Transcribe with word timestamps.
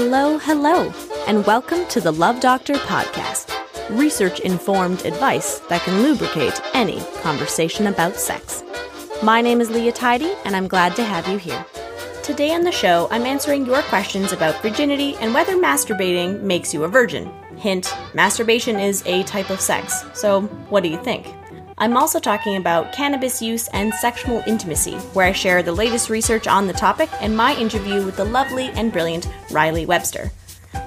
Hello, 0.00 0.38
hello, 0.38 0.92
and 1.26 1.44
welcome 1.44 1.84
to 1.88 2.00
the 2.00 2.12
Love 2.12 2.38
Doctor 2.38 2.74
podcast. 2.74 3.50
Research 3.90 4.38
informed 4.38 5.04
advice 5.04 5.58
that 5.68 5.82
can 5.82 6.04
lubricate 6.04 6.60
any 6.72 7.00
conversation 7.20 7.88
about 7.88 8.14
sex. 8.14 8.62
My 9.24 9.40
name 9.40 9.60
is 9.60 9.70
Leah 9.72 9.90
Tidy, 9.90 10.34
and 10.44 10.54
I'm 10.54 10.68
glad 10.68 10.94
to 10.94 11.02
have 11.02 11.26
you 11.26 11.36
here. 11.36 11.66
Today 12.22 12.54
on 12.54 12.62
the 12.62 12.70
show, 12.70 13.08
I'm 13.10 13.26
answering 13.26 13.66
your 13.66 13.82
questions 13.82 14.32
about 14.32 14.62
virginity 14.62 15.16
and 15.16 15.34
whether 15.34 15.56
masturbating 15.56 16.42
makes 16.42 16.72
you 16.72 16.84
a 16.84 16.88
virgin. 16.88 17.28
Hint 17.56 17.92
masturbation 18.14 18.78
is 18.78 19.02
a 19.04 19.24
type 19.24 19.50
of 19.50 19.60
sex, 19.60 20.04
so 20.14 20.42
what 20.68 20.84
do 20.84 20.88
you 20.90 21.02
think? 21.02 21.26
I'm 21.80 21.96
also 21.96 22.18
talking 22.18 22.56
about 22.56 22.92
cannabis 22.92 23.40
use 23.40 23.68
and 23.68 23.94
sexual 23.94 24.42
intimacy, 24.48 24.96
where 25.14 25.26
I 25.26 25.32
share 25.32 25.62
the 25.62 25.72
latest 25.72 26.10
research 26.10 26.48
on 26.48 26.66
the 26.66 26.72
topic 26.72 27.08
and 27.20 27.36
my 27.36 27.54
interview 27.54 28.04
with 28.04 28.16
the 28.16 28.24
lovely 28.24 28.66
and 28.70 28.92
brilliant 28.92 29.28
Riley 29.52 29.86
Webster. 29.86 30.32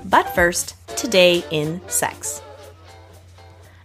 But 0.04 0.35
first, 0.35 0.76
today 0.98 1.46
in 1.49 1.80
sex. 1.88 2.41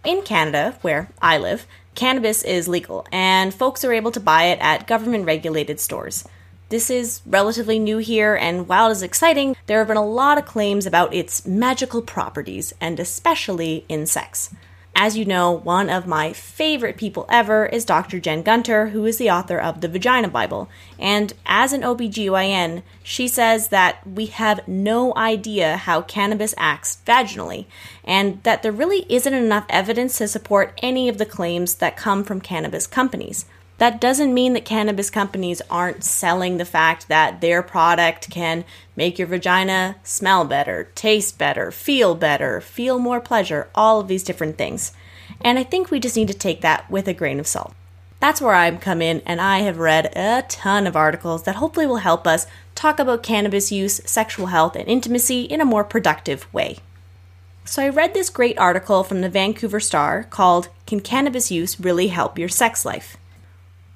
In 0.03 0.21
Canada, 0.23 0.77
where 0.81 1.09
I 1.21 1.37
live, 1.37 1.65
cannabis 1.95 2.43
is 2.43 2.67
legal, 2.67 3.07
and 3.09 3.53
folks 3.53 3.85
are 3.85 3.93
able 3.93 4.11
to 4.11 4.19
buy 4.19 4.47
it 4.47 4.59
at 4.59 4.85
government 4.85 5.25
regulated 5.25 5.79
stores. 5.79 6.27
This 6.67 6.89
is 6.89 7.21
relatively 7.25 7.79
new 7.79 7.99
here, 7.99 8.35
and 8.35 8.67
while 8.67 8.89
it 8.89 8.91
is 8.91 9.01
exciting, 9.01 9.55
there 9.67 9.79
have 9.79 9.87
been 9.87 9.95
a 9.95 10.05
lot 10.05 10.37
of 10.37 10.45
claims 10.45 10.85
about 10.85 11.13
its 11.13 11.47
magical 11.47 12.01
properties, 12.01 12.73
and 12.81 12.99
especially 12.99 13.85
in 13.87 14.05
sex. 14.05 14.53
As 14.99 15.15
you 15.15 15.25
know, 15.25 15.51
one 15.51 15.91
of 15.91 16.07
my 16.07 16.33
favorite 16.33 16.97
people 16.97 17.27
ever 17.29 17.67
is 17.67 17.85
Dr. 17.85 18.19
Jen 18.19 18.41
Gunter, 18.41 18.87
who 18.87 19.05
is 19.05 19.19
the 19.19 19.29
author 19.29 19.59
of 19.59 19.81
the 19.81 19.87
Vagina 19.87 20.27
Bible. 20.27 20.69
And 20.97 21.33
as 21.45 21.71
an 21.71 21.81
OBGYN, 21.81 22.81
she 23.03 23.27
says 23.27 23.67
that 23.67 23.99
we 24.07 24.25
have 24.25 24.67
no 24.67 25.15
idea 25.15 25.77
how 25.77 26.01
cannabis 26.01 26.55
acts 26.57 26.97
vaginally, 27.05 27.67
and 28.03 28.41
that 28.41 28.63
there 28.63 28.71
really 28.71 29.05
isn't 29.07 29.35
enough 29.35 29.67
evidence 29.69 30.17
to 30.17 30.27
support 30.27 30.73
any 30.81 31.07
of 31.07 31.19
the 31.19 31.27
claims 31.27 31.75
that 31.75 31.95
come 31.95 32.23
from 32.23 32.41
cannabis 32.41 32.87
companies. 32.87 33.45
That 33.77 34.01
doesn't 34.01 34.33
mean 34.33 34.53
that 34.53 34.65
cannabis 34.65 35.09
companies 35.11 35.61
aren't 35.69 36.03
selling 36.03 36.57
the 36.57 36.65
fact 36.65 37.07
that 37.09 37.41
their 37.41 37.61
product 37.61 38.29
can 38.31 38.65
make 38.95 39.19
your 39.19 39.27
vagina 39.27 39.97
smell 40.03 40.45
better, 40.45 40.89
taste 40.95 41.37
better, 41.37 41.69
feel 41.69 42.15
better, 42.15 42.59
feel 42.59 42.97
more 42.97 43.21
pleasure, 43.21 43.69
all 43.75 43.99
of 43.99 44.07
these 44.07 44.23
different 44.23 44.57
things. 44.57 44.93
And 45.41 45.59
I 45.59 45.63
think 45.63 45.91
we 45.91 45.99
just 45.99 46.15
need 46.15 46.27
to 46.29 46.33
take 46.33 46.61
that 46.61 46.89
with 46.89 47.07
a 47.07 47.13
grain 47.13 47.39
of 47.39 47.45
salt. 47.45 47.75
That's 48.19 48.41
where 48.41 48.55
I've 48.55 48.79
come 48.79 48.99
in, 48.99 49.21
and 49.27 49.39
I 49.39 49.59
have 49.59 49.77
read 49.77 50.11
a 50.15 50.43
ton 50.49 50.87
of 50.87 50.95
articles 50.95 51.43
that 51.43 51.57
hopefully 51.57 51.85
will 51.85 51.97
help 51.97 52.25
us 52.25 52.47
talk 52.73 52.97
about 52.97 53.21
cannabis 53.21 53.71
use, 53.71 54.01
sexual 54.05 54.47
health, 54.47 54.75
and 54.75 54.87
intimacy 54.87 55.41
in 55.41 55.61
a 55.61 55.65
more 55.65 55.83
productive 55.83 56.51
way. 56.51 56.79
So 57.63 57.83
I 57.83 57.89
read 57.89 58.15
this 58.15 58.31
great 58.31 58.57
article 58.57 59.03
from 59.03 59.21
the 59.21 59.29
Vancouver 59.29 59.79
Star 59.79 60.23
called 60.23 60.69
Can 60.87 60.99
Cannabis 60.99 61.51
Use 61.51 61.79
Really 61.79 62.07
Help 62.07 62.39
Your 62.39 62.49
Sex 62.49 62.83
Life? 62.85 63.17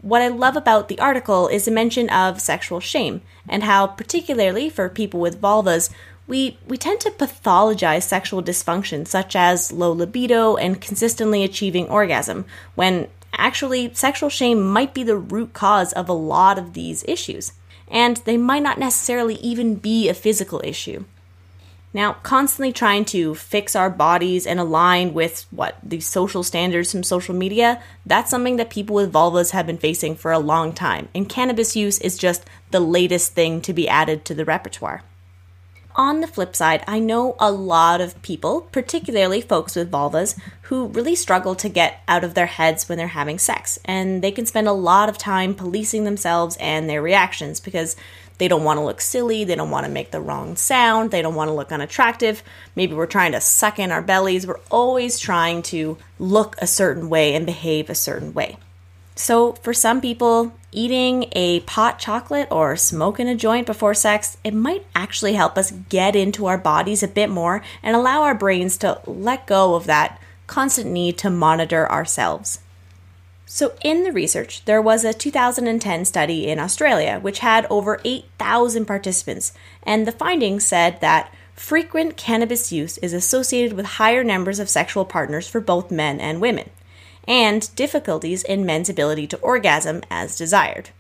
What 0.02 0.22
I 0.24 0.30
love 0.30 0.56
about 0.56 0.88
the 0.88 1.00
article 1.00 1.48
is 1.48 1.66
the 1.66 1.72
mention 1.72 2.10
of 2.10 2.42
sexual 2.42 2.80
shame 2.80 3.22
and 3.48 3.64
how, 3.64 3.86
particularly 3.86 4.70
for 4.70 4.90
people 4.90 5.20
with 5.20 5.40
vulvas, 5.40 5.92
we, 6.28 6.58
we 6.68 6.78
tend 6.78 7.02
to 7.02 7.12
pathologize 7.12 8.04
sexual 8.04 8.42
dysfunction 8.42 9.08
such 9.08 9.36
as 9.36 9.72
low 9.72 9.92
libido 9.92 10.56
and 10.56 10.82
consistently 10.82 11.44
achieving 11.44 11.88
orgasm, 11.88 12.46
when 12.74 13.10
actually 13.34 13.94
sexual 13.94 14.30
shame 14.30 14.62
might 14.62 14.94
be 14.94 15.04
the 15.04 15.18
root 15.18 15.54
cause 15.54 15.94
of 15.94 16.10
a 16.10 16.14
lot 16.14 16.58
of 16.58 16.74
these 16.74 17.04
issues. 17.08 17.54
And 17.88 18.18
they 18.18 18.38
might 18.38 18.64
not 18.64 18.80
necessarily 18.80 19.36
even 19.36 19.76
be 19.76 20.10
a 20.10 20.14
physical 20.14 20.62
issue. 20.64 21.04
Now, 21.94 22.14
constantly 22.24 22.72
trying 22.72 23.04
to 23.06 23.36
fix 23.36 23.76
our 23.76 23.90
bodies 23.90 24.48
and 24.48 24.60
align 24.60 25.14
with 25.14 25.46
what 25.52 25.78
the 25.84 26.00
social 26.00 26.42
standards 26.42 26.92
from 26.92 27.04
social 27.04 27.36
media, 27.36 27.82
that's 28.06 28.32
something 28.32 28.56
that 28.56 28.70
people 28.70 28.96
with 28.96 29.12
vulvas 29.12 29.52
have 29.52 29.68
been 29.68 29.78
facing 29.78 30.16
for 30.16 30.32
a 30.32 30.40
long 30.40 30.72
time, 30.72 31.10
and 31.14 31.28
cannabis 31.28 31.76
use 31.76 32.00
is 32.00 32.18
just 32.18 32.46
the 32.72 32.80
latest 32.80 33.34
thing 33.34 33.60
to 33.62 33.74
be 33.74 33.90
added 33.90 34.24
to 34.26 34.34
the 34.34 34.46
repertoire. 34.46 35.04
On 35.94 36.22
the 36.22 36.28
flip 36.28 36.56
side, 36.56 36.86
I 36.88 37.00
know 37.00 37.36
a 37.38 37.52
lot 37.52 38.00
of 38.00 38.22
people, 38.22 38.62
particularly 38.72 39.42
folks 39.42 39.76
with 39.76 39.92
vulvas, 39.92 40.40
who 40.64 40.88
really 40.88 41.16
struggle 41.16 41.54
to 41.56 41.68
get 41.68 42.00
out 42.08 42.24
of 42.24 42.34
their 42.34 42.46
heads 42.46 42.88
when 42.88 42.98
they're 42.98 43.08
having 43.08 43.38
sex, 43.38 43.78
and 43.84 44.22
they 44.22 44.32
can 44.32 44.46
spend 44.46 44.70
a 44.70 44.72
lot 44.72 45.10
of 45.10 45.18
time 45.18 45.54
policing 45.54 46.06
themselves 46.06 46.56
and 46.62 46.90
their 46.90 47.02
reactions 47.02 47.60
because 47.60 47.98
they 48.42 48.48
don't 48.48 48.64
want 48.64 48.80
to 48.80 48.84
look 48.84 49.02
silly. 49.02 49.44
They 49.44 49.54
don't 49.54 49.70
want 49.70 49.86
to 49.86 49.92
make 49.92 50.10
the 50.10 50.20
wrong 50.20 50.56
sound. 50.56 51.12
They 51.12 51.22
don't 51.22 51.36
want 51.36 51.50
to 51.50 51.54
look 51.54 51.72
unattractive. 51.72 52.42
Maybe 52.76 52.96
we're 52.96 53.06
trying 53.06 53.34
to 53.34 53.40
suck 53.40 53.78
in 53.78 53.92
our 53.92 54.02
bellies. 54.02 54.48
We're 54.48 54.60
always 54.72 55.20
trying 55.20 55.62
to 55.74 55.96
look 56.18 56.56
a 56.58 56.66
certain 56.66 57.08
way 57.08 57.36
and 57.36 57.46
behave 57.46 57.88
a 57.88 57.94
certain 57.94 58.34
way. 58.34 58.58
So, 59.14 59.52
for 59.62 59.76
some 59.76 60.02
people, 60.02 60.54
eating 60.72 61.28
a 61.34 61.60
pot 61.60 62.00
chocolate 62.00 62.48
or 62.50 62.76
smoking 62.76 63.28
a 63.28 63.36
joint 63.36 63.68
before 63.68 63.94
sex, 63.94 64.38
it 64.44 64.56
might 64.56 64.88
actually 64.96 65.34
help 65.34 65.56
us 65.56 65.70
get 65.70 66.16
into 66.16 66.48
our 66.48 66.58
bodies 66.58 67.04
a 67.04 67.08
bit 67.08 67.30
more 67.30 67.62
and 67.84 67.96
allow 67.96 68.24
our 68.24 68.34
brains 68.34 68.76
to 68.78 69.02
let 69.06 69.46
go 69.46 69.76
of 69.76 69.86
that 69.86 70.20
constant 70.48 70.90
need 70.90 71.16
to 71.20 71.30
monitor 71.30 71.88
ourselves. 71.92 72.61
So, 73.54 73.74
in 73.84 74.06
the 74.06 74.14
research, 74.14 74.64
there 74.64 74.82
was 74.82 75.04
a 75.04 75.14
2010 75.14 76.06
study 76.06 76.48
in 76.48 76.58
Australia 76.58 77.20
which 77.20 77.40
had 77.40 77.68
over 77.70 78.00
8,000 78.06 78.86
participants, 78.86 79.52
and 79.84 80.08
the 80.08 80.14
findings 80.14 80.66
said 80.66 81.02
that 81.02 81.34
frequent 81.54 82.16
cannabis 82.16 82.72
use 82.72 82.98
is 83.00 83.12
associated 83.12 83.74
with 83.74 83.98
higher 83.98 84.24
numbers 84.24 84.60
of 84.60 84.70
sexual 84.70 85.04
partners 85.04 85.50
for 85.50 85.60
both 85.60 85.92
men 85.92 86.22
and 86.22 86.40
women, 86.40 86.70
and 87.28 87.76
difficulties 87.76 88.42
in 88.44 88.66
men's 88.66 88.88
ability 88.88 89.28
to 89.28 89.38
orgasm 89.40 90.02
as 90.10 90.38
desired. 90.38 90.92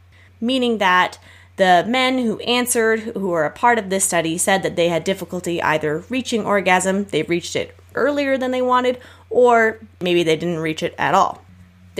Meaning 0.41 0.79
that 0.79 1.19
the 1.56 1.85
men 1.88 2.18
who 2.18 2.38
answered, 2.39 3.00
who 3.00 3.29
were 3.29 3.45
a 3.45 3.50
part 3.50 3.79
of 3.79 3.89
this 3.89 4.03
study, 4.03 4.38
said 4.38 4.62
that 4.63 4.75
they 4.75 4.89
had 4.89 5.06
difficulty 5.06 5.63
either 5.63 6.03
reaching 6.09 6.45
orgasm, 6.45 7.06
they 7.06 7.23
reached 7.23 7.56
it 7.56 7.73
earlier 7.95 8.38
than 8.38 8.51
they 8.51 8.62
wanted, 8.62 9.00
or 9.29 9.79
maybe 10.01 10.22
they 10.22 10.35
didn't 10.35 10.59
reach 10.59 10.83
it 10.83 10.94
at 10.97 11.13
all. 11.13 11.45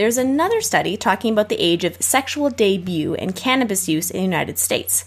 There's 0.02 0.18
another 0.18 0.60
study 0.60 0.96
talking 0.96 1.32
about 1.32 1.48
the 1.48 1.62
age 1.62 1.84
of 1.84 2.02
sexual 2.02 2.50
debut 2.50 3.14
and 3.14 3.36
cannabis 3.36 3.88
use 3.88 4.10
in 4.10 4.16
the 4.16 4.24
United 4.24 4.58
States. 4.58 5.04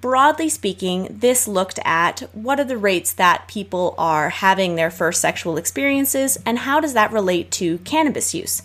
Broadly 0.00 0.48
speaking, 0.48 1.06
this 1.08 1.46
looked 1.46 1.78
at 1.84 2.28
what 2.32 2.58
are 2.58 2.64
the 2.64 2.76
rates 2.76 3.12
that 3.12 3.46
people 3.46 3.94
are 3.96 4.30
having 4.30 4.74
their 4.74 4.90
first 4.90 5.20
sexual 5.20 5.56
experiences 5.56 6.36
and 6.44 6.58
how 6.58 6.80
does 6.80 6.94
that 6.94 7.12
relate 7.12 7.52
to 7.52 7.78
cannabis 7.84 8.34
use. 8.34 8.62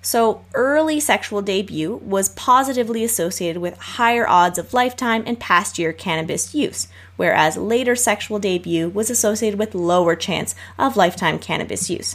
So, 0.00 0.44
early 0.54 1.00
sexual 1.00 1.42
debut 1.42 1.96
was 1.96 2.28
positively 2.28 3.02
associated 3.02 3.60
with 3.60 3.76
higher 3.78 4.28
odds 4.28 4.58
of 4.58 4.72
lifetime 4.72 5.24
and 5.26 5.40
past 5.40 5.80
year 5.80 5.92
cannabis 5.92 6.54
use, 6.54 6.86
whereas 7.16 7.56
later 7.56 7.96
sexual 7.96 8.38
debut 8.38 8.88
was 8.88 9.10
associated 9.10 9.58
with 9.58 9.74
lower 9.74 10.14
chance 10.14 10.54
of 10.78 10.96
lifetime 10.96 11.40
cannabis 11.40 11.90
use. 11.90 12.14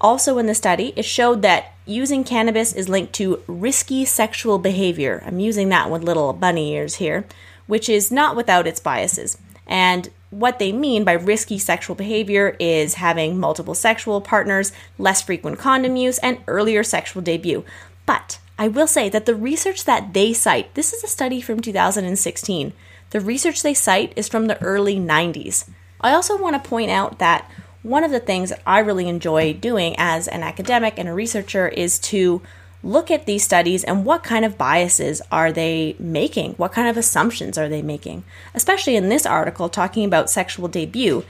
Also, 0.00 0.38
in 0.38 0.46
the 0.46 0.54
study, 0.54 0.92
it 0.96 1.04
showed 1.04 1.42
that 1.42 1.72
using 1.86 2.22
cannabis 2.24 2.72
is 2.72 2.88
linked 2.88 3.12
to 3.14 3.42
risky 3.46 4.04
sexual 4.04 4.58
behavior. 4.58 5.22
I'm 5.26 5.40
using 5.40 5.68
that 5.70 5.90
with 5.90 6.02
little 6.04 6.32
bunny 6.32 6.74
ears 6.74 6.96
here, 6.96 7.24
which 7.66 7.88
is 7.88 8.12
not 8.12 8.36
without 8.36 8.66
its 8.66 8.80
biases. 8.80 9.38
And 9.66 10.10
what 10.30 10.58
they 10.58 10.70
mean 10.70 11.04
by 11.04 11.12
risky 11.12 11.58
sexual 11.58 11.96
behavior 11.96 12.56
is 12.60 12.94
having 12.94 13.38
multiple 13.38 13.74
sexual 13.74 14.20
partners, 14.20 14.72
less 14.98 15.22
frequent 15.22 15.58
condom 15.58 15.96
use, 15.96 16.18
and 16.18 16.38
earlier 16.46 16.82
sexual 16.82 17.22
debut. 17.22 17.64
But 18.04 18.38
I 18.58 18.68
will 18.68 18.86
say 18.86 19.08
that 19.08 19.26
the 19.26 19.34
research 19.34 19.84
that 19.84 20.12
they 20.12 20.32
cite, 20.32 20.74
this 20.74 20.92
is 20.92 21.04
a 21.04 21.08
study 21.08 21.40
from 21.40 21.60
2016. 21.60 22.72
The 23.10 23.20
research 23.20 23.62
they 23.62 23.74
cite 23.74 24.12
is 24.16 24.28
from 24.28 24.46
the 24.46 24.60
early 24.62 24.96
90s. 24.96 25.68
I 26.00 26.12
also 26.12 26.36
want 26.36 26.62
to 26.62 26.68
point 26.68 26.90
out 26.90 27.18
that 27.18 27.50
one 27.86 28.02
of 28.02 28.10
the 28.10 28.18
things 28.18 28.50
that 28.50 28.60
I 28.66 28.80
really 28.80 29.08
enjoy 29.08 29.52
doing 29.52 29.94
as 29.96 30.26
an 30.26 30.42
academic 30.42 30.98
and 30.98 31.08
a 31.08 31.14
researcher 31.14 31.68
is 31.68 32.00
to 32.00 32.42
look 32.82 33.12
at 33.12 33.26
these 33.26 33.44
studies 33.44 33.84
and 33.84 34.04
what 34.04 34.24
kind 34.24 34.44
of 34.44 34.58
biases 34.58 35.22
are 35.30 35.52
they 35.52 35.94
making? 36.00 36.54
What 36.54 36.72
kind 36.72 36.88
of 36.88 36.96
assumptions 36.96 37.56
are 37.56 37.68
they 37.68 37.82
making? 37.82 38.24
Especially 38.54 38.96
in 38.96 39.08
this 39.08 39.24
article 39.24 39.68
talking 39.68 40.04
about 40.04 40.28
sexual 40.28 40.66
debut. 40.66 41.24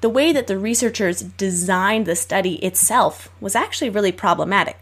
The 0.00 0.08
way 0.08 0.32
that 0.32 0.46
the 0.46 0.58
researchers 0.58 1.20
designed 1.20 2.06
the 2.06 2.16
study 2.16 2.54
itself 2.56 3.28
was 3.38 3.54
actually 3.54 3.90
really 3.90 4.12
problematic. 4.12 4.78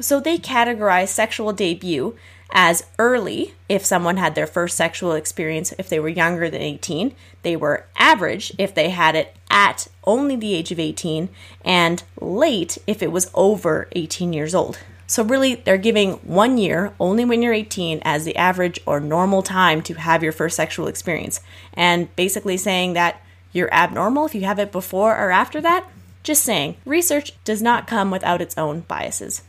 So 0.00 0.20
they 0.20 0.38
categorized 0.38 1.08
sexual 1.08 1.52
debut 1.52 2.16
as 2.50 2.86
early 2.98 3.54
if 3.68 3.84
someone 3.84 4.16
had 4.16 4.34
their 4.34 4.46
first 4.46 4.76
sexual 4.76 5.12
experience 5.12 5.74
if 5.78 5.88
they 5.88 6.00
were 6.00 6.08
younger 6.08 6.48
than 6.48 6.62
18. 6.62 7.14
They 7.42 7.56
were 7.56 7.86
average 7.96 8.52
if 8.58 8.74
they 8.74 8.90
had 8.90 9.16
it 9.16 9.36
at 9.54 9.86
only 10.02 10.34
the 10.34 10.52
age 10.52 10.72
of 10.72 10.80
18, 10.80 11.30
and 11.64 12.02
late 12.20 12.76
if 12.88 13.02
it 13.02 13.12
was 13.12 13.30
over 13.32 13.88
18 13.92 14.32
years 14.32 14.54
old. 14.54 14.78
So, 15.06 15.22
really, 15.22 15.54
they're 15.54 15.78
giving 15.78 16.14
one 16.14 16.58
year, 16.58 16.92
only 16.98 17.24
when 17.24 17.40
you're 17.40 17.52
18, 17.52 18.00
as 18.04 18.24
the 18.24 18.36
average 18.36 18.80
or 18.84 18.98
normal 18.98 19.42
time 19.42 19.80
to 19.82 19.94
have 19.94 20.22
your 20.22 20.32
first 20.32 20.56
sexual 20.56 20.88
experience. 20.88 21.40
And 21.72 22.14
basically 22.16 22.56
saying 22.56 22.94
that 22.94 23.22
you're 23.52 23.72
abnormal 23.72 24.26
if 24.26 24.34
you 24.34 24.42
have 24.42 24.58
it 24.58 24.72
before 24.72 25.16
or 25.16 25.30
after 25.30 25.60
that. 25.60 25.88
Just 26.24 26.42
saying, 26.42 26.76
research 26.84 27.32
does 27.44 27.62
not 27.62 27.86
come 27.86 28.10
without 28.10 28.40
its 28.40 28.58
own 28.58 28.80
biases. 28.80 29.42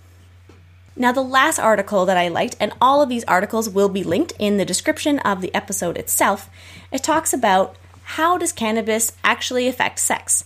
Now, 0.96 1.12
the 1.12 1.22
last 1.22 1.58
article 1.58 2.06
that 2.06 2.18
I 2.18 2.28
liked, 2.28 2.58
and 2.60 2.74
all 2.80 3.02
of 3.02 3.10
these 3.10 3.24
articles 3.24 3.70
will 3.70 3.90
be 3.90 4.04
linked 4.04 4.34
in 4.38 4.58
the 4.58 4.66
description 4.66 5.20
of 5.20 5.42
the 5.42 5.54
episode 5.56 5.98
itself, 5.98 6.50
it 6.92 7.02
talks 7.02 7.34
about 7.34 7.76
how 8.06 8.38
does 8.38 8.52
cannabis 8.52 9.12
actually 9.24 9.68
affect 9.68 10.00
sex? 10.00 10.46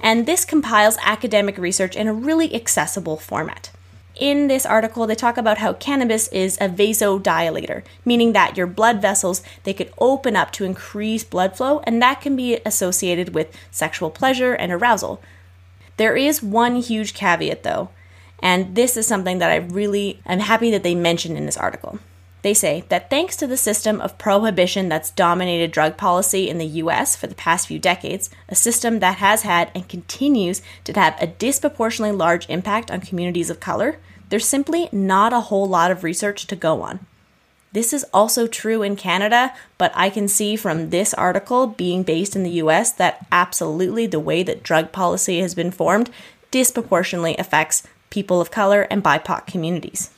And 0.00 0.26
this 0.26 0.44
compiles 0.44 0.98
academic 1.02 1.56
research 1.56 1.96
in 1.96 2.08
a 2.08 2.12
really 2.12 2.54
accessible 2.54 3.16
format. 3.16 3.70
In 4.16 4.48
this 4.48 4.66
article 4.66 5.06
they 5.06 5.14
talk 5.14 5.36
about 5.36 5.58
how 5.58 5.74
cannabis 5.74 6.28
is 6.28 6.56
a 6.60 6.68
vasodilator 6.68 7.84
meaning 8.04 8.32
that 8.32 8.56
your 8.56 8.66
blood 8.66 9.00
vessels 9.00 9.42
they 9.64 9.72
could 9.72 9.92
open 9.98 10.36
up 10.36 10.52
to 10.52 10.64
increase 10.64 11.22
blood 11.22 11.56
flow 11.56 11.80
and 11.84 12.00
that 12.02 12.20
can 12.20 12.34
be 12.34 12.58
associated 12.64 13.34
with 13.34 13.54
sexual 13.70 14.10
pleasure 14.10 14.54
and 14.54 14.72
arousal. 14.72 15.20
There 15.98 16.16
is 16.16 16.42
one 16.42 16.76
huge 16.76 17.14
caveat 17.14 17.62
though 17.62 17.90
and 18.42 18.74
this 18.74 18.96
is 18.96 19.06
something 19.06 19.38
that 19.38 19.50
i 19.50 19.56
really 19.56 20.20
am 20.26 20.40
happy 20.40 20.70
that 20.70 20.82
they 20.82 20.94
mentioned 20.94 21.36
in 21.36 21.46
this 21.46 21.56
article 21.56 21.98
they 22.46 22.54
say 22.54 22.84
that 22.90 23.10
thanks 23.10 23.34
to 23.34 23.44
the 23.48 23.56
system 23.56 24.00
of 24.00 24.18
prohibition 24.18 24.88
that's 24.88 25.10
dominated 25.10 25.72
drug 25.72 25.96
policy 25.96 26.48
in 26.48 26.58
the 26.58 26.78
US 26.84 27.16
for 27.16 27.26
the 27.26 27.34
past 27.34 27.66
few 27.66 27.80
decades, 27.80 28.30
a 28.48 28.54
system 28.54 29.00
that 29.00 29.16
has 29.16 29.42
had 29.42 29.72
and 29.74 29.88
continues 29.88 30.62
to 30.84 30.92
have 30.92 31.20
a 31.20 31.26
disproportionately 31.26 32.16
large 32.16 32.48
impact 32.48 32.88
on 32.88 33.00
communities 33.00 33.50
of 33.50 33.58
color, 33.58 33.98
there's 34.28 34.46
simply 34.46 34.88
not 34.92 35.32
a 35.32 35.40
whole 35.40 35.66
lot 35.66 35.90
of 35.90 36.04
research 36.04 36.46
to 36.46 36.54
go 36.54 36.82
on. 36.82 37.04
This 37.72 37.92
is 37.92 38.06
also 38.14 38.46
true 38.46 38.80
in 38.80 38.94
Canada, 38.94 39.52
but 39.76 39.90
I 39.96 40.08
can 40.08 40.28
see 40.28 40.54
from 40.54 40.90
this 40.90 41.12
article 41.14 41.66
being 41.66 42.04
based 42.04 42.36
in 42.36 42.44
the 42.44 42.62
US 42.62 42.92
that 42.92 43.26
absolutely 43.32 44.06
the 44.06 44.20
way 44.20 44.44
that 44.44 44.62
drug 44.62 44.92
policy 44.92 45.40
has 45.40 45.56
been 45.56 45.72
formed 45.72 46.10
disproportionately 46.52 47.36
affects 47.38 47.82
people 48.08 48.40
of 48.40 48.52
color 48.52 48.82
and 48.82 49.02
BIPOC 49.02 49.48
communities 49.48 50.10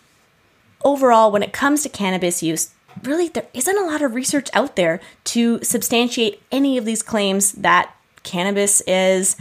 overall, 0.84 1.30
when 1.30 1.42
it 1.42 1.52
comes 1.52 1.82
to 1.82 1.88
cannabis 1.88 2.42
use, 2.42 2.70
really 3.02 3.28
there 3.28 3.46
isn't 3.54 3.78
a 3.78 3.86
lot 3.86 4.02
of 4.02 4.14
research 4.14 4.48
out 4.52 4.76
there 4.76 5.00
to 5.24 5.62
substantiate 5.62 6.42
any 6.50 6.78
of 6.78 6.84
these 6.84 7.02
claims 7.02 7.52
that 7.52 7.94
cannabis 8.22 8.80
is 8.82 9.36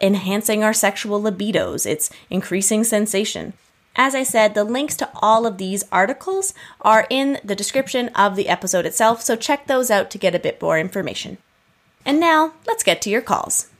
enhancing 0.00 0.64
our 0.64 0.72
sexual 0.72 1.20
libidos, 1.20 1.86
it's 1.86 2.10
increasing 2.28 2.84
sensation. 2.84 3.52
As 3.94 4.14
I 4.14 4.22
said, 4.22 4.54
the 4.54 4.64
links 4.64 4.96
to 4.96 5.10
all 5.16 5.46
of 5.46 5.58
these 5.58 5.84
articles 5.92 6.54
are 6.80 7.06
in 7.10 7.38
the 7.44 7.54
description 7.54 8.08
of 8.08 8.36
the 8.36 8.48
episode 8.48 8.86
itself, 8.86 9.22
so 9.22 9.36
check 9.36 9.66
those 9.66 9.90
out 9.90 10.10
to 10.10 10.18
get 10.18 10.34
a 10.34 10.40
bit 10.40 10.60
more 10.60 10.78
information. 10.78 11.38
And 12.04 12.18
now, 12.18 12.54
let's 12.66 12.82
get 12.82 13.00
to 13.02 13.10
your 13.10 13.20
calls. 13.20 13.71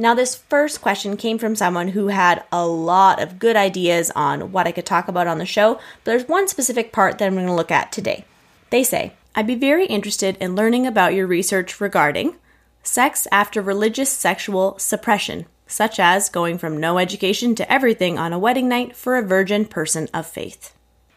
Now, 0.00 0.14
this 0.14 0.34
first 0.34 0.80
question 0.80 1.18
came 1.18 1.36
from 1.36 1.54
someone 1.54 1.88
who 1.88 2.08
had 2.08 2.42
a 2.50 2.66
lot 2.66 3.20
of 3.20 3.38
good 3.38 3.54
ideas 3.54 4.10
on 4.16 4.50
what 4.50 4.66
I 4.66 4.72
could 4.72 4.86
talk 4.86 5.08
about 5.08 5.26
on 5.26 5.36
the 5.36 5.44
show, 5.44 5.74
but 5.74 5.82
there's 6.06 6.26
one 6.26 6.48
specific 6.48 6.90
part 6.90 7.18
that 7.18 7.26
I'm 7.26 7.34
going 7.34 7.46
to 7.46 7.52
look 7.52 7.70
at 7.70 7.92
today. 7.92 8.24
They 8.70 8.82
say, 8.82 9.12
I'd 9.34 9.46
be 9.46 9.56
very 9.56 9.84
interested 9.84 10.38
in 10.40 10.56
learning 10.56 10.86
about 10.86 11.12
your 11.12 11.26
research 11.26 11.82
regarding 11.82 12.36
sex 12.82 13.28
after 13.30 13.60
religious 13.60 14.08
sexual 14.08 14.78
suppression, 14.78 15.44
such 15.66 16.00
as 16.00 16.30
going 16.30 16.56
from 16.56 16.80
no 16.80 16.96
education 16.96 17.54
to 17.56 17.70
everything 17.70 18.18
on 18.18 18.32
a 18.32 18.38
wedding 18.38 18.70
night 18.70 18.96
for 18.96 19.18
a 19.18 19.22
virgin 19.22 19.66
person 19.66 20.08
of 20.14 20.26
faith. 20.26 20.72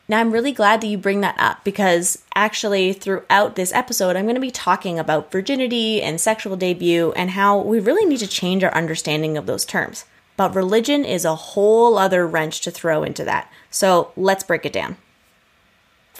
Now, 0.07 0.19
I'm 0.19 0.31
really 0.31 0.51
glad 0.51 0.81
that 0.81 0.87
you 0.87 0.97
bring 0.97 1.21
that 1.21 1.39
up 1.39 1.63
because 1.63 2.21
actually, 2.35 2.91
throughout 2.93 3.55
this 3.55 3.71
episode, 3.73 4.15
I'm 4.15 4.25
going 4.25 4.35
to 4.35 4.41
be 4.41 4.51
talking 4.51 4.99
about 4.99 5.31
virginity 5.31 6.01
and 6.01 6.19
sexual 6.19 6.57
debut 6.57 7.13
and 7.13 7.31
how 7.31 7.59
we 7.59 7.79
really 7.79 8.05
need 8.05 8.19
to 8.19 8.27
change 8.27 8.63
our 8.63 8.73
understanding 8.73 9.37
of 9.37 9.45
those 9.45 9.63
terms. 9.63 10.05
But 10.35 10.55
religion 10.55 11.05
is 11.05 11.25
a 11.25 11.35
whole 11.35 11.97
other 11.97 12.27
wrench 12.27 12.61
to 12.61 12.71
throw 12.71 13.03
into 13.03 13.23
that. 13.23 13.49
So 13.69 14.11
let's 14.17 14.43
break 14.43 14.65
it 14.65 14.73
down 14.73 14.97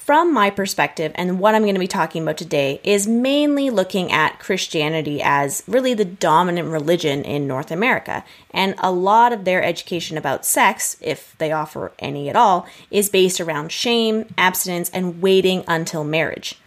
from 0.06 0.34
my 0.34 0.50
perspective, 0.50 1.14
and 1.16 1.40
what 1.40 1.56
I'm 1.56 1.62
going 1.62 1.76
to 1.76 1.80
be 1.80 1.88
talking 1.88 2.24
about 2.24 2.36
today 2.36 2.82
is 2.84 3.08
mainly 3.08 3.70
looking 3.70 4.12
at 4.12 4.38
Christianity 4.38 5.22
as 5.24 5.64
really 5.66 5.94
the 5.94 6.04
dominant 6.04 6.68
religion 6.68 7.24
in 7.24 7.48
North 7.48 7.72
America. 7.72 8.26
And 8.52 8.76
a 8.80 8.92
lot 8.92 9.32
of 9.32 9.46
their 9.46 9.64
education 9.64 10.18
about 10.18 10.46
sex, 10.46 10.98
if 11.00 11.38
they 11.38 11.54
offer 11.54 11.94
any 12.00 12.28
at 12.28 12.36
all, 12.36 12.68
is 12.92 13.10
based 13.10 13.40
around 13.40 13.72
shame, 13.72 14.26
abstinence, 14.38 14.90
and 14.90 15.22
waiting 15.22 15.64
until 15.70 16.04
marriage. 16.04 16.60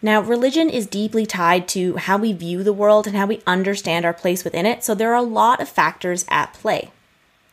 Now, 0.00 0.22
religion 0.22 0.70
is 0.70 0.86
deeply 0.86 1.26
tied 1.26 1.68
to 1.68 1.96
how 1.96 2.16
we 2.16 2.32
view 2.32 2.62
the 2.62 2.72
world 2.72 3.06
and 3.06 3.14
how 3.14 3.26
we 3.26 3.42
understand 3.46 4.06
our 4.06 4.14
place 4.14 4.42
within 4.42 4.64
it, 4.64 4.82
so 4.82 4.94
there 4.94 5.12
are 5.12 5.16
a 5.16 5.22
lot 5.22 5.60
of 5.60 5.68
factors 5.68 6.24
at 6.30 6.54
play. 6.54 6.90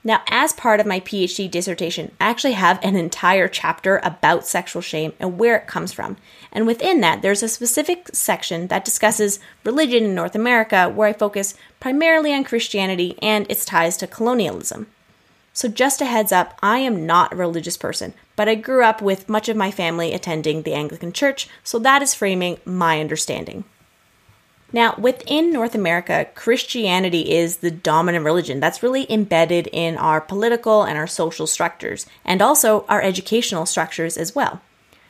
Now, 0.07 0.21
as 0.29 0.53
part 0.53 0.79
of 0.79 0.85
my 0.85 1.01
PhD 1.01 1.51
dissertation, 1.51 2.13
I 2.21 2.29
actually 2.29 2.53
have 2.53 2.79
an 2.81 2.95
entire 2.95 3.49
chapter 3.49 3.99
about 4.05 4.47
sexual 4.47 4.81
shame 4.81 5.11
and 5.19 5.37
where 5.37 5.57
it 5.57 5.67
comes 5.67 5.91
from. 5.91 6.15
And 6.49 6.65
within 6.65 7.01
that, 7.01 7.21
there's 7.21 7.43
a 7.43 7.49
specific 7.49 8.11
section 8.13 8.67
that 8.67 8.85
discusses 8.85 9.41
religion 9.65 10.05
in 10.05 10.15
North 10.15 10.33
America, 10.33 10.87
where 10.87 11.09
I 11.09 11.11
focus 11.11 11.55
primarily 11.81 12.33
on 12.33 12.45
Christianity 12.45 13.17
and 13.21 13.45
its 13.51 13.65
ties 13.65 13.97
to 13.97 14.07
colonialism. 14.07 14.87
So, 15.51 15.67
just 15.67 15.99
a 15.99 16.05
heads 16.05 16.31
up, 16.31 16.57
I 16.63 16.77
am 16.77 17.05
not 17.05 17.33
a 17.33 17.35
religious 17.35 17.75
person, 17.75 18.13
but 18.37 18.47
I 18.47 18.55
grew 18.55 18.85
up 18.85 19.01
with 19.01 19.27
much 19.27 19.49
of 19.49 19.57
my 19.57 19.71
family 19.71 20.13
attending 20.13 20.61
the 20.61 20.73
Anglican 20.73 21.11
Church, 21.11 21.49
so 21.65 21.79
that 21.79 22.01
is 22.01 22.13
framing 22.13 22.59
my 22.63 23.01
understanding. 23.01 23.65
Now, 24.73 24.95
within 24.97 25.51
North 25.51 25.75
America, 25.75 26.27
Christianity 26.35 27.31
is 27.31 27.57
the 27.57 27.71
dominant 27.71 28.25
religion 28.25 28.59
that's 28.59 28.83
really 28.83 29.09
embedded 29.11 29.67
in 29.71 29.97
our 29.97 30.19
political 30.19 30.83
and 30.83 30.97
our 30.97 31.07
social 31.07 31.47
structures, 31.47 32.05
and 32.25 32.41
also 32.41 32.85
our 32.89 33.01
educational 33.01 33.65
structures 33.65 34.17
as 34.17 34.35
well. 34.35 34.61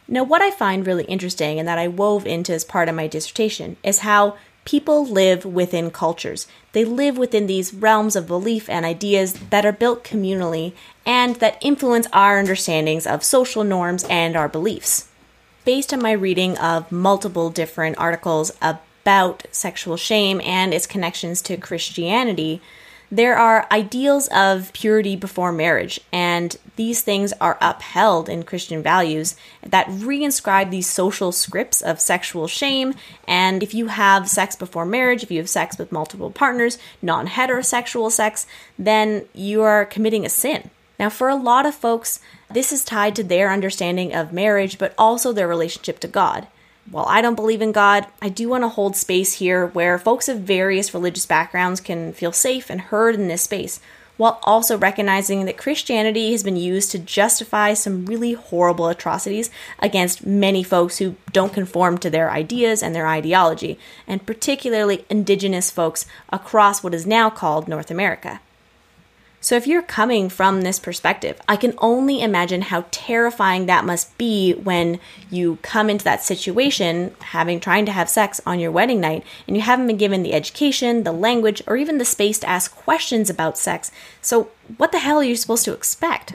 Now, 0.07 0.23
what 0.23 0.41
I 0.41 0.51
find 0.51 0.85
really 0.85 1.05
interesting 1.05 1.59
and 1.59 1.67
that 1.67 1.79
I 1.79 1.87
wove 1.87 2.25
into 2.25 2.53
as 2.53 2.63
part 2.63 2.87
of 2.87 2.95
my 2.95 3.07
dissertation 3.07 3.77
is 3.83 3.99
how 3.99 4.37
people 4.63 5.05
live 5.05 5.43
within 5.43 5.89
cultures. 5.89 6.45
They 6.73 6.85
live 6.85 7.17
within 7.17 7.47
these 7.47 7.73
realms 7.73 8.15
of 8.15 8.27
belief 8.27 8.69
and 8.69 8.85
ideas 8.85 9.33
that 9.49 9.65
are 9.65 9.71
built 9.71 10.03
communally 10.03 10.73
and 11.05 11.37
that 11.37 11.57
influence 11.61 12.07
our 12.13 12.37
understandings 12.37 13.07
of 13.07 13.23
social 13.23 13.63
norms 13.63 14.03
and 14.09 14.35
our 14.35 14.47
beliefs. 14.47 15.09
Based 15.65 15.93
on 15.93 16.01
my 16.01 16.11
reading 16.11 16.57
of 16.57 16.91
multiple 16.91 17.49
different 17.49 17.97
articles 17.97 18.51
about 19.07 19.45
sexual 19.51 19.95
shame 19.95 20.41
and 20.43 20.73
its 20.73 20.85
connections 20.85 21.41
to 21.41 21.55
Christianity, 21.55 22.61
there 23.09 23.37
are 23.37 23.65
ideals 23.71 24.27
of 24.35 24.73
purity 24.73 25.15
before 25.15 25.53
marriage, 25.53 25.97
and 26.11 26.57
these 26.75 27.03
things 27.03 27.31
are 27.39 27.57
upheld 27.61 28.27
in 28.27 28.43
Christian 28.43 28.83
values 28.83 29.37
that 29.65 29.87
reinscribe 29.87 30.71
these 30.71 30.87
social 30.87 31.31
scripts 31.31 31.81
of 31.81 32.01
sexual 32.01 32.49
shame. 32.49 32.95
And 33.25 33.63
if 33.63 33.73
you 33.73 33.87
have 33.87 34.29
sex 34.29 34.57
before 34.57 34.85
marriage, 34.85 35.23
if 35.23 35.31
you 35.31 35.37
have 35.37 35.47
sex 35.49 35.77
with 35.77 35.89
multiple 35.93 36.29
partners, 36.29 36.77
non 37.01 37.27
heterosexual 37.27 38.11
sex, 38.11 38.45
then 38.77 39.23
you 39.33 39.61
are 39.61 39.85
committing 39.85 40.25
a 40.25 40.29
sin. 40.29 40.69
Now, 40.99 41.09
for 41.09 41.29
a 41.29 41.35
lot 41.37 41.65
of 41.65 41.73
folks, 41.73 42.19
this 42.51 42.73
is 42.73 42.83
tied 42.83 43.15
to 43.15 43.23
their 43.23 43.53
understanding 43.53 44.13
of 44.13 44.33
marriage, 44.33 44.77
but 44.77 44.93
also 44.97 45.31
their 45.31 45.47
relationship 45.47 45.99
to 45.99 46.09
God 46.09 46.47
while 46.89 47.05
I 47.07 47.21
don't 47.21 47.35
believe 47.35 47.61
in 47.61 47.71
God, 47.71 48.07
I 48.21 48.29
do 48.29 48.49
want 48.49 48.63
to 48.63 48.69
hold 48.69 48.95
space 48.95 49.33
here 49.33 49.67
where 49.67 49.99
folks 49.99 50.29
of 50.29 50.39
various 50.39 50.93
religious 50.93 51.25
backgrounds 51.25 51.81
can 51.81 52.13
feel 52.13 52.31
safe 52.31 52.69
and 52.69 52.79
heard 52.79 53.15
in 53.15 53.27
this 53.27 53.41
space, 53.41 53.79
while 54.15 54.39
also 54.43 54.77
recognizing 54.77 55.45
that 55.45 55.57
Christianity 55.57 56.31
has 56.31 56.43
been 56.43 56.55
used 56.55 56.91
to 56.91 56.99
justify 56.99 57.73
some 57.73 58.05
really 58.05 58.33
horrible 58.33 58.87
atrocities 58.87 59.51
against 59.79 60.25
many 60.25 60.63
folks 60.63 60.97
who 60.97 61.15
don't 61.31 61.53
conform 61.53 61.97
to 61.99 62.09
their 62.09 62.31
ideas 62.31 62.81
and 62.81 62.95
their 62.95 63.07
ideology, 63.07 63.77
and 64.07 64.25
particularly 64.25 65.05
indigenous 65.09 65.69
folks 65.69 66.05
across 66.29 66.83
what 66.83 66.93
is 66.93 67.05
now 67.05 67.29
called 67.29 67.67
North 67.67 67.91
America. 67.91 68.39
So, 69.39 69.55
if 69.55 69.67
you're 69.67 69.83
coming 69.83 70.29
from 70.29 70.61
this 70.61 70.79
perspective, 70.79 71.39
I 71.47 71.57
can 71.57 71.75
only 71.77 72.21
imagine 72.21 72.63
how 72.63 72.85
terrifying 72.89 73.67
that 73.67 73.85
must 73.85 74.17
be 74.17 74.53
when 74.53 74.99
you 75.29 75.59
come 75.61 75.89
into 75.91 76.03
that 76.05 76.23
situation, 76.23 77.15
having 77.19 77.59
trying 77.59 77.85
to 77.85 77.91
have 77.91 78.09
sex 78.09 78.41
on 78.47 78.59
your 78.59 78.71
wedding 78.71 78.99
night, 78.99 79.23
and 79.47 79.55
you 79.55 79.61
haven't 79.61 79.87
been 79.87 79.97
given 79.97 80.23
the 80.23 80.33
education, 80.33 81.03
the 81.03 81.11
language, 81.11 81.61
or 81.67 81.77
even 81.77 81.99
the 81.99 82.05
space 82.05 82.39
to 82.39 82.49
ask 82.49 82.75
questions 82.75 83.29
about 83.29 83.59
sex. 83.59 83.91
So, 84.23 84.49
what 84.77 84.91
the 84.91 84.99
hell 84.99 85.19
are 85.19 85.23
you 85.23 85.35
supposed 85.35 85.65
to 85.65 85.73
expect? 85.73 86.33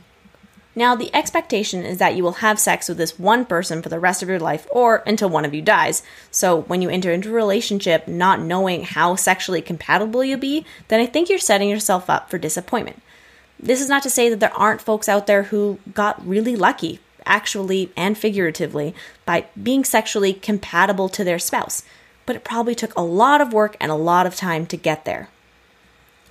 Now, 0.74 0.94
the 0.96 1.14
expectation 1.14 1.84
is 1.84 1.98
that 1.98 2.16
you 2.16 2.22
will 2.22 2.32
have 2.32 2.58
sex 2.58 2.88
with 2.88 2.96
this 2.96 3.18
one 3.18 3.44
person 3.44 3.82
for 3.82 3.90
the 3.90 4.00
rest 4.00 4.22
of 4.22 4.28
your 4.28 4.38
life 4.38 4.66
or 4.70 5.02
until 5.06 5.28
one 5.28 5.44
of 5.44 5.52
you 5.52 5.60
dies. 5.60 6.02
So, 6.30 6.62
when 6.62 6.80
you 6.80 6.88
enter 6.88 7.12
into 7.12 7.28
a 7.28 7.32
relationship 7.32 8.08
not 8.08 8.40
knowing 8.40 8.84
how 8.84 9.14
sexually 9.14 9.60
compatible 9.60 10.24
you'll 10.24 10.38
be, 10.38 10.64
then 10.88 10.98
I 11.00 11.06
think 11.06 11.28
you're 11.28 11.38
setting 11.38 11.68
yourself 11.68 12.08
up 12.08 12.30
for 12.30 12.38
disappointment. 12.38 13.02
This 13.60 13.82
is 13.82 13.88
not 13.90 14.02
to 14.04 14.10
say 14.10 14.30
that 14.30 14.40
there 14.40 14.56
aren't 14.56 14.80
folks 14.80 15.08
out 15.10 15.26
there 15.26 15.44
who 15.44 15.78
got 15.92 16.26
really 16.26 16.56
lucky, 16.56 17.00
actually 17.26 17.92
and 17.94 18.16
figuratively, 18.16 18.94
by 19.26 19.46
being 19.62 19.84
sexually 19.84 20.32
compatible 20.32 21.10
to 21.10 21.22
their 21.22 21.38
spouse, 21.38 21.82
but 22.24 22.34
it 22.34 22.44
probably 22.44 22.74
took 22.74 22.96
a 22.96 23.02
lot 23.02 23.42
of 23.42 23.52
work 23.52 23.76
and 23.78 23.92
a 23.92 23.96
lot 23.96 24.26
of 24.26 24.34
time 24.34 24.64
to 24.66 24.76
get 24.78 25.04
there. 25.04 25.28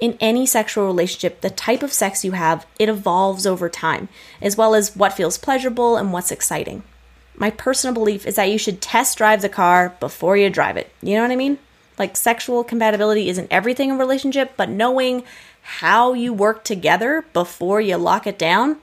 In 0.01 0.17
any 0.19 0.47
sexual 0.47 0.87
relationship, 0.87 1.41
the 1.41 1.51
type 1.51 1.83
of 1.83 1.93
sex 1.93 2.25
you 2.25 2.31
have, 2.31 2.65
it 2.79 2.89
evolves 2.89 3.45
over 3.45 3.69
time, 3.69 4.09
as 4.41 4.57
well 4.57 4.73
as 4.73 4.95
what 4.95 5.13
feels 5.13 5.37
pleasurable 5.37 5.95
and 5.95 6.11
what's 6.11 6.31
exciting. 6.31 6.81
My 7.35 7.51
personal 7.51 7.93
belief 7.93 8.25
is 8.25 8.35
that 8.35 8.49
you 8.49 8.57
should 8.57 8.81
test 8.81 9.19
drive 9.19 9.43
the 9.43 9.47
car 9.49 9.95
before 9.99 10.35
you 10.35 10.49
drive 10.49 10.75
it. 10.75 10.91
You 11.03 11.15
know 11.15 11.21
what 11.21 11.29
I 11.29 11.35
mean? 11.35 11.59
Like 11.99 12.17
sexual 12.17 12.63
compatibility 12.63 13.29
isn't 13.29 13.47
everything 13.51 13.89
in 13.89 13.95
a 13.95 13.99
relationship, 13.99 14.53
but 14.57 14.69
knowing 14.69 15.23
how 15.61 16.13
you 16.13 16.33
work 16.33 16.63
together 16.63 17.23
before 17.31 17.79
you 17.79 17.95
lock 17.97 18.25
it 18.25 18.39
down 18.39 18.77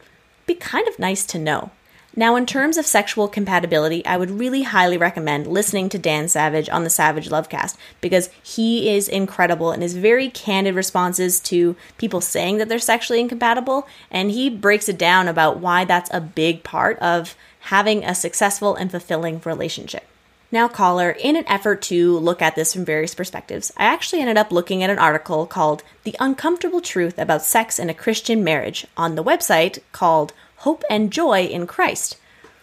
be 0.46 0.54
kind 0.54 0.86
of 0.86 1.00
nice 1.00 1.26
to 1.26 1.38
know. 1.38 1.72
Now, 2.18 2.34
in 2.34 2.46
terms 2.46 2.76
of 2.76 2.84
sexual 2.84 3.28
compatibility, 3.28 4.04
I 4.04 4.16
would 4.16 4.40
really 4.40 4.64
highly 4.64 4.98
recommend 4.98 5.46
listening 5.46 5.88
to 5.90 6.00
Dan 6.00 6.26
Savage 6.26 6.68
on 6.68 6.82
the 6.82 6.90
Savage 6.90 7.28
Lovecast 7.28 7.76
because 8.00 8.28
he 8.42 8.90
is 8.90 9.06
incredible 9.08 9.70
and 9.70 9.84
his 9.84 9.94
very 9.94 10.28
candid 10.28 10.74
responses 10.74 11.38
to 11.42 11.76
people 11.96 12.20
saying 12.20 12.58
that 12.58 12.68
they're 12.68 12.80
sexually 12.80 13.20
incompatible. 13.20 13.86
And 14.10 14.32
he 14.32 14.50
breaks 14.50 14.88
it 14.88 14.98
down 14.98 15.28
about 15.28 15.60
why 15.60 15.84
that's 15.84 16.10
a 16.12 16.20
big 16.20 16.64
part 16.64 16.98
of 16.98 17.36
having 17.60 18.02
a 18.04 18.16
successful 18.16 18.74
and 18.74 18.90
fulfilling 18.90 19.40
relationship. 19.44 20.04
Now, 20.50 20.66
caller, 20.66 21.10
in 21.10 21.36
an 21.36 21.46
effort 21.46 21.82
to 21.82 22.18
look 22.18 22.42
at 22.42 22.56
this 22.56 22.72
from 22.72 22.84
various 22.84 23.14
perspectives, 23.14 23.70
I 23.76 23.84
actually 23.84 24.22
ended 24.22 24.38
up 24.38 24.50
looking 24.50 24.82
at 24.82 24.90
an 24.90 24.98
article 24.98 25.46
called 25.46 25.84
The 26.02 26.16
Uncomfortable 26.18 26.80
Truth 26.80 27.16
About 27.16 27.44
Sex 27.44 27.78
in 27.78 27.88
a 27.88 27.94
Christian 27.94 28.42
Marriage 28.42 28.88
on 28.96 29.14
the 29.14 29.22
website 29.22 29.78
called 29.92 30.32
Hope 30.58 30.82
and 30.90 31.10
Joy 31.12 31.44
in 31.44 31.66
Christ. 31.66 32.16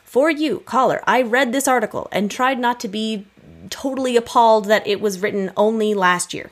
For 0.03 0.29
you, 0.29 0.59
caller, 0.59 1.03
I 1.07 1.21
read 1.21 1.51
this 1.51 1.67
article 1.67 2.07
and 2.11 2.29
tried 2.29 2.59
not 2.59 2.79
to 2.81 2.87
be 2.87 3.25
totally 3.69 4.15
appalled 4.15 4.65
that 4.65 4.85
it 4.85 5.01
was 5.01 5.21
written 5.21 5.51
only 5.57 5.93
last 5.93 6.33
year. 6.33 6.51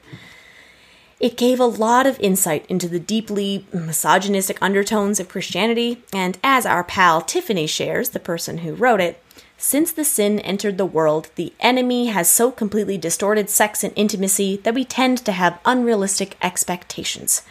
It 1.19 1.38
gave 1.38 1.59
a 1.59 1.65
lot 1.65 2.05
of 2.05 2.19
insight 2.19 2.65
into 2.67 2.89
the 2.89 3.00
deeply 3.00 3.65
misogynistic 3.71 4.57
undertones 4.62 5.19
of 5.19 5.29
Christianity, 5.29 6.03
and 6.12 6.38
as 6.43 6.65
our 6.65 6.83
pal 6.83 7.21
Tiffany 7.21 7.67
shares, 7.67 8.09
the 8.09 8.19
person 8.19 8.59
who 8.59 8.73
wrote 8.73 9.00
it, 9.00 9.21
since 9.57 9.91
the 9.91 10.03
sin 10.03 10.39
entered 10.39 10.77
the 10.77 10.85
world, 10.85 11.29
the 11.35 11.53
enemy 11.62 12.07
has 12.07 12.29
so 12.29 12.51
completely 12.51 12.97
distorted 12.97 13.50
sex 13.50 13.83
and 13.83 13.93
intimacy 13.95 14.57
that 14.63 14.73
we 14.75 14.83
tend 14.83 15.19
to 15.19 15.31
have 15.31 15.62
unrealistic 15.63 16.35
expectations. 16.41 17.43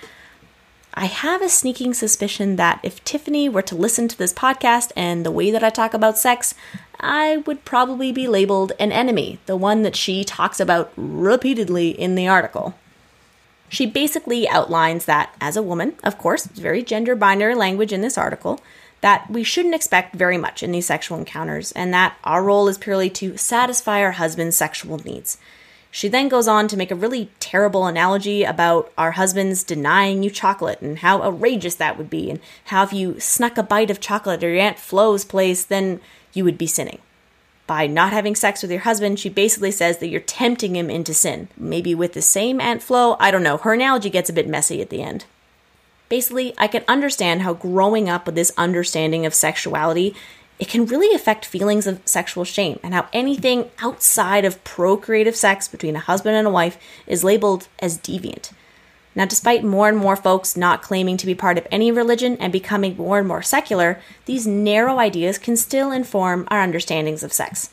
I 0.94 1.06
have 1.06 1.40
a 1.40 1.48
sneaking 1.48 1.94
suspicion 1.94 2.56
that 2.56 2.80
if 2.82 3.02
Tiffany 3.02 3.48
were 3.48 3.62
to 3.62 3.74
listen 3.74 4.08
to 4.08 4.18
this 4.18 4.34
podcast 4.34 4.92
and 4.94 5.24
the 5.24 5.30
way 5.30 5.50
that 5.50 5.64
I 5.64 5.70
talk 5.70 5.94
about 5.94 6.18
sex, 6.18 6.54
I 7.00 7.38
would 7.38 7.64
probably 7.64 8.12
be 8.12 8.28
labeled 8.28 8.72
an 8.78 8.92
enemy, 8.92 9.38
the 9.46 9.56
one 9.56 9.82
that 9.82 9.96
she 9.96 10.22
talks 10.22 10.60
about 10.60 10.92
repeatedly 10.96 11.90
in 11.90 12.14
the 12.14 12.28
article. 12.28 12.74
She 13.70 13.86
basically 13.86 14.46
outlines 14.46 15.06
that, 15.06 15.34
as 15.40 15.56
a 15.56 15.62
woman, 15.62 15.94
of 16.04 16.18
course, 16.18 16.44
very 16.44 16.82
gender 16.82 17.16
binary 17.16 17.54
language 17.54 17.92
in 17.92 18.02
this 18.02 18.18
article, 18.18 18.60
that 19.00 19.30
we 19.30 19.42
shouldn't 19.42 19.74
expect 19.74 20.14
very 20.14 20.36
much 20.36 20.62
in 20.62 20.72
these 20.72 20.86
sexual 20.86 21.16
encounters, 21.16 21.72
and 21.72 21.92
that 21.94 22.18
our 22.22 22.44
role 22.44 22.68
is 22.68 22.76
purely 22.76 23.08
to 23.08 23.38
satisfy 23.38 24.02
our 24.02 24.12
husband's 24.12 24.58
sexual 24.58 24.98
needs. 24.98 25.38
She 25.94 26.08
then 26.08 26.28
goes 26.28 26.48
on 26.48 26.68
to 26.68 26.76
make 26.78 26.90
a 26.90 26.94
really 26.96 27.30
terrible 27.38 27.86
analogy 27.86 28.44
about 28.44 28.90
our 28.96 29.10
husbands 29.12 29.62
denying 29.62 30.22
you 30.22 30.30
chocolate 30.30 30.80
and 30.80 31.00
how 31.00 31.22
outrageous 31.22 31.74
that 31.74 31.98
would 31.98 32.08
be, 32.08 32.30
and 32.30 32.40
how 32.64 32.82
if 32.82 32.94
you 32.94 33.20
snuck 33.20 33.58
a 33.58 33.62
bite 33.62 33.90
of 33.90 34.00
chocolate 34.00 34.42
at 34.42 34.48
your 34.48 34.58
Aunt 34.58 34.78
Flo's 34.78 35.22
place, 35.22 35.62
then 35.66 36.00
you 36.32 36.44
would 36.44 36.56
be 36.56 36.66
sinning. 36.66 36.98
By 37.66 37.86
not 37.86 38.14
having 38.14 38.34
sex 38.34 38.62
with 38.62 38.70
your 38.70 38.80
husband, 38.80 39.20
she 39.20 39.28
basically 39.28 39.70
says 39.70 39.98
that 39.98 40.08
you're 40.08 40.20
tempting 40.20 40.76
him 40.76 40.88
into 40.88 41.12
sin. 41.12 41.48
Maybe 41.58 41.94
with 41.94 42.14
the 42.14 42.22
same 42.22 42.58
Aunt 42.58 42.82
Flo, 42.82 43.16
I 43.20 43.30
don't 43.30 43.42
know. 43.42 43.58
Her 43.58 43.74
analogy 43.74 44.08
gets 44.08 44.30
a 44.30 44.32
bit 44.34 44.48
messy 44.48 44.80
at 44.80 44.88
the 44.88 45.02
end. 45.02 45.26
Basically, 46.08 46.54
I 46.56 46.68
can 46.68 46.84
understand 46.88 47.42
how 47.42 47.52
growing 47.52 48.08
up 48.08 48.24
with 48.24 48.34
this 48.34 48.52
understanding 48.56 49.26
of 49.26 49.34
sexuality, 49.34 50.14
it 50.62 50.68
can 50.68 50.86
really 50.86 51.12
affect 51.12 51.44
feelings 51.44 51.88
of 51.88 52.00
sexual 52.04 52.44
shame 52.44 52.78
and 52.84 52.94
how 52.94 53.08
anything 53.12 53.68
outside 53.80 54.44
of 54.44 54.62
procreative 54.62 55.34
sex 55.34 55.66
between 55.66 55.96
a 55.96 55.98
husband 55.98 56.36
and 56.36 56.46
a 56.46 56.52
wife 56.52 56.78
is 57.04 57.24
labeled 57.24 57.66
as 57.80 57.98
deviant. 57.98 58.52
Now, 59.16 59.24
despite 59.24 59.64
more 59.64 59.88
and 59.88 59.98
more 59.98 60.14
folks 60.14 60.56
not 60.56 60.80
claiming 60.80 61.16
to 61.16 61.26
be 61.26 61.34
part 61.34 61.58
of 61.58 61.66
any 61.72 61.90
religion 61.90 62.36
and 62.36 62.52
becoming 62.52 62.96
more 62.96 63.18
and 63.18 63.26
more 63.26 63.42
secular, 63.42 64.00
these 64.26 64.46
narrow 64.46 65.00
ideas 65.00 65.36
can 65.36 65.56
still 65.56 65.90
inform 65.90 66.46
our 66.48 66.60
understandings 66.60 67.24
of 67.24 67.32
sex. 67.32 67.70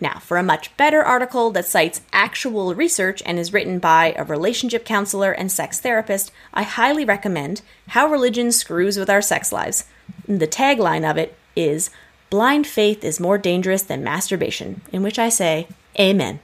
Now, 0.00 0.20
for 0.20 0.36
a 0.36 0.44
much 0.44 0.76
better 0.76 1.02
article 1.02 1.50
that 1.50 1.66
cites 1.66 2.02
actual 2.12 2.72
research 2.72 3.20
and 3.26 3.40
is 3.40 3.52
written 3.52 3.80
by 3.80 4.14
a 4.16 4.22
relationship 4.22 4.84
counselor 4.84 5.32
and 5.32 5.50
sex 5.50 5.80
therapist, 5.80 6.30
I 6.54 6.62
highly 6.62 7.04
recommend 7.04 7.62
How 7.88 8.06
Religion 8.06 8.52
Screws 8.52 8.96
with 8.96 9.10
Our 9.10 9.22
Sex 9.22 9.50
Lives. 9.50 9.86
The 10.28 10.46
tagline 10.46 11.04
of 11.04 11.16
it 11.16 11.36
is 11.56 11.90
Blind 12.30 12.66
faith 12.66 13.04
is 13.04 13.18
more 13.18 13.38
dangerous 13.38 13.82
than 13.82 14.04
masturbation, 14.04 14.82
in 14.92 15.02
which 15.02 15.18
I 15.18 15.30
say, 15.30 15.66
Amen. 15.98 16.40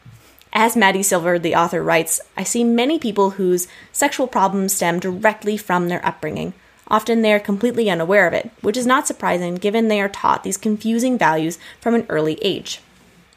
As 0.53 0.77
Matty 0.77 1.03
Silver, 1.03 1.39
the 1.39 1.55
author, 1.55 1.83
writes, 1.83 2.21
I 2.37 2.45
see 2.45 2.65
many 2.65 2.99
people 2.99 3.31
whose 3.31 3.69
sexual 3.93 4.27
problems 4.27 4.73
stem 4.73 4.99
directly 4.99 5.57
from 5.57 5.89
their 5.89 6.05
upbringing. 6.07 6.55
Often 6.89 7.21
they 7.23 7.35
are 7.35 7.41
completely 7.41 7.91
unaware 7.91 8.27
of 8.27 8.33
it, 8.33 8.51
which 8.63 8.77
is 8.77 8.87
not 8.87 9.07
surprising 9.07 9.57
given 9.57 9.89
they 9.89 10.01
are 10.01 10.09
taught 10.09 10.43
these 10.43 10.57
confusing 10.57 11.19
values 11.19 11.59
from 11.81 11.95
an 11.95 12.07
early 12.09 12.39
age. 12.41 12.81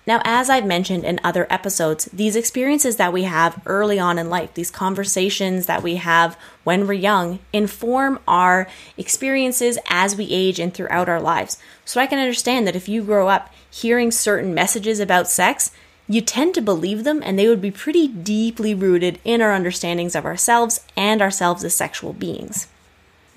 Now, 0.08 0.22
as 0.24 0.50
I've 0.50 0.66
mentioned 0.66 1.04
in 1.04 1.20
other 1.22 1.46
episodes, 1.50 2.06
these 2.06 2.38
experiences 2.38 2.96
that 2.96 3.12
we 3.12 3.24
have 3.24 3.62
early 3.66 4.00
on 4.00 4.18
in 4.18 4.30
life, 4.30 4.54
these 4.54 4.72
conversations 4.72 5.66
that 5.66 5.84
we 5.84 5.98
have 5.98 6.38
when 6.64 6.88
we're 6.88 6.94
young, 6.94 7.40
inform 7.52 8.20
our 8.26 8.70
experiences 8.98 9.78
as 9.90 10.16
we 10.16 10.32
age 10.32 10.60
and 10.60 10.74
throughout 10.74 11.10
our 11.10 11.20
lives. 11.20 11.58
So 11.84 12.00
I 12.00 12.08
can 12.08 12.20
understand 12.20 12.66
that 12.66 12.76
if 12.76 12.88
you 12.88 13.04
grow 13.04 13.28
up 13.28 13.54
hearing 13.70 14.12
certain 14.12 14.54
messages 14.54 15.02
about 15.02 15.28
sex, 15.28 15.72
you 16.08 16.22
tend 16.22 16.56
to 16.56 16.62
believe 16.62 17.04
them 17.04 17.22
and 17.22 17.38
they 17.38 17.50
would 17.50 17.62
be 17.62 17.70
pretty 17.70 18.08
deeply 18.08 18.74
rooted 18.74 19.20
in 19.26 19.42
our 19.42 19.52
understandings 19.52 20.16
of 20.16 20.26
ourselves 20.26 20.80
and 20.96 21.22
ourselves 21.22 21.66
as 21.66 21.76
sexual 21.76 22.14
beings. 22.14 22.68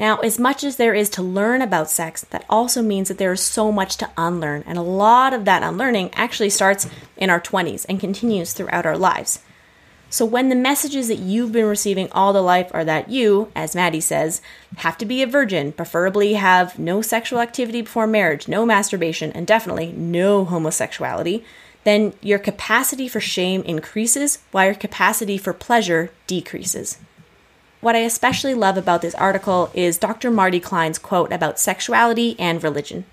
Now, 0.01 0.17
as 0.21 0.39
much 0.39 0.65
as 0.65 0.77
there 0.77 0.95
is 0.95 1.11
to 1.11 1.23
learn 1.23 1.61
about 1.61 1.91
sex, 1.91 2.25
that 2.31 2.47
also 2.49 2.81
means 2.81 3.09
that 3.09 3.19
there 3.19 3.35
is 3.35 3.43
so 3.43 3.71
much 3.71 3.99
to 3.99 4.09
unlearn, 4.17 4.65
and 4.67 4.79
a 4.79 4.83
lot 4.83 5.35
of 5.35 5.45
that 5.45 5.63
unlearning 5.63 6.09
actually 6.15 6.49
starts 6.49 6.89
in 7.19 7.29
our 7.29 7.39
20s 7.39 7.85
and 7.87 8.01
continues 8.01 8.55
throughout 8.55 8.87
our 8.87 8.97
lives. 8.97 9.41
So, 10.09 10.25
when 10.25 10.49
the 10.49 10.57
messages 10.57 11.09
that 11.09 11.19
you've 11.19 11.53
been 11.53 11.67
receiving 11.67 12.11
all 12.13 12.33
the 12.33 12.41
life 12.41 12.71
are 12.73 12.83
that 12.83 13.11
you, 13.11 13.53
as 13.55 13.75
Matty 13.75 14.01
says, 14.01 14.41
have 14.79 14.97
to 14.97 15.05
be 15.05 15.23
a 15.23 15.27
virgin, 15.27 15.71
preferably 15.71 16.33
have 16.33 16.79
no 16.79 17.03
sexual 17.03 17.41
activity 17.41 17.83
before 17.83 18.07
marriage, 18.07 18.49
no 18.49 18.65
masturbation, 18.65 19.31
and 19.33 19.47
definitely 19.47 19.93
no 19.93 20.47
homosexuality, 20.47 21.45
then 21.85 22.15
your 22.23 22.39
capacity 22.39 23.07
for 23.07 23.21
shame 23.21 23.61
increases 23.65 24.39
while 24.51 24.65
your 24.65 24.75
capacity 24.75 25.37
for 25.37 25.53
pleasure 25.53 26.11
decreases. 26.27 26.97
What 27.81 27.97
I 27.97 28.01
especially 28.01 28.53
love 28.53 28.77
about 28.77 29.01
this 29.01 29.15
article 29.15 29.71
is 29.73 29.97
Dr. 29.97 30.31
Marty 30.31 30.61
Klein's 30.61 30.99
quote 30.99 31.33
about 31.33 31.59
sexuality 31.59 32.37
and 32.39 32.63
religion. 32.63 33.07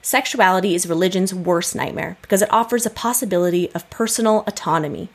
Sexuality 0.00 0.74
is 0.74 0.88
religion's 0.88 1.34
worst 1.34 1.76
nightmare 1.76 2.16
because 2.22 2.40
it 2.40 2.50
offers 2.50 2.86
a 2.86 2.90
possibility 2.90 3.70
of 3.72 3.90
personal 3.90 4.42
autonomy. 4.46 5.10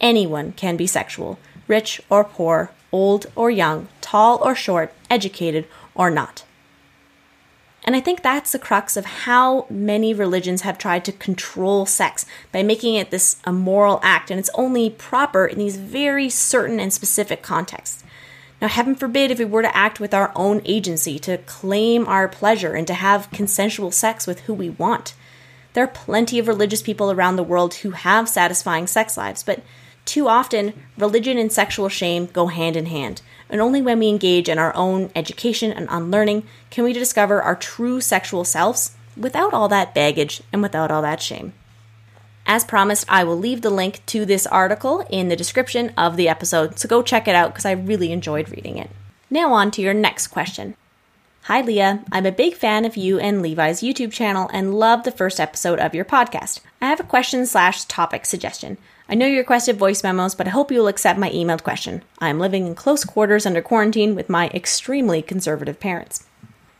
Anyone 0.00 0.52
can 0.52 0.78
be 0.78 0.86
sexual, 0.86 1.38
rich 1.68 2.00
or 2.08 2.24
poor, 2.24 2.70
old 2.90 3.26
or 3.36 3.50
young, 3.50 3.88
tall 4.00 4.38
or 4.42 4.54
short, 4.54 4.94
educated 5.10 5.66
or 5.94 6.10
not. 6.10 6.44
And 7.84 7.94
I 7.94 8.00
think 8.00 8.22
that's 8.22 8.52
the 8.52 8.58
crux 8.58 8.96
of 8.96 9.04
how 9.04 9.66
many 9.68 10.14
religions 10.14 10.62
have 10.62 10.78
tried 10.78 11.04
to 11.04 11.12
control 11.12 11.84
sex 11.84 12.24
by 12.52 12.62
making 12.62 12.94
it 12.94 13.10
this 13.10 13.36
immoral 13.46 14.00
act, 14.02 14.30
and 14.30 14.40
it's 14.40 14.50
only 14.54 14.88
proper 14.88 15.44
in 15.44 15.58
these 15.58 15.76
very 15.76 16.30
certain 16.30 16.80
and 16.80 16.92
specific 16.92 17.42
contexts. 17.42 18.02
Now, 18.60 18.68
heaven 18.68 18.94
forbid 18.94 19.30
if 19.30 19.38
we 19.38 19.44
were 19.44 19.62
to 19.62 19.76
act 19.76 20.00
with 20.00 20.14
our 20.14 20.32
own 20.34 20.62
agency, 20.64 21.18
to 21.20 21.38
claim 21.38 22.06
our 22.08 22.26
pleasure, 22.26 22.74
and 22.74 22.86
to 22.86 22.94
have 22.94 23.30
consensual 23.30 23.90
sex 23.90 24.26
with 24.26 24.40
who 24.40 24.54
we 24.54 24.70
want. 24.70 25.14
There 25.74 25.84
are 25.84 25.88
plenty 25.88 26.38
of 26.38 26.48
religious 26.48 26.80
people 26.80 27.10
around 27.10 27.36
the 27.36 27.42
world 27.42 27.74
who 27.74 27.90
have 27.90 28.30
satisfying 28.30 28.86
sex 28.86 29.16
lives, 29.18 29.42
but 29.42 29.62
too 30.06 30.28
often, 30.28 30.72
religion 30.96 31.36
and 31.36 31.52
sexual 31.52 31.90
shame 31.90 32.26
go 32.26 32.46
hand 32.46 32.76
in 32.76 32.86
hand. 32.86 33.20
And 33.50 33.60
only 33.60 33.82
when 33.82 33.98
we 33.98 34.08
engage 34.08 34.48
in 34.48 34.58
our 34.58 34.74
own 34.74 35.10
education 35.14 35.72
and 35.72 35.86
unlearning 35.90 36.44
can 36.70 36.84
we 36.84 36.92
discover 36.92 37.42
our 37.42 37.56
true 37.56 38.00
sexual 38.00 38.44
selves 38.44 38.96
without 39.16 39.52
all 39.52 39.68
that 39.68 39.94
baggage 39.94 40.42
and 40.52 40.62
without 40.62 40.90
all 40.90 41.02
that 41.02 41.20
shame. 41.20 41.52
As 42.46 42.64
promised, 42.64 43.04
I 43.08 43.24
will 43.24 43.36
leave 43.36 43.62
the 43.62 43.70
link 43.70 44.06
to 44.06 44.24
this 44.24 44.46
article 44.46 45.04
in 45.10 45.28
the 45.28 45.36
description 45.36 45.92
of 45.96 46.16
the 46.16 46.28
episode, 46.28 46.78
so 46.78 46.88
go 46.88 47.02
check 47.02 47.26
it 47.26 47.34
out 47.34 47.52
because 47.52 47.64
I 47.64 47.72
really 47.72 48.12
enjoyed 48.12 48.48
reading 48.48 48.78
it. 48.78 48.88
Now, 49.28 49.52
on 49.52 49.72
to 49.72 49.82
your 49.82 49.94
next 49.94 50.28
question. 50.28 50.76
Hi, 51.42 51.60
Leah. 51.60 52.04
I'm 52.12 52.26
a 52.26 52.32
big 52.32 52.54
fan 52.54 52.84
of 52.84 52.96
you 52.96 53.18
and 53.18 53.42
Levi's 53.42 53.80
YouTube 53.80 54.12
channel 54.12 54.48
and 54.52 54.74
love 54.74 55.02
the 55.02 55.10
first 55.10 55.40
episode 55.40 55.80
of 55.80 55.94
your 55.94 56.04
podcast. 56.04 56.60
I 56.80 56.86
have 56.86 57.00
a 57.00 57.04
question 57.04 57.46
slash 57.46 57.84
topic 57.84 58.24
suggestion. 58.24 58.78
I 59.08 59.14
know 59.14 59.26
you 59.26 59.38
requested 59.38 59.76
voice 59.76 60.02
memos, 60.02 60.34
but 60.34 60.46
I 60.46 60.50
hope 60.50 60.70
you'll 60.70 60.88
accept 60.88 61.18
my 61.18 61.30
emailed 61.30 61.62
question. 61.64 62.02
I 62.20 62.28
am 62.28 62.40
living 62.40 62.66
in 62.66 62.74
close 62.76 63.04
quarters 63.04 63.46
under 63.46 63.62
quarantine 63.62 64.14
with 64.14 64.28
my 64.28 64.48
extremely 64.48 65.22
conservative 65.22 65.80
parents. 65.80 66.26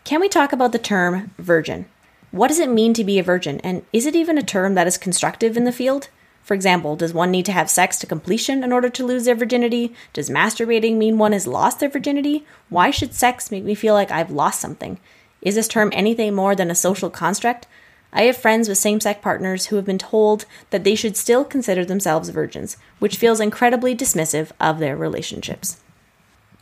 Can 0.04 0.20
we 0.20 0.28
talk 0.28 0.52
about 0.52 0.70
the 0.70 0.78
term 0.78 1.32
virgin? 1.38 1.86
What 2.36 2.48
does 2.48 2.58
it 2.58 2.68
mean 2.68 2.92
to 2.92 3.02
be 3.02 3.18
a 3.18 3.22
virgin, 3.22 3.60
and 3.60 3.82
is 3.94 4.04
it 4.04 4.14
even 4.14 4.36
a 4.36 4.42
term 4.42 4.74
that 4.74 4.86
is 4.86 4.98
constructive 4.98 5.56
in 5.56 5.64
the 5.64 5.72
field? 5.72 6.10
For 6.42 6.52
example, 6.52 6.94
does 6.94 7.14
one 7.14 7.30
need 7.30 7.46
to 7.46 7.52
have 7.52 7.70
sex 7.70 7.96
to 7.96 8.06
completion 8.06 8.62
in 8.62 8.74
order 8.74 8.90
to 8.90 9.06
lose 9.06 9.24
their 9.24 9.34
virginity? 9.34 9.94
Does 10.12 10.28
masturbating 10.28 10.96
mean 10.96 11.16
one 11.16 11.32
has 11.32 11.46
lost 11.46 11.80
their 11.80 11.88
virginity? 11.88 12.44
Why 12.68 12.90
should 12.90 13.14
sex 13.14 13.50
make 13.50 13.64
me 13.64 13.74
feel 13.74 13.94
like 13.94 14.10
I've 14.10 14.30
lost 14.30 14.60
something? 14.60 15.00
Is 15.40 15.54
this 15.54 15.66
term 15.66 15.88
anything 15.94 16.34
more 16.34 16.54
than 16.54 16.70
a 16.70 16.74
social 16.74 17.08
construct? 17.08 17.66
I 18.12 18.24
have 18.24 18.36
friends 18.36 18.68
with 18.68 18.76
same 18.76 19.00
sex 19.00 19.18
partners 19.22 19.66
who 19.66 19.76
have 19.76 19.86
been 19.86 19.96
told 19.96 20.44
that 20.68 20.84
they 20.84 20.94
should 20.94 21.16
still 21.16 21.42
consider 21.42 21.86
themselves 21.86 22.28
virgins, 22.28 22.76
which 22.98 23.16
feels 23.16 23.40
incredibly 23.40 23.96
dismissive 23.96 24.50
of 24.60 24.78
their 24.78 24.94
relationships. 24.94 25.80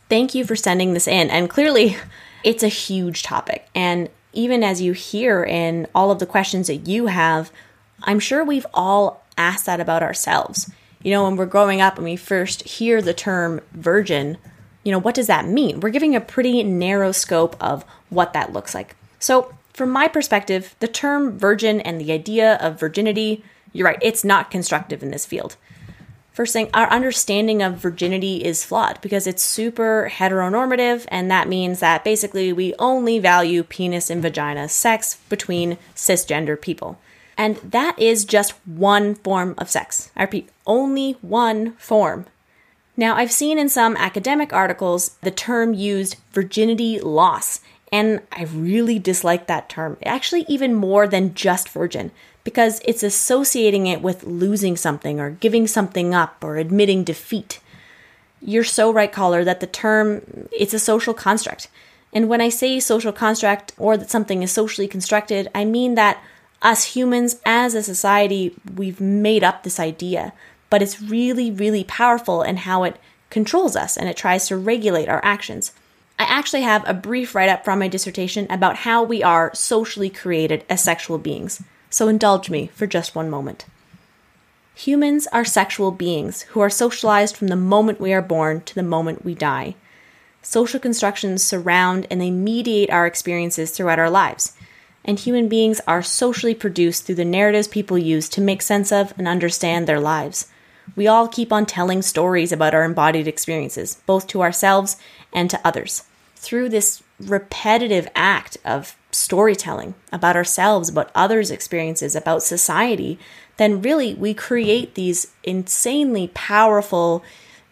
Thank 0.09 0.37
you 0.37 0.45
for 0.45 0.55
sending 0.55 0.95
this 0.95 1.09
in, 1.09 1.31
and 1.31 1.51
clearly, 1.51 1.97
it's 2.45 2.63
a 2.63 2.69
huge 2.69 3.25
topic. 3.25 3.67
And 3.75 4.09
even 4.35 4.63
as 4.63 4.81
you 4.81 4.93
hear 4.93 5.45
in 5.45 5.87
all 5.95 6.11
of 6.11 6.19
the 6.19 6.27
questions 6.27 6.67
that 6.67 6.89
you 6.89 7.07
have, 7.07 7.51
I'm 8.03 8.21
sure 8.21 8.45
we've 8.45 8.67
all 8.75 9.25
asked 9.37 9.67
that 9.67 9.81
about 9.81 10.03
ourselves. 10.03 10.71
You 11.03 11.11
know, 11.11 11.25
when 11.25 11.37
we're 11.37 11.47
growing 11.47 11.81
up 11.81 11.97
and 11.97 12.05
we 12.05 12.17
first 12.17 12.63
hear 12.63 13.03
the 13.03 13.15
term 13.15 13.61
virgin, 13.73 14.39
you 14.85 14.93
know, 14.93 14.99
what 14.99 15.15
does 15.15 15.27
that 15.27 15.47
mean? 15.47 15.81
We're 15.81 15.91
giving 15.91 16.15
a 16.15 16.21
pretty 16.21 16.63
narrow 16.63 17.13
scope 17.13 17.57
of 17.61 17.85
what 18.11 18.33
that 18.33 18.53
looks 18.53 18.75
like. 18.75 18.97
So, 19.19 19.55
from 19.73 19.91
my 19.91 20.07
perspective, 20.07 20.77
the 20.79 20.89
term 20.89 21.37
virgin 21.37 21.81
and 21.81 22.01
the 22.01 22.13
idea 22.13 22.55
of 22.57 22.79
virginity, 22.79 23.43
you're 23.73 23.87
right, 23.87 23.99
it's 24.01 24.25
not 24.25 24.51
constructive 24.51 25.03
in 25.03 25.11
this 25.11 25.27
field. 25.27 25.57
First 26.35 26.53
thing, 26.53 26.69
our 26.75 26.91
understanding 26.91 27.63
of 27.63 27.77
virginity 27.77 28.45
is 28.45 28.65
flawed 28.65 29.01
because 29.01 29.29
it's 29.29 29.43
super 29.43 30.11
heteronormative, 30.13 31.07
and 31.07 31.31
that 31.31 31.49
means 31.49 31.79
that 31.79 32.03
basically 32.03 32.53
we 32.53 32.75
only 32.77 33.21
value 33.21 33.63
penis 33.63 34.11
and 34.11 34.21
vagina 34.21 34.69
sex 34.69 35.19
between 35.29 35.79
cisgender 35.95 36.61
people. 36.61 36.99
And 37.39 37.59
that 37.59 37.97
is 38.01 38.25
just 38.25 38.53
one 38.67 39.15
form 39.15 39.55
of 39.59 39.71
sex. 39.71 40.11
I 40.17 40.23
repeat, 40.23 40.49
only 40.67 41.13
one 41.23 41.75
form. 41.75 42.27
Now, 42.97 43.15
I've 43.15 43.33
seen 43.33 43.57
in 43.57 43.69
some 43.69 43.97
academic 43.97 44.53
articles 44.53 45.17
the 45.23 45.31
term 45.31 45.73
used 45.73 46.17
virginity 46.33 46.99
loss, 46.99 47.61
and 47.93 48.21
I 48.33 48.43
really 48.43 48.99
dislike 48.99 49.47
that 49.47 49.69
term, 49.69 49.99
actually, 50.05 50.45
even 50.49 50.75
more 50.75 51.07
than 51.07 51.35
just 51.35 51.69
virgin, 51.69 52.11
because 52.45 52.81
it's 52.85 53.03
associating 53.03 53.87
it 53.87 54.03
with 54.03 54.25
losing 54.25 54.77
something 54.77 55.19
or 55.19 55.31
giving 55.31 55.67
something 55.67 56.15
up 56.15 56.45
or 56.45 56.57
admitting 56.57 57.03
defeat. 57.03 57.61
You're 58.41 58.65
so 58.65 58.93
right, 58.93 59.11
caller, 59.11 59.43
that 59.45 59.61
the 59.61 59.67
term 59.67 60.49
it's 60.53 60.75
a 60.75 60.79
social 60.79 61.15
construct. 61.15 61.69
And 62.13 62.29
when 62.29 62.41
I 62.41 62.51
say 62.51 62.79
social 62.79 63.13
construct 63.13 63.73
or 63.79 63.97
that 63.97 64.11
something 64.11 64.43
is 64.43 64.53
socially 64.53 64.87
constructed, 64.87 65.51
I 65.55 65.65
mean 65.65 65.95
that 65.97 66.23
us 66.63 66.85
humans, 66.95 67.37
as 67.45 67.75
a 67.75 67.83
society, 67.83 68.55
we've 68.75 69.01
made 69.01 69.45
up 69.45 69.63
this 69.63 69.81
idea, 69.81 70.33
but 70.71 70.81
it's 70.81 71.03
really, 71.03 71.51
really 71.51 71.85
powerful 71.85 72.43
in 72.43 72.59
how 72.59 72.85
it 72.85 72.97
controls 73.29 73.77
us 73.77 73.97
and 73.97 74.09
it 74.09 74.17
tries 74.17 74.49
to 74.49 74.57
regulate 74.57 75.09
our 75.09 75.23
actions. 75.25 75.73
I 76.19 76.25
actually 76.25 76.63
have 76.63 76.89
a 76.89 76.95
brief 76.95 77.35
write 77.35 77.49
up 77.49 77.65
from 77.65 77.81
my 77.81 77.89
dissertation 77.89 78.47
about 78.49 78.77
how 78.77 79.03
we 79.03 79.23
are 79.23 79.53
socially 79.55 80.09
created 80.09 80.65
as 80.71 80.83
sexual 80.83 81.19
beings, 81.19 81.63
so 81.95 82.09
indulge 82.09 82.51
me 82.51 82.67
for 82.75 82.87
just 82.87 83.15
one 83.15 83.31
moment. 83.31 83.67
Humans 84.75 85.29
are 85.29 85.45
sexual 85.45 85.91
beings 85.91 86.43
who 86.43 86.61
are 86.61 86.71
socialized 86.71 87.37
from 87.37 87.49
the 87.49 87.57
moment 87.57 88.01
we 88.01 88.13
are 88.13 88.23
born 88.23 88.63
to 88.63 88.75
the 88.75 88.83
moment 88.83 89.25
we 89.25 89.35
die. 89.35 89.77
Social 90.43 90.81
constructions 90.81 91.43
surround 91.43 92.07
and 92.11 92.21
they 92.21 92.31
mediate 92.31 92.91
our 92.91 93.07
experiences 93.07 93.71
throughout 93.71 93.99
our 93.99 94.11
lives 94.11 94.55
and 95.05 95.19
human 95.19 95.49
beings 95.49 95.81
are 95.87 96.03
socially 96.03 96.55
produced 96.55 97.05
through 97.05 97.15
the 97.17 97.25
narratives 97.25 97.69
people 97.69 97.99
use 97.99 98.29
to 98.31 98.41
make 98.41 98.63
sense 98.63 98.91
of 98.91 99.13
and 99.19 99.29
understand 99.29 99.87
their 99.87 100.01
lives. 100.01 100.49
We 100.97 101.07
all 101.07 101.29
keep 101.29 101.53
on 101.53 101.67
telling 101.67 102.03
stories 102.03 102.53
about 102.53 102.75
our 102.75 102.85
embodied 102.85 103.29
experiences, 103.29 104.01
both 104.07 104.27
to 104.29 104.43
ourselves 104.43 104.97
and 105.33 105.51
to 105.51 105.61
others. 105.65 106.05
Through 106.37 106.71
this 106.71 107.03
repetitive 107.21 108.09
act 108.15 108.57
of 108.65 108.97
storytelling 109.11 109.95
about 110.13 110.37
ourselves, 110.37 110.89
about 110.89 111.11
others' 111.15 111.51
experiences, 111.51 112.17
about 112.17 112.43
society, 112.43 113.19
then 113.57 113.83
really 113.83 114.15
we 114.15 114.35
create 114.35 114.95
these 114.95 115.29
insanely 115.45 116.31
powerful 116.35 117.23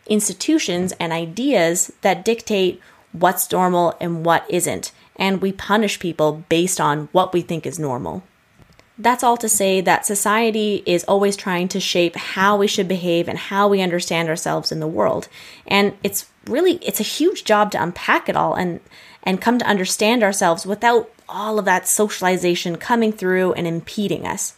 institutions 0.06 0.92
and 1.00 1.12
ideas 1.12 1.92
that 2.02 2.24
dictate 2.24 2.80
what's 3.12 3.50
normal 3.50 3.96
and 4.00 4.24
what 4.24 4.44
isn't 4.48 4.92
and 5.16 5.40
we 5.40 5.52
punish 5.52 5.98
people 5.98 6.44
based 6.48 6.80
on 6.80 7.08
what 7.12 7.32
we 7.32 7.42
think 7.42 7.66
is 7.66 7.78
normal. 7.78 8.22
That's 8.98 9.24
all 9.24 9.36
to 9.38 9.48
say 9.48 9.80
that 9.80 10.06
society 10.06 10.82
is 10.86 11.04
always 11.04 11.36
trying 11.36 11.68
to 11.68 11.80
shape 11.80 12.14
how 12.14 12.56
we 12.56 12.66
should 12.66 12.88
behave 12.88 13.28
and 13.28 13.38
how 13.38 13.68
we 13.68 13.80
understand 13.80 14.28
ourselves 14.28 14.70
in 14.70 14.80
the 14.80 14.86
world. 14.86 15.28
And 15.66 15.94
it's 16.02 16.26
really 16.46 16.74
it's 16.82 17.00
a 17.00 17.04
huge 17.04 17.44
job 17.44 17.70
to 17.72 17.82
unpack 17.82 18.28
it 18.28 18.36
all 18.36 18.54
and 18.54 18.80
and 19.22 19.40
come 19.40 19.58
to 19.58 19.66
understand 19.66 20.22
ourselves 20.22 20.66
without 20.66 21.10
all 21.28 21.58
of 21.58 21.64
that 21.64 21.88
socialization 21.88 22.76
coming 22.76 23.12
through 23.12 23.52
and 23.54 23.66
impeding 23.66 24.26
us. 24.26 24.54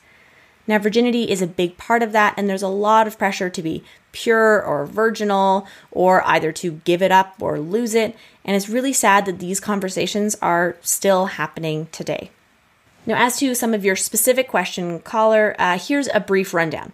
Now, 0.67 0.79
virginity 0.79 1.31
is 1.31 1.43
a 1.43 1.47
big 1.47 1.77
part 1.77 2.03
of 2.03 2.13
that, 2.13 2.35
and 2.37 2.49
there's 2.49 2.63
a 2.63 2.69
lot 2.69 3.07
of 3.07 3.19
pressure 3.19 3.51
to 3.51 3.63
be 3.63 3.85
pure 4.13 4.63
or 4.63 4.87
virginal, 4.87 5.67
or 5.91 6.27
either 6.27 6.53
to 6.53 6.81
give 6.85 7.03
it 7.03 7.13
up 7.13 7.35
or 7.41 7.59
lose 7.59 7.95
it. 7.95 8.17
And 8.45 8.57
it's 8.57 8.69
really 8.69 8.93
sad 8.93 9.27
that 9.27 9.41
these 9.41 9.61
conversations 9.61 10.37
are 10.41 10.77
still 10.81 11.27
happening 11.27 11.89
today. 11.93 12.31
Now, 13.05 13.23
as 13.23 13.39
to 13.39 13.55
some 13.55 13.75
of 13.75 13.85
your 13.85 13.97
specific 13.97 14.49
question, 14.49 15.01
caller, 15.01 15.55
uh, 15.59 15.79
here's 15.79 16.09
a 16.15 16.21
brief 16.21 16.55
rundown. 16.55 16.93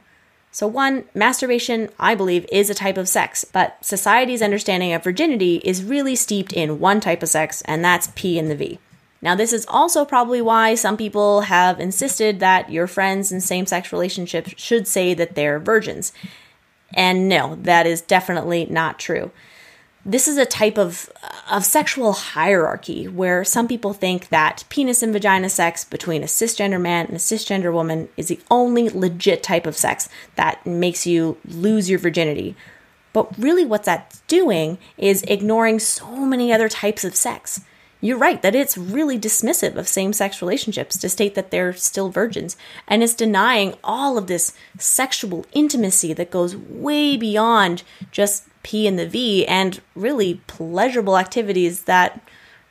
So, 0.53 0.67
one, 0.67 1.05
masturbation, 1.15 1.91
I 1.99 2.15
believe, 2.17 2.45
is 2.51 2.71
a 2.71 2.75
type 2.75 2.97
of 2.97 3.09
sex, 3.09 3.45
but 3.45 3.85
society's 3.85 4.43
understanding 4.43 4.93
of 4.93 5.05
virginity 5.05 5.61
is 5.65 5.85
really 5.85 6.17
steeped 6.17 6.53
in 6.53 6.81
one 6.81 7.01
type 7.01 7.23
of 7.23 7.29
sex, 7.29 7.63
and 7.63 7.85
that's 7.85 8.11
P 8.17 8.39
in 8.39 8.49
the 8.49 8.57
V. 8.57 8.81
Now, 9.23 9.35
this 9.35 9.53
is 9.53 9.67
also 9.69 10.05
probably 10.05 10.41
why 10.41 10.75
some 10.75 10.97
people 10.97 11.43
have 11.43 11.79
insisted 11.79 12.41
that 12.41 12.71
your 12.71 12.87
friends 12.87 13.31
in 13.31 13.41
same 13.41 13.67
sex 13.67 13.93
relationships 13.93 14.55
should 14.57 14.89
say 14.89 15.15
that 15.15 15.35
they're 15.35 15.59
virgins. 15.59 16.13
And 16.95 17.29
no, 17.29 17.57
that 17.57 17.87
is 17.87 18.01
definitely 18.01 18.67
not 18.67 18.99
true. 18.99 19.31
This 20.05 20.27
is 20.27 20.39
a 20.39 20.47
type 20.47 20.79
of, 20.79 21.11
of 21.51 21.65
sexual 21.65 22.13
hierarchy 22.13 23.07
where 23.07 23.45
some 23.45 23.69
people 23.69 23.93
think 23.93 24.29
that 24.29 24.65
penis 24.71 25.03
and 25.03 25.13
vagina 25.13 25.51
sex 25.51 25.85
between 25.85 26.23
a 26.23 26.27
cisgender 26.27 26.81
man 26.81 27.07
and 27.07 27.17
a 27.17 27.19
cisgender 27.19 27.73
woman 27.73 28.09
is 28.17 28.29
the 28.29 28.41
only 28.51 28.89
legit 28.89 29.43
type 29.43 29.67
of 29.67 29.77
sex 29.77 30.09
that 30.37 30.65
makes 30.65 31.07
you 31.07 31.37
lose 31.45 31.91
your 31.91 31.99
virginity. 31.99 32.57
But 33.13 33.37
really, 33.37 33.65
what 33.65 33.85
that's 33.85 34.21
doing 34.23 34.79
is 34.97 35.23
ignoring 35.25 35.81
so 35.81 36.25
many 36.25 36.53
other 36.53 36.69
types 36.69 37.05
of 37.05 37.15
sex 37.15 37.61
you're 38.01 38.19
right 38.19 38.41
that 38.43 38.55
it's 38.55 38.79
really 38.79 39.19
dismissive 39.19 39.77
of 39.77 39.87
same 39.87 40.13
sex 40.13 40.41
relationships 40.41 40.97
to 40.99 41.09
state 41.09 41.35
that 41.35 41.51
they're 41.51 41.75
still 41.75 42.09
virgins. 42.09 42.57
And 42.89 43.03
it's 43.03 43.15
denying 43.15 43.75
all 43.85 44.17
of 44.17 44.27
this 44.27 44.55
sexual 44.79 45.45
intimacy 45.53 46.13
that 46.15 46.31
goes 46.31 46.57
way 46.57 47.17
beyond 47.17 47.83
just 48.11 48.45
P 48.63 48.87
and 48.87 48.99
the 48.99 49.07
V 49.07 49.47
and 49.47 49.81
really 49.95 50.41
pleasurable 50.47 51.19
activities 51.19 51.85
that, 51.85 52.21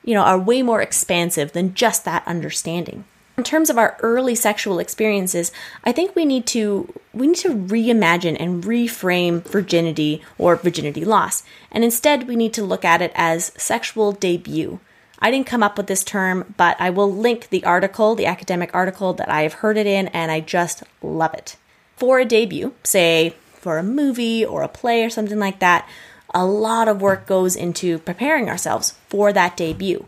you 0.03 0.13
know, 0.13 0.23
are 0.23 0.39
way 0.39 0.61
more 0.63 0.81
expansive 0.81 1.51
than 1.51 1.73
just 1.73 2.05
that 2.05 2.27
understanding. 2.27 3.05
In 3.37 3.43
terms 3.45 3.69
of 3.69 3.77
our 3.77 3.95
early 4.01 4.35
sexual 4.35 4.79
experiences, 4.79 5.53
I 5.85 5.93
think 5.93 6.13
we 6.13 6.25
need 6.25 6.45
to 6.47 6.93
we 7.13 7.27
need 7.27 7.37
to 7.37 7.55
reimagine 7.55 8.35
and 8.37 8.63
reframe 8.63 9.41
virginity 9.43 10.21
or 10.37 10.57
virginity 10.57 11.05
loss. 11.05 11.43
And 11.71 11.85
instead 11.85 12.27
we 12.27 12.35
need 12.35 12.53
to 12.53 12.63
look 12.63 12.83
at 12.83 13.01
it 13.01 13.13
as 13.15 13.53
sexual 13.55 14.11
debut 14.11 14.81
I 15.19 15.31
didn't 15.31 15.47
come 15.47 15.63
up 15.63 15.77
with 15.77 15.87
this 15.87 16.03
term, 16.03 16.53
but 16.57 16.79
I 16.79 16.89
will 16.89 17.11
link 17.11 17.49
the 17.49 17.65
article, 17.65 18.15
the 18.15 18.25
academic 18.25 18.73
article 18.73 19.13
that 19.13 19.29
I 19.29 19.41
have 19.41 19.53
heard 19.53 19.77
it 19.77 19.85
in, 19.85 20.07
and 20.07 20.31
I 20.31 20.39
just 20.39 20.83
love 21.01 21.33
it. 21.33 21.57
For 21.97 22.19
a 22.19 22.25
debut, 22.25 22.73
say 22.83 23.35
for 23.53 23.77
a 23.77 23.83
movie 23.83 24.45
or 24.45 24.61
a 24.63 24.69
play 24.69 25.03
or 25.03 25.09
something 25.09 25.39
like 25.39 25.59
that, 25.59 25.87
a 26.33 26.45
lot 26.45 26.87
of 26.87 27.01
work 27.01 27.27
goes 27.27 27.55
into 27.55 27.99
preparing 27.99 28.49
ourselves 28.49 28.95
for 29.07 29.33
that 29.33 29.57
debut. 29.57 30.05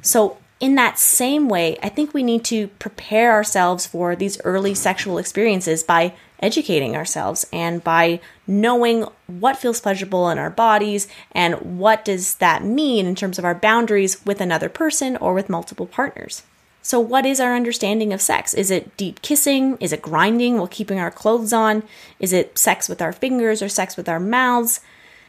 So, 0.00 0.38
in 0.58 0.74
that 0.76 0.98
same 0.98 1.50
way, 1.50 1.76
I 1.82 1.90
think 1.90 2.14
we 2.14 2.22
need 2.22 2.42
to 2.44 2.68
prepare 2.68 3.32
ourselves 3.32 3.84
for 3.84 4.16
these 4.16 4.40
early 4.40 4.74
sexual 4.74 5.18
experiences 5.18 5.82
by 5.82 6.14
educating 6.40 6.96
ourselves 6.96 7.46
and 7.52 7.82
by 7.82 8.20
knowing 8.46 9.06
what 9.26 9.56
feels 9.56 9.80
pleasurable 9.80 10.28
in 10.30 10.38
our 10.38 10.50
bodies 10.50 11.08
and 11.32 11.78
what 11.78 12.04
does 12.04 12.36
that 12.36 12.64
mean 12.64 13.06
in 13.06 13.14
terms 13.14 13.38
of 13.38 13.44
our 13.44 13.54
boundaries 13.54 14.24
with 14.24 14.40
another 14.40 14.68
person 14.68 15.16
or 15.16 15.34
with 15.34 15.48
multiple 15.48 15.86
partners. 15.86 16.42
So, 16.82 17.00
what 17.00 17.26
is 17.26 17.40
our 17.40 17.56
understanding 17.56 18.12
of 18.12 18.20
sex? 18.20 18.54
Is 18.54 18.70
it 18.70 18.96
deep 18.96 19.20
kissing? 19.20 19.76
Is 19.80 19.92
it 19.92 20.02
grinding 20.02 20.58
while 20.58 20.68
keeping 20.68 21.00
our 21.00 21.10
clothes 21.10 21.52
on? 21.52 21.82
Is 22.20 22.32
it 22.32 22.56
sex 22.56 22.88
with 22.88 23.02
our 23.02 23.12
fingers 23.12 23.60
or 23.60 23.68
sex 23.68 23.96
with 23.96 24.08
our 24.08 24.20
mouths? 24.20 24.78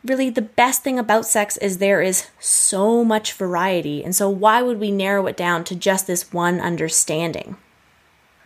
Really, 0.05 0.29
the 0.29 0.43
best 0.43 0.83
thing 0.83 0.99
about 0.99 1.25
sex 1.25 1.57
is 1.57 1.79
there 1.79 1.99
is 1.99 2.27
so 2.39 3.03
much 3.03 3.33
variety, 3.33 4.03
and 4.03 4.15
so 4.15 4.29
why 4.29 4.61
would 4.61 4.79
we 4.79 4.91
narrow 4.91 5.25
it 5.25 5.35
down 5.35 5.63
to 5.63 5.75
just 5.75 6.05
this 6.05 6.31
one 6.31 6.59
understanding? 6.59 7.57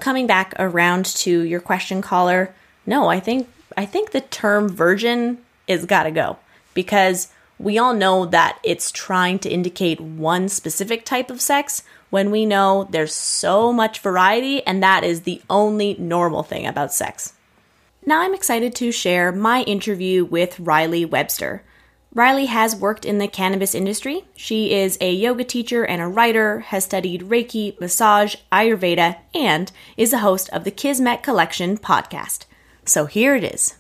Coming 0.02 0.26
back 0.26 0.56
around 0.58 1.06
to 1.06 1.44
your 1.44 1.60
question, 1.60 2.02
caller, 2.02 2.56
no, 2.88 3.08
I 3.08 3.20
think 3.20 3.48
I 3.78 3.86
think 3.86 4.10
the 4.10 4.22
term 4.22 4.68
virgin 4.68 5.38
is 5.68 5.86
got 5.86 6.04
to 6.04 6.12
go 6.12 6.40
because 6.74 7.28
we 7.60 7.78
all 7.78 7.94
know 7.94 8.26
that 8.26 8.58
it's 8.64 8.92
trying 8.92 9.38
to 9.40 9.50
indicate 9.50 10.02
one 10.02 10.50
specific 10.50 11.06
type 11.06 11.30
of 11.30 11.40
sex 11.40 11.84
when 12.10 12.32
we 12.32 12.48
know 12.48 12.88
there's 12.90 13.14
so 13.14 13.72
much 13.72 14.00
variety 14.00 14.66
and 14.66 14.82
that 14.82 15.04
is 15.04 15.22
the 15.22 15.40
only 15.52 15.96
normal 16.00 16.42
thing 16.42 16.66
about 16.66 16.92
sex. 16.92 17.34
Now 18.04 18.22
I'm 18.22 18.34
excited 18.34 18.74
to 18.78 18.92
share 18.92 19.32
my 19.32 19.62
interview 19.62 20.26
with 20.26 20.60
Riley 20.60 21.06
Webster. 21.06 21.62
Riley 22.14 22.48
has 22.48 22.76
worked 22.76 23.06
in 23.06 23.20
the 23.20 23.28
cannabis 23.28 23.74
industry. 23.74 24.26
She 24.36 24.74
is 24.74 24.98
a 25.00 25.12
yoga 25.14 25.46
teacher 25.46 25.86
and 25.86 26.02
a 26.02 26.08
writer, 26.08 26.60
has 26.60 26.84
studied 26.84 27.22
Reiki, 27.30 27.80
massage, 27.80 28.36
Ayurveda, 28.52 29.18
and 29.34 29.72
is 29.96 30.12
the 30.12 30.20
host 30.20 30.50
of 30.50 30.66
the 30.66 30.72
Kismet 30.72 31.24
Collection 31.24 31.78
podcast. 31.78 32.46
So 32.86 33.06
here 33.06 33.34
it 33.36 33.46
is. 33.46 33.76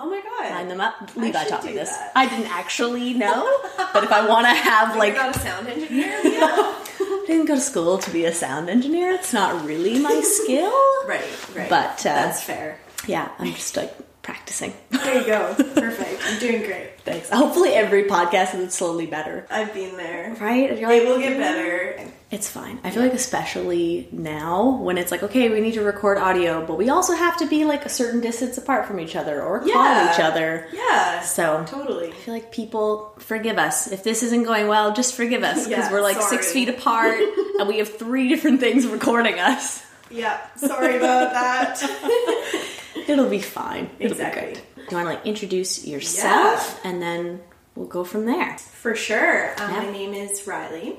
Oh 0.00 0.08
my 0.08 0.20
god. 0.22 0.50
Line 0.50 0.68
them 0.68 0.80
up. 0.80 1.14
Levi 1.14 1.44
taught 1.44 1.64
me 1.64 1.72
this. 1.72 1.90
that. 1.90 2.12
I 2.16 2.26
didn't 2.26 2.50
actually 2.50 3.12
know, 3.14 3.60
but 3.92 4.02
if 4.02 4.12
I 4.12 4.26
want 4.26 4.46
to 4.46 4.54
have 4.54 4.96
like 4.96 5.12
You're 5.14 5.22
not 5.22 5.36
a 5.36 5.38
sound 5.38 5.68
engineer? 5.68 6.20
Yeah. 6.24 6.46
I 7.00 7.24
didn't 7.26 7.46
go 7.46 7.54
to 7.54 7.60
school 7.60 7.98
to 7.98 8.10
be 8.10 8.24
a 8.24 8.32
sound 8.32 8.70
engineer. 8.70 9.10
It's 9.12 9.32
not 9.32 9.64
really 9.64 9.98
my 9.98 10.20
skill. 10.24 10.72
right, 11.06 11.24
right. 11.54 11.68
But, 11.68 12.00
uh, 12.00 12.14
that's 12.14 12.42
fair. 12.42 12.78
Yeah, 13.06 13.30
I'm 13.38 13.52
just 13.52 13.76
like 13.76 13.94
practicing. 14.24 14.72
There 14.90 15.20
you 15.20 15.26
go. 15.26 15.54
Perfect. 15.74 16.20
I'm 16.26 16.40
doing 16.40 16.62
great. 16.62 16.98
Thanks. 17.04 17.30
Hopefully, 17.30 17.70
every 17.74 18.04
podcast 18.04 18.54
is 18.56 18.74
slowly 18.74 19.06
better. 19.06 19.46
I've 19.50 19.72
been 19.72 19.96
there. 19.96 20.34
Right? 20.40 20.76
You're 20.78 20.90
It 20.90 21.06
will 21.06 21.18
get 21.20 21.38
better. 21.38 22.10
It's 22.30 22.48
fine. 22.50 22.80
I 22.82 22.90
feel 22.90 23.02
like, 23.02 23.12
especially 23.12 24.08
now, 24.10 24.78
when 24.82 24.98
it's 24.98 25.12
like, 25.12 25.22
okay, 25.22 25.50
we 25.50 25.60
need 25.60 25.74
to 25.74 25.82
record 25.82 26.18
audio, 26.18 26.66
but 26.66 26.76
we 26.78 26.88
also 26.88 27.14
have 27.14 27.36
to 27.36 27.46
be 27.46 27.64
like 27.64 27.84
a 27.84 27.88
certain 27.88 28.20
distance 28.20 28.58
apart 28.58 28.86
from 28.86 28.98
each 28.98 29.14
other 29.14 29.40
or 29.40 29.60
call 29.60 29.68
Yeah. 29.68 30.12
each 30.12 30.18
other. 30.18 30.66
Yeah. 30.72 31.20
So 31.20 31.64
Totally. 31.68 32.08
I 32.08 32.12
feel 32.12 32.34
like 32.34 32.50
people 32.50 33.14
forgive 33.20 33.56
us. 33.58 33.92
If 33.92 34.02
this 34.02 34.24
isn't 34.24 34.42
going 34.44 34.66
well, 34.66 34.92
just 34.94 35.14
forgive 35.14 35.44
us 35.44 35.68
because 35.68 35.84
Yeah, 35.84 35.92
we're 35.92 36.00
like 36.02 36.20
six 36.22 36.50
feet 36.50 36.68
apart 36.70 37.20
and 37.60 37.68
we 37.68 37.78
have 37.78 37.96
three 37.98 38.28
different 38.28 38.58
things 38.58 38.84
recording 38.86 39.38
us. 39.38 39.84
Yeah. 40.10 40.40
Sorry 40.56 40.96
about 40.96 41.32
that. 41.34 41.80
It'll 43.08 43.28
be 43.30 43.40
fine. 43.40 43.90
It'll 43.98 44.12
Exactly. 44.12 44.40
be 44.48 44.52
great. 44.54 44.64
Do 44.76 44.82
you 44.96 44.96
want 45.04 45.08
to 45.08 45.14
like 45.16 45.26
introduce 45.26 45.86
yourself 45.86 46.80
and 46.84 47.00
then 47.02 47.40
we'll 47.74 47.86
go 47.86 48.04
from 48.04 48.26
there? 48.26 48.56
For 48.58 48.94
sure. 48.94 49.50
Um, 49.60 49.70
Yeah. 49.72 49.80
My 49.82 49.90
name 49.92 50.14
is 50.14 50.46
Riley. 50.46 50.96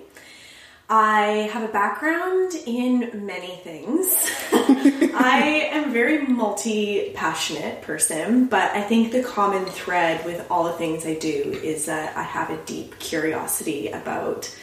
I 0.87 1.49
have 1.51 1.67
a 1.67 1.71
background 1.73 2.53
in 2.67 3.25
many 3.25 3.55
things. 3.63 4.15
I 4.53 5.69
am 5.71 5.89
a 5.89 5.91
very 5.93 6.27
multi 6.27 7.11
passionate 7.15 7.81
person, 7.81 8.45
but 8.45 8.69
I 8.71 8.81
think 8.83 9.11
the 9.11 9.23
common 9.23 9.65
thread 9.65 10.23
with 10.25 10.45
all 10.51 10.65
the 10.65 10.73
things 10.73 11.03
I 11.05 11.15
do 11.15 11.59
is 11.63 11.85
that 11.87 12.15
I 12.15 12.21
have 12.21 12.51
a 12.51 12.57
deep 12.65 12.99
curiosity 12.99 13.87
about 13.87 14.55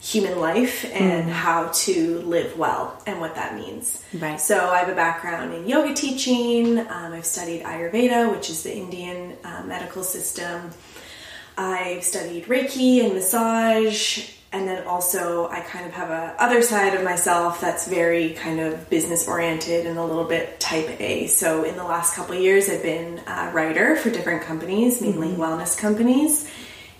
human 0.00 0.38
life 0.38 0.84
and 0.92 1.28
how 1.28 1.68
to 1.68 2.20
live 2.20 2.56
well 2.56 3.02
and 3.06 3.20
what 3.20 3.34
that 3.34 3.56
means. 3.56 4.04
Right. 4.14 4.40
So 4.40 4.70
I 4.70 4.78
have 4.78 4.88
a 4.88 4.94
background 4.94 5.52
in 5.54 5.66
yoga 5.66 5.92
teaching. 5.94 6.78
Um, 6.78 7.12
I've 7.12 7.26
studied 7.26 7.62
Ayurveda, 7.62 8.30
which 8.32 8.48
is 8.48 8.62
the 8.62 8.74
Indian 8.74 9.36
uh, 9.42 9.64
medical 9.66 10.04
system. 10.04 10.70
I've 11.56 12.04
studied 12.04 12.44
Reiki 12.44 13.04
and 13.04 13.14
massage, 13.14 14.30
and 14.52 14.68
then 14.68 14.86
also 14.86 15.48
I 15.48 15.60
kind 15.60 15.84
of 15.84 15.92
have 15.92 16.10
a 16.10 16.36
other 16.38 16.62
side 16.62 16.94
of 16.94 17.02
myself 17.02 17.60
that's 17.60 17.88
very 17.88 18.30
kind 18.30 18.60
of 18.60 18.88
business 18.88 19.26
oriented 19.26 19.84
and 19.84 19.98
a 19.98 20.04
little 20.04 20.24
bit 20.24 20.60
type 20.60 21.00
A. 21.00 21.26
So 21.26 21.64
in 21.64 21.76
the 21.76 21.82
last 21.82 22.14
couple 22.14 22.36
years, 22.36 22.68
I've 22.68 22.84
been 22.84 23.20
a 23.26 23.50
writer 23.52 23.96
for 23.96 24.10
different 24.10 24.44
companies, 24.44 25.02
mainly 25.02 25.30
wellness 25.30 25.76
companies, 25.76 26.48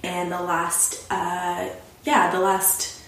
and 0.02 0.32
the 0.32 0.42
last 0.42 1.06
uh, 1.10 1.68
yeah 2.04 2.30
the 2.30 2.40
last 2.40 2.98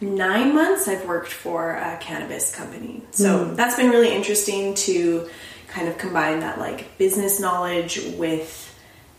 nine 0.00 0.54
months 0.54 0.88
I've 0.88 1.06
worked 1.06 1.32
for 1.32 1.72
a 1.72 1.98
cannabis 1.98 2.54
company. 2.54 3.02
So 3.10 3.54
that's 3.54 3.76
been 3.76 3.90
really 3.90 4.14
interesting 4.14 4.74
to 4.74 5.28
kind 5.68 5.88
of 5.88 5.98
combine 5.98 6.40
that 6.40 6.58
like 6.58 6.98
business 6.98 7.38
knowledge 7.38 8.00
with 8.16 8.66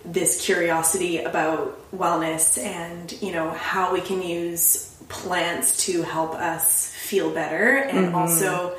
this 0.04 0.44
curiosity 0.44 1.20
about 1.20 1.92
wellness 1.96 2.58
and 2.58 3.12
you 3.22 3.32
know 3.32 3.52
how 3.52 3.94
we 3.94 4.02
can 4.02 4.22
use 4.22 4.96
plants 5.10 5.86
to 5.86 6.02
help 6.02 6.34
us 6.34 6.94
feel 6.96 7.32
better 7.32 7.78
and 7.78 8.16
also 8.16 8.76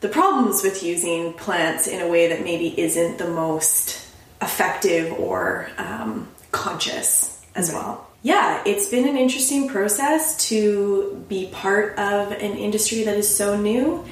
the 0.00 0.08
problems 0.08 0.62
with 0.62 0.82
using 0.82 1.34
plants 1.34 1.86
in 1.86 2.00
a 2.00 2.08
way 2.08 2.28
that 2.28 2.42
maybe 2.42 2.78
isn't 2.80 3.18
the 3.18 3.28
most 3.28 4.06
effective 4.40 5.12
or 5.12 5.68
um, 5.76 6.28
conscious 6.50 7.44
as 7.54 7.70
well 7.70 8.08
yeah 8.24 8.60
it's 8.66 8.88
been 8.88 9.08
an 9.08 9.16
interesting 9.16 9.68
process 9.68 10.48
to 10.48 11.24
be 11.28 11.46
part 11.52 11.96
of 11.96 12.32
an 12.32 12.56
industry 12.58 13.04
that 13.04 13.16
is 13.16 13.32
so 13.32 13.56
new 13.56 14.04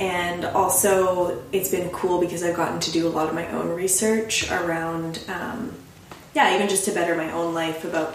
and 0.00 0.44
also 0.44 1.40
it's 1.52 1.70
been 1.70 1.88
cool 1.90 2.20
because 2.20 2.42
i've 2.42 2.56
gotten 2.56 2.80
to 2.80 2.90
do 2.90 3.06
a 3.06 3.10
lot 3.10 3.28
of 3.28 3.34
my 3.34 3.48
own 3.52 3.68
research 3.68 4.50
around 4.50 5.24
um, 5.28 5.72
yeah, 6.38 6.54
even 6.54 6.68
just 6.68 6.84
to 6.84 6.92
better 6.92 7.16
my 7.16 7.32
own 7.32 7.52
life 7.52 7.84
about 7.84 8.14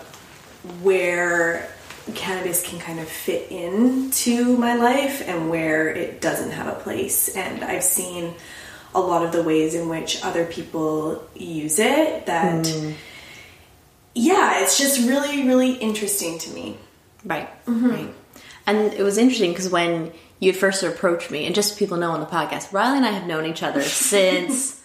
where 0.81 1.69
cannabis 2.15 2.65
can 2.65 2.79
kind 2.79 2.99
of 2.99 3.07
fit 3.07 3.51
into 3.51 4.57
my 4.57 4.75
life 4.75 5.27
and 5.27 5.49
where 5.49 5.89
it 5.89 6.21
doesn't 6.21 6.51
have 6.51 6.67
a 6.67 6.79
place. 6.79 7.35
And 7.35 7.63
I've 7.65 7.83
seen 7.83 8.33
a 8.95 9.01
lot 9.01 9.25
of 9.25 9.31
the 9.31 9.43
ways 9.43 9.73
in 9.75 9.89
which 9.89 10.23
other 10.23 10.45
people 10.45 11.27
use 11.35 11.79
it 11.79 12.27
that, 12.27 12.65
yeah, 14.15 14.62
it's 14.62 14.78
just 14.78 15.08
really, 15.08 15.47
really 15.47 15.73
interesting 15.73 16.38
to 16.39 16.49
me. 16.52 16.78
Right. 17.26 17.49
Mm-hmm. 17.65 17.89
Right. 17.89 18.13
And 18.65 18.93
it 18.93 19.04
was 19.04 19.17
interesting 19.17 19.52
because 19.52 19.69
when 19.69 20.12
you 20.39 20.54
first 20.54 20.84
approached 20.84 21.32
me, 21.32 21.45
and 21.45 21.56
just 21.56 21.73
so 21.73 21.78
people 21.78 21.97
know 21.97 22.12
on 22.12 22.19
the 22.19 22.26
podcast, 22.26 22.71
Riley 22.71 22.97
and 22.97 23.06
I 23.06 23.12
have 23.12 23.28
known 23.28 23.45
each 23.45 23.63
other 23.63 23.82
since 23.82 24.83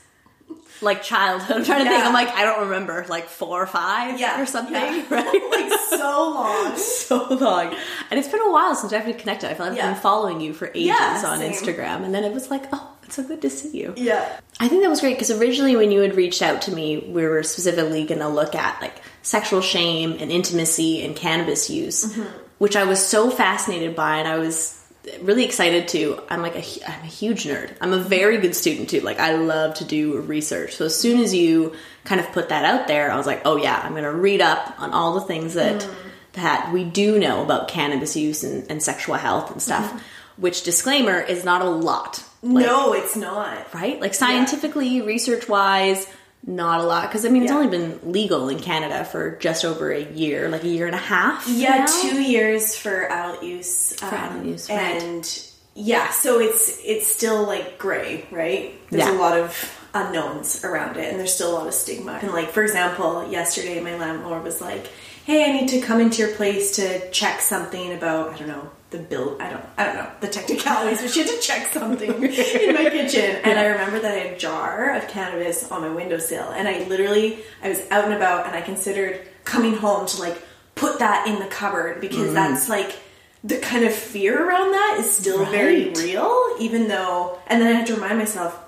like 0.81 1.03
childhood. 1.03 1.57
I'm 1.59 1.65
trying 1.65 1.85
to 1.85 1.91
think. 1.91 2.05
I'm 2.05 2.13
like, 2.13 2.29
I 2.29 2.45
don't 2.45 2.61
remember, 2.69 3.05
like 3.09 3.29
four 3.29 3.63
or 3.63 3.67
five 3.67 4.19
Yeah, 4.21 4.41
or 4.41 4.47
something. 4.47 4.75
yeah. 4.75 5.05
Right? 5.11 5.51
like 5.51 5.81
so 5.91 6.33
long. 6.35 6.77
so 6.77 7.27
long. 7.35 7.75
And 8.11 8.19
it's 8.19 8.29
been 8.29 8.41
a 8.41 8.51
while 8.53 8.75
since 8.75 8.93
I've 8.93 9.05
been 9.05 9.17
connected. 9.19 9.51
I 9.51 9.55
feel 9.55 9.67
like 9.67 9.79
I've 9.79 9.95
been 9.95 10.01
following 10.03 10.41
you 10.41 10.53
for 10.53 10.69
ages 10.69 10.87
Yeah, 10.87 11.23
on 11.27 11.39
same. 11.39 11.53
Instagram. 11.53 12.05
And 12.05 12.15
then 12.15 12.25
it 12.25 12.33
was 12.33 12.51
like, 12.51 12.65
oh, 12.73 12.93
it's 13.05 13.17
so 13.17 13.23
good 13.23 13.43
to 13.43 13.51
see 13.51 13.79
you. 13.79 13.95
Yeah. 13.97 14.39
I 14.61 14.69
think 14.69 14.83
that 14.83 14.89
was 14.91 15.01
great 15.01 15.15
because 15.15 15.31
originally 15.31 15.77
when 15.77 15.91
you 15.91 16.01
had 16.01 16.15
reached 16.15 16.43
out 16.43 16.63
to 16.63 16.73
me, 16.75 16.99
we 16.99 17.27
were 17.27 17.43
specifically 17.43 18.05
going 18.05 18.21
to 18.21 18.29
look 18.29 18.55
at 18.55 18.81
like 18.83 19.01
sexual 19.23 19.61
shame 19.61 20.13
and 20.21 20.31
intimacy 20.31 21.05
and 21.05 21.17
cannabis 21.17 21.71
use, 21.71 22.05
mm-hmm. 22.05 22.29
which 22.59 22.77
I 22.77 22.85
was 22.85 23.05
so 23.05 23.31
fascinated 23.31 23.97
by, 23.97 24.19
and 24.19 24.29
I 24.29 24.37
was 24.39 24.78
really 25.21 25.45
excited 25.45 25.89
to. 25.89 26.21
I'm 26.29 26.43
like 26.43 26.55
a, 26.55 26.91
I'm 26.91 27.03
a 27.03 27.07
huge 27.07 27.45
nerd. 27.45 27.75
I'm 27.81 27.93
a 27.93 27.99
very 27.99 28.39
good 28.39 28.55
student 28.55 28.91
too. 28.91 29.01
Like 29.01 29.19
I 29.19 29.35
love 29.35 29.75
to 29.75 29.85
do 29.85 30.21
research. 30.21 30.77
So 30.77 30.87
as 30.87 30.99
soon 30.99 31.21
as 31.21 31.35
you 31.35 31.75
kind 32.05 32.21
of 32.21 32.31
put 32.33 32.49
that 32.51 32.65
out 32.65 32.89
there, 32.89 33.11
I 33.11 33.17
was 33.17 33.27
like, 33.27 33.43
oh 33.45 33.57
yeah, 33.57 33.81
I'm 33.83 33.93
going 33.93 34.05
to 34.05 34.13
read 34.13 34.41
up 34.41 34.75
on 34.81 34.93
all 34.93 35.15
the 35.15 35.23
things 35.23 35.55
that 35.55 35.83
mm. 35.83 35.95
that 36.33 36.73
we 36.73 36.85
do 36.85 37.19
know 37.19 37.43
about 37.43 37.69
cannabis 37.69 38.17
use 38.17 38.45
and, 38.45 38.71
and 38.71 38.83
sexual 38.83 39.17
health 39.17 39.51
and 39.51 39.63
stuff. 39.63 39.89
Mm-hmm. 39.89 39.99
Which 40.39 40.63
disclaimer 40.63 41.21
is 41.21 41.45
not 41.45 41.63
a 41.63 41.69
lot. 41.69 42.23
Like, 42.43 42.65
no, 42.65 42.93
it's 42.93 43.17
not. 43.17 43.75
right? 43.75 44.01
Like 44.01 44.15
scientifically, 44.15 45.03
research 45.03 45.49
wise, 45.49 46.07
not 46.47 46.81
a 46.81 46.85
lot. 46.85 47.03
Because 47.09 47.25
I 47.25 47.29
mean, 47.29 47.43
it's 47.43 47.51
Yeah. 47.53 47.59
only 47.59 47.69
been 47.69 47.99
legal 48.13 48.49
in 48.49 48.59
Canada 48.61 49.05
for 49.05 49.33
just 49.41 49.65
over 49.65 49.91
a 49.93 50.03
year, 50.13 50.49
like 50.49 50.65
a 50.65 50.69
year 50.69 50.87
and 50.87 50.95
a 50.95 50.99
half. 50.99 51.47
Yeah, 51.49 51.79
now? 51.79 51.87
two 51.87 52.23
years 52.23 52.77
for 52.77 53.11
adult 53.11 53.43
use. 53.43 53.93
For 53.95 54.07
adult 54.07 54.33
um, 54.33 54.45
use, 54.49 54.69
right. 54.71 55.03
and 55.03 55.43
yeah, 55.75 56.11
so 56.11 56.41
it's 56.41 56.79
it's 56.85 57.07
still 57.07 57.45
like 57.45 57.79
gray, 57.79 58.27
right? 58.31 58.75
There's 58.91 59.05
Yeah. 59.05 59.17
a 59.17 59.21
lot 59.21 59.37
of 59.39 59.53
unknowns 60.07 60.65
around 60.65 60.97
it, 60.97 61.11
and 61.11 61.19
there's 61.19 61.35
still 61.35 61.53
a 61.53 61.57
lot 61.57 61.67
of 61.67 61.75
stigma. 61.75 62.19
And 62.23 62.33
like 62.33 62.51
for 62.51 62.63
example, 62.63 63.31
yesterday 63.31 63.81
my 63.81 63.97
landlord 63.97 64.43
was 64.43 64.61
like, 64.61 64.89
hey, 65.29 65.45
I 65.45 65.53
need 65.53 65.69
to 65.69 65.81
come 65.81 66.01
into 66.01 66.23
your 66.23 66.35
place 66.37 66.77
to 66.77 67.11
check 67.11 67.41
something 67.43 67.93
about, 67.93 68.33
I 68.33 68.39
don't 68.39 68.49
know, 68.49 68.71
the 68.89 68.97
build, 68.97 69.43
I 69.43 69.51
don't, 69.51 69.65
I 69.77 69.85
don't 69.85 69.97
know, 69.97 70.11
the 70.21 70.29
technicalities, 70.29 71.03
but 71.03 71.11
she 71.11 71.21
had 71.21 71.29
to 71.29 71.39
check 71.39 71.67
something 71.67 72.11
in 72.15 72.75
my 72.75 72.89
kitchen. 72.89 73.37
And 73.45 73.59
I 73.59 73.67
remember 73.67 74.01
that 74.01 74.15
I 74.15 74.21
had 74.21 74.33
a 74.33 74.39
jar 74.39 74.97
of 74.97 75.07
cannabis 75.09 75.71
on 75.71 75.83
my 75.83 75.91
windowsill. 75.91 76.49
And 76.53 76.67
I 76.67 76.85
literally, 76.85 77.41
I 77.63 77.69
was 77.69 77.83
out 77.91 78.07
and 78.07 78.15
about 78.15 78.47
and 78.47 78.57
I 78.57 78.63
considered 78.63 79.21
coming 79.45 79.75
home 79.75 80.07
to 80.07 80.19
like 80.19 80.43
put 80.75 80.99
that 81.01 81.27
in 81.27 81.39
the 81.41 81.47
cupboard 81.49 82.01
because 82.01 82.31
mm. 82.31 82.35
that's 82.35 82.71
like, 82.71 82.97
the 83.45 83.59
kind 83.59 83.85
of 83.85 83.95
fear 83.95 84.49
around 84.49 84.73
that 84.73 84.97
is 84.99 85.11
still 85.11 85.41
right. 85.41 85.51
very 85.51 85.91
real, 85.91 86.57
even 86.59 86.89
though, 86.89 87.39
and 87.47 87.63
then 87.63 87.69
I 87.69 87.79
have 87.79 87.87
to 87.87 87.95
remind 87.95 88.19
myself, 88.19 88.59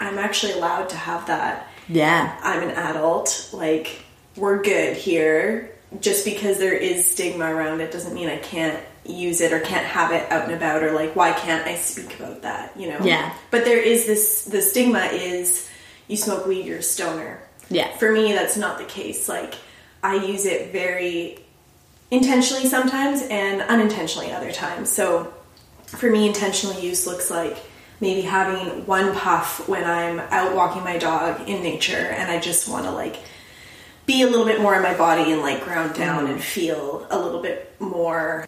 I'm 0.00 0.18
actually 0.18 0.52
allowed 0.52 0.88
to 0.90 0.96
have 0.96 1.26
that. 1.26 1.68
Yeah. 1.88 2.38
I'm 2.42 2.62
an 2.62 2.70
adult. 2.70 3.50
Like, 3.52 4.02
we're 4.36 4.62
good 4.62 4.96
here. 4.96 5.74
Just 6.00 6.24
because 6.24 6.58
there 6.58 6.74
is 6.74 7.10
stigma 7.10 7.46
around 7.46 7.80
it 7.80 7.90
doesn't 7.90 8.12
mean 8.12 8.28
I 8.28 8.36
can't 8.36 8.78
use 9.06 9.40
it 9.40 9.52
or 9.52 9.60
can't 9.60 9.86
have 9.86 10.12
it 10.12 10.30
out 10.30 10.44
and 10.44 10.52
about 10.52 10.82
or 10.82 10.92
like 10.92 11.16
why 11.16 11.32
can't 11.32 11.66
I 11.66 11.76
speak 11.76 12.20
about 12.20 12.42
that, 12.42 12.78
you 12.78 12.90
know? 12.90 12.98
Yeah. 13.02 13.34
But 13.50 13.64
there 13.64 13.78
is 13.78 14.06
this 14.06 14.44
the 14.44 14.60
stigma 14.60 15.06
is 15.06 15.68
you 16.06 16.16
smoke 16.16 16.46
weed, 16.46 16.66
you're 16.66 16.78
a 16.78 16.82
stoner. 16.82 17.40
Yeah. 17.70 17.96
For 17.96 18.12
me 18.12 18.32
that's 18.32 18.56
not 18.56 18.78
the 18.78 18.84
case. 18.84 19.28
Like 19.28 19.54
I 20.02 20.16
use 20.26 20.44
it 20.44 20.72
very 20.72 21.38
intentionally 22.10 22.66
sometimes 22.66 23.22
and 23.22 23.62
unintentionally 23.62 24.30
other 24.30 24.52
times. 24.52 24.90
So 24.90 25.32
for 25.86 26.10
me 26.10 26.26
intentional 26.26 26.78
use 26.78 27.06
looks 27.06 27.30
like 27.30 27.56
maybe 28.00 28.22
having 28.22 28.86
one 28.86 29.14
puff 29.14 29.68
when 29.68 29.84
I'm 29.84 30.20
out 30.20 30.54
walking 30.54 30.84
my 30.84 30.98
dog 30.98 31.48
in 31.48 31.62
nature 31.62 31.96
and 31.96 32.30
I 32.30 32.38
just 32.38 32.68
want 32.68 32.84
to 32.84 32.92
like 32.92 33.16
be 34.06 34.22
a 34.22 34.26
little 34.26 34.46
bit 34.46 34.60
more 34.60 34.74
in 34.74 34.82
my 34.82 34.96
body 34.96 35.32
and 35.32 35.42
like 35.42 35.62
ground 35.62 35.94
down 35.94 36.26
mm. 36.26 36.32
and 36.32 36.42
feel 36.42 37.06
a 37.10 37.18
little 37.18 37.42
bit 37.42 37.74
more 37.80 38.46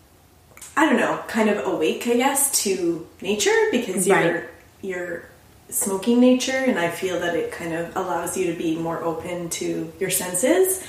I 0.76 0.86
don't 0.86 0.96
know, 0.96 1.22
kind 1.26 1.50
of 1.50 1.66
awake, 1.66 2.06
I 2.06 2.16
guess, 2.16 2.62
to 2.62 3.06
nature 3.20 3.68
because 3.70 4.08
right. 4.08 4.24
you're 4.24 4.50
you're 4.82 5.24
smoking 5.68 6.20
nature 6.20 6.52
and 6.52 6.78
I 6.78 6.90
feel 6.90 7.20
that 7.20 7.34
it 7.36 7.52
kind 7.52 7.74
of 7.74 7.94
allows 7.96 8.36
you 8.36 8.50
to 8.52 8.58
be 8.58 8.76
more 8.76 9.02
open 9.02 9.50
to 9.50 9.92
your 10.00 10.10
senses. 10.10 10.84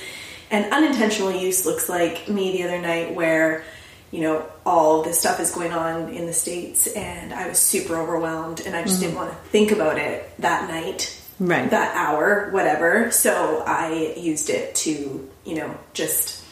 And 0.50 0.72
unintentional 0.72 1.32
use 1.32 1.66
looks 1.66 1.90
like 1.90 2.28
me 2.28 2.52
the 2.52 2.64
other 2.64 2.82
night 2.82 3.14
where 3.14 3.64
you 4.12 4.20
know, 4.20 4.46
all 4.66 5.04
this 5.04 5.20
stuff 5.20 5.40
is 5.40 5.52
going 5.52 5.72
on 5.72 6.10
in 6.10 6.26
the 6.26 6.34
States, 6.34 6.88
and 6.88 7.34
I 7.34 7.48
was 7.48 7.58
super 7.58 7.96
overwhelmed, 7.96 8.62
and 8.66 8.76
I 8.76 8.84
just 8.84 8.96
mm-hmm. 8.96 9.04
didn't 9.04 9.16
want 9.16 9.32
to 9.32 9.38
think 9.50 9.72
about 9.72 9.98
it 9.98 10.30
that 10.40 10.70
night, 10.70 11.18
right. 11.40 11.70
that 11.70 11.96
hour, 11.96 12.50
whatever. 12.52 13.10
So 13.12 13.64
I 13.66 14.14
used 14.18 14.50
it 14.50 14.76
to, 14.76 15.30
you 15.46 15.56
know, 15.56 15.78
just 15.94 16.44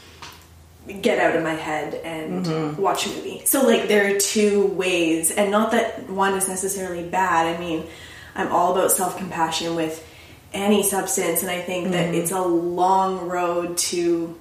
get 1.02 1.20
out 1.20 1.36
of 1.36 1.44
my 1.44 1.54
head 1.54 1.94
and 1.96 2.46
mm-hmm. 2.46 2.82
watch 2.82 3.06
a 3.06 3.10
movie. 3.10 3.42
So, 3.46 3.64
like, 3.64 3.90
there 3.90 4.16
are 4.16 4.18
two 4.18 4.68
ways, 4.68 5.30
and 5.32 5.52
not 5.52 5.72
that 5.72 6.10
one 6.10 6.36
is 6.36 6.48
necessarily 6.48 7.08
bad. 7.08 7.56
I 7.56 7.60
mean, 7.60 7.86
I'm 8.36 8.52
all 8.54 8.72
about 8.72 8.92
self 8.92 9.18
compassion 9.18 9.76
with 9.76 10.06
any 10.54 10.84
substance, 10.84 11.42
and 11.42 11.52
I 11.52 11.60
think 11.60 11.86
mm-hmm. 11.86 11.94
that 11.94 12.16
it's 12.16 12.32
a 12.32 12.42
long 12.42 13.28
road 13.28 13.78
to 13.78 14.40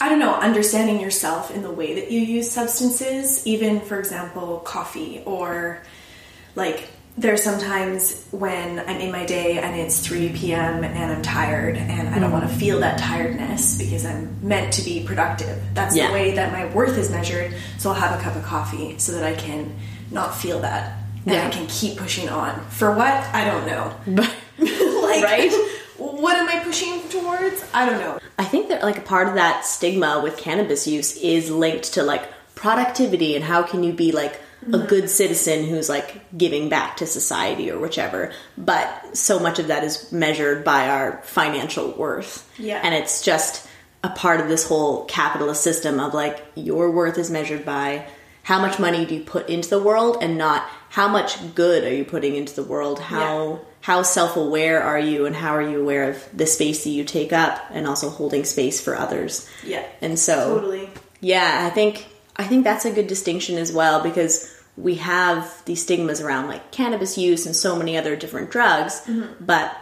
I 0.00 0.08
don't 0.08 0.18
know, 0.18 0.34
understanding 0.34 1.00
yourself 1.00 1.50
in 1.50 1.62
the 1.62 1.70
way 1.70 1.94
that 1.94 2.10
you 2.10 2.20
use 2.20 2.50
substances, 2.50 3.46
even 3.46 3.80
for 3.80 3.98
example, 3.98 4.58
coffee 4.58 5.22
or 5.24 5.82
like 6.54 6.88
there's 7.18 7.42
sometimes 7.42 8.26
when 8.30 8.78
I'm 8.78 9.00
in 9.00 9.10
my 9.10 9.24
day 9.24 9.58
and 9.58 9.74
it's 9.74 10.06
3 10.06 10.30
p.m. 10.30 10.84
and 10.84 11.12
I'm 11.12 11.22
tired 11.22 11.78
and 11.78 12.14
I 12.14 12.18
don't 12.18 12.30
want 12.30 12.44
to 12.44 12.50
mm-hmm. 12.50 12.60
feel 12.60 12.80
that 12.80 12.98
tiredness 12.98 13.78
because 13.78 14.04
I'm 14.04 14.46
meant 14.46 14.74
to 14.74 14.82
be 14.82 15.02
productive. 15.02 15.62
That's 15.72 15.96
yeah. 15.96 16.08
the 16.08 16.12
way 16.12 16.34
that 16.34 16.52
my 16.52 16.66
worth 16.74 16.98
is 16.98 17.10
measured. 17.10 17.54
So 17.78 17.88
I'll 17.88 17.96
have 17.96 18.20
a 18.20 18.22
cup 18.22 18.36
of 18.36 18.44
coffee 18.44 18.98
so 18.98 19.12
that 19.12 19.24
I 19.24 19.34
can 19.34 19.74
not 20.10 20.36
feel 20.36 20.60
that 20.60 20.98
and 21.24 21.34
yeah. 21.34 21.46
I 21.46 21.50
can 21.50 21.66
keep 21.68 21.96
pushing 21.96 22.28
on. 22.28 22.60
For 22.66 22.94
what? 22.94 23.12
I 23.34 23.46
don't 23.46 23.66
know. 23.66 23.96
like, 24.58 25.24
right? 25.24 25.52
what 25.96 26.36
am 26.36 26.48
I 26.48 26.62
pushing 26.62 27.00
I 27.74 27.86
don't 27.86 28.00
know. 28.00 28.18
I 28.38 28.44
think 28.44 28.68
that 28.68 28.82
like 28.82 28.98
a 28.98 29.02
part 29.02 29.28
of 29.28 29.34
that 29.34 29.64
stigma 29.64 30.20
with 30.22 30.36
cannabis 30.36 30.86
use 30.86 31.16
is 31.16 31.50
linked 31.50 31.94
to 31.94 32.02
like 32.02 32.30
productivity 32.54 33.36
and 33.36 33.44
how 33.44 33.62
can 33.62 33.82
you 33.82 33.92
be 33.92 34.12
like 34.12 34.40
a 34.62 34.66
mm-hmm. 34.66 34.86
good 34.86 35.10
citizen 35.10 35.66
who's 35.66 35.88
like 35.88 36.36
giving 36.36 36.68
back 36.68 36.96
to 36.96 37.06
society 37.06 37.70
or 37.70 37.78
whichever. 37.78 38.32
But 38.56 39.16
so 39.16 39.38
much 39.38 39.58
of 39.58 39.68
that 39.68 39.84
is 39.84 40.10
measured 40.10 40.64
by 40.64 40.88
our 40.88 41.22
financial 41.22 41.92
worth. 41.92 42.50
Yeah. 42.58 42.80
And 42.82 42.94
it's 42.94 43.22
just 43.22 43.68
a 44.02 44.10
part 44.10 44.40
of 44.40 44.48
this 44.48 44.66
whole 44.66 45.04
capitalist 45.04 45.62
system 45.62 46.00
of 46.00 46.14
like 46.14 46.44
your 46.54 46.90
worth 46.90 47.18
is 47.18 47.30
measured 47.30 47.64
by 47.64 48.06
how 48.46 48.60
much 48.60 48.78
money 48.78 49.04
do 49.04 49.16
you 49.16 49.22
put 49.22 49.48
into 49.48 49.68
the 49.68 49.82
world 49.82 50.18
and 50.20 50.38
not 50.38 50.62
how 50.90 51.08
much 51.08 51.36
good 51.56 51.82
are 51.82 51.92
you 51.92 52.04
putting 52.04 52.36
into 52.36 52.54
the 52.54 52.62
world 52.62 53.00
how 53.00 53.54
yeah. 53.54 53.58
how 53.80 54.02
self-aware 54.02 54.80
are 54.80 55.00
you 55.00 55.26
and 55.26 55.34
how 55.34 55.54
are 55.54 55.68
you 55.68 55.80
aware 55.80 56.08
of 56.10 56.24
the 56.32 56.46
space 56.46 56.84
that 56.84 56.90
you 56.90 57.02
take 57.02 57.32
up 57.32 57.60
and 57.72 57.88
also 57.88 58.08
holding 58.08 58.44
space 58.44 58.80
for 58.80 58.96
others 58.96 59.48
yeah 59.64 59.84
and 60.00 60.16
so 60.16 60.54
totally 60.54 60.88
yeah 61.20 61.66
i 61.66 61.70
think 61.74 62.06
i 62.36 62.44
think 62.44 62.62
that's 62.62 62.84
a 62.84 62.92
good 62.92 63.08
distinction 63.08 63.58
as 63.58 63.72
well 63.72 64.00
because 64.00 64.54
we 64.76 64.94
have 64.94 65.64
these 65.64 65.82
stigmas 65.82 66.20
around 66.20 66.46
like 66.46 66.70
cannabis 66.70 67.18
use 67.18 67.46
and 67.46 67.56
so 67.56 67.74
many 67.74 67.96
other 67.96 68.14
different 68.14 68.50
drugs 68.50 69.00
mm-hmm. 69.06 69.44
but 69.44 69.76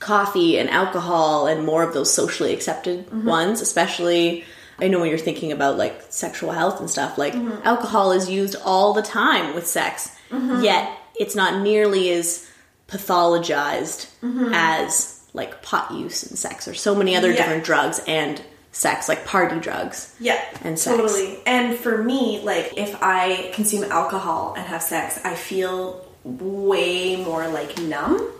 coffee 0.00 0.58
and 0.58 0.70
alcohol 0.70 1.46
and 1.46 1.66
more 1.66 1.82
of 1.82 1.92
those 1.92 2.10
socially 2.10 2.54
accepted 2.54 3.06
mm-hmm. 3.06 3.26
ones 3.26 3.60
especially 3.60 4.42
I 4.78 4.88
know 4.88 5.00
when 5.00 5.08
you're 5.08 5.18
thinking 5.18 5.52
about 5.52 5.76
like 5.78 6.02
sexual 6.08 6.52
health 6.52 6.80
and 6.80 6.90
stuff, 6.90 7.18
like 7.18 7.34
mm-hmm. 7.34 7.66
alcohol 7.66 8.12
is 8.12 8.28
used 8.28 8.56
all 8.64 8.92
the 8.92 9.02
time 9.02 9.54
with 9.54 9.66
sex, 9.66 10.14
mm-hmm. 10.30 10.62
yet 10.62 10.90
it's 11.18 11.34
not 11.34 11.62
nearly 11.62 12.10
as 12.10 12.48
pathologized 12.88 14.10
mm-hmm. 14.20 14.50
as 14.52 15.22
like 15.32 15.62
pot 15.62 15.90
use 15.92 16.22
and 16.24 16.38
sex 16.38 16.68
or 16.68 16.74
so 16.74 16.94
many 16.94 17.16
other 17.16 17.30
yeah. 17.30 17.36
different 17.36 17.64
drugs 17.64 18.00
and 18.06 18.42
sex, 18.72 19.08
like 19.08 19.24
party 19.24 19.60
drugs. 19.60 20.14
Yeah, 20.20 20.42
and 20.62 20.78
sex. 20.78 20.96
totally. 20.96 21.38
And 21.46 21.76
for 21.76 22.02
me, 22.02 22.40
like 22.42 22.74
if 22.76 22.96
I 23.00 23.50
consume 23.54 23.84
alcohol 23.84 24.54
and 24.56 24.66
have 24.66 24.82
sex, 24.82 25.20
I 25.24 25.34
feel 25.34 26.04
way 26.24 27.16
more 27.16 27.48
like 27.48 27.78
numb 27.78 28.32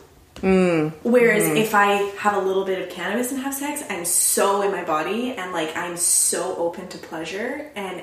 Mm. 0.45 0.93
Whereas 1.03 1.45
mm. 1.45 1.57
if 1.57 1.75
I 1.75 1.95
have 2.19 2.37
a 2.37 2.39
little 2.47 2.67
bit 2.67 2.83
of 2.83 2.91
cannabis 2.91 3.33
and 3.33 3.41
have 3.41 3.55
sex, 3.55 3.83
I'm 3.89 4.05
so 4.05 4.61
in 4.61 4.71
my 4.71 4.85
body 4.85 5.33
and 5.33 5.53
like 5.53 5.75
I'm 5.75 5.97
so 5.97 6.55
open 6.57 6.87
to 6.89 6.99
pleasure 6.99 7.71
and 7.75 8.03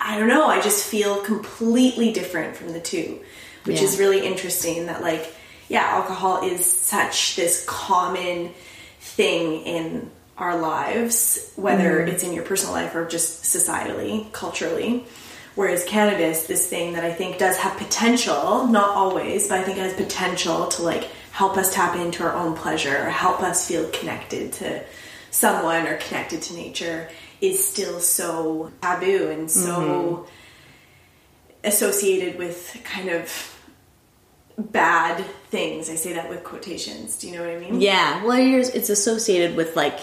I 0.00 0.18
don't 0.18 0.26
know, 0.28 0.48
I 0.48 0.60
just 0.60 0.84
feel 0.84 1.22
completely 1.22 2.12
different 2.12 2.56
from 2.56 2.72
the 2.72 2.80
two, 2.80 3.20
which 3.62 3.78
yeah. 3.78 3.84
is 3.84 4.00
really 4.00 4.26
interesting 4.26 4.86
that 4.86 5.00
like 5.00 5.32
yeah, 5.68 5.82
alcohol 5.82 6.42
is 6.44 6.66
such 6.66 7.36
this 7.36 7.64
common 7.66 8.50
thing 8.98 9.62
in 9.62 10.10
our 10.36 10.58
lives, 10.60 11.52
whether 11.54 12.04
mm. 12.04 12.08
it's 12.08 12.24
in 12.24 12.32
your 12.32 12.44
personal 12.44 12.74
life 12.74 12.96
or 12.96 13.06
just 13.06 13.44
societally, 13.44 14.30
culturally. 14.32 15.04
Whereas 15.54 15.84
cannabis, 15.84 16.48
this 16.48 16.68
thing 16.68 16.94
that 16.94 17.04
I 17.04 17.12
think 17.12 17.38
does 17.38 17.56
have 17.58 17.78
potential, 17.78 18.66
not 18.66 18.90
always, 18.90 19.48
but 19.48 19.60
I 19.60 19.62
think 19.62 19.78
it 19.78 19.82
has 19.82 19.94
potential 19.94 20.66
to 20.66 20.82
like 20.82 21.08
help 21.34 21.56
us 21.56 21.74
tap 21.74 21.96
into 21.96 22.22
our 22.22 22.32
own 22.32 22.54
pleasure 22.54 22.96
or 22.96 23.10
help 23.10 23.42
us 23.42 23.66
feel 23.66 23.88
connected 23.90 24.52
to 24.52 24.80
someone 25.32 25.84
or 25.84 25.96
connected 25.96 26.40
to 26.40 26.54
nature 26.54 27.08
is 27.40 27.66
still 27.66 27.98
so 27.98 28.70
taboo 28.80 29.28
and 29.30 29.50
so 29.50 30.28
mm-hmm. 30.28 30.30
associated 31.64 32.38
with 32.38 32.80
kind 32.84 33.08
of 33.08 33.58
bad 34.56 35.24
things. 35.50 35.90
I 35.90 35.96
say 35.96 36.12
that 36.12 36.28
with 36.30 36.44
quotations. 36.44 37.18
Do 37.18 37.26
you 37.26 37.36
know 37.36 37.40
what 37.40 37.50
I 37.50 37.58
mean? 37.58 37.80
Yeah. 37.80 38.24
Well, 38.24 38.38
it's 38.38 38.88
associated 38.88 39.56
with 39.56 39.74
like 39.74 39.98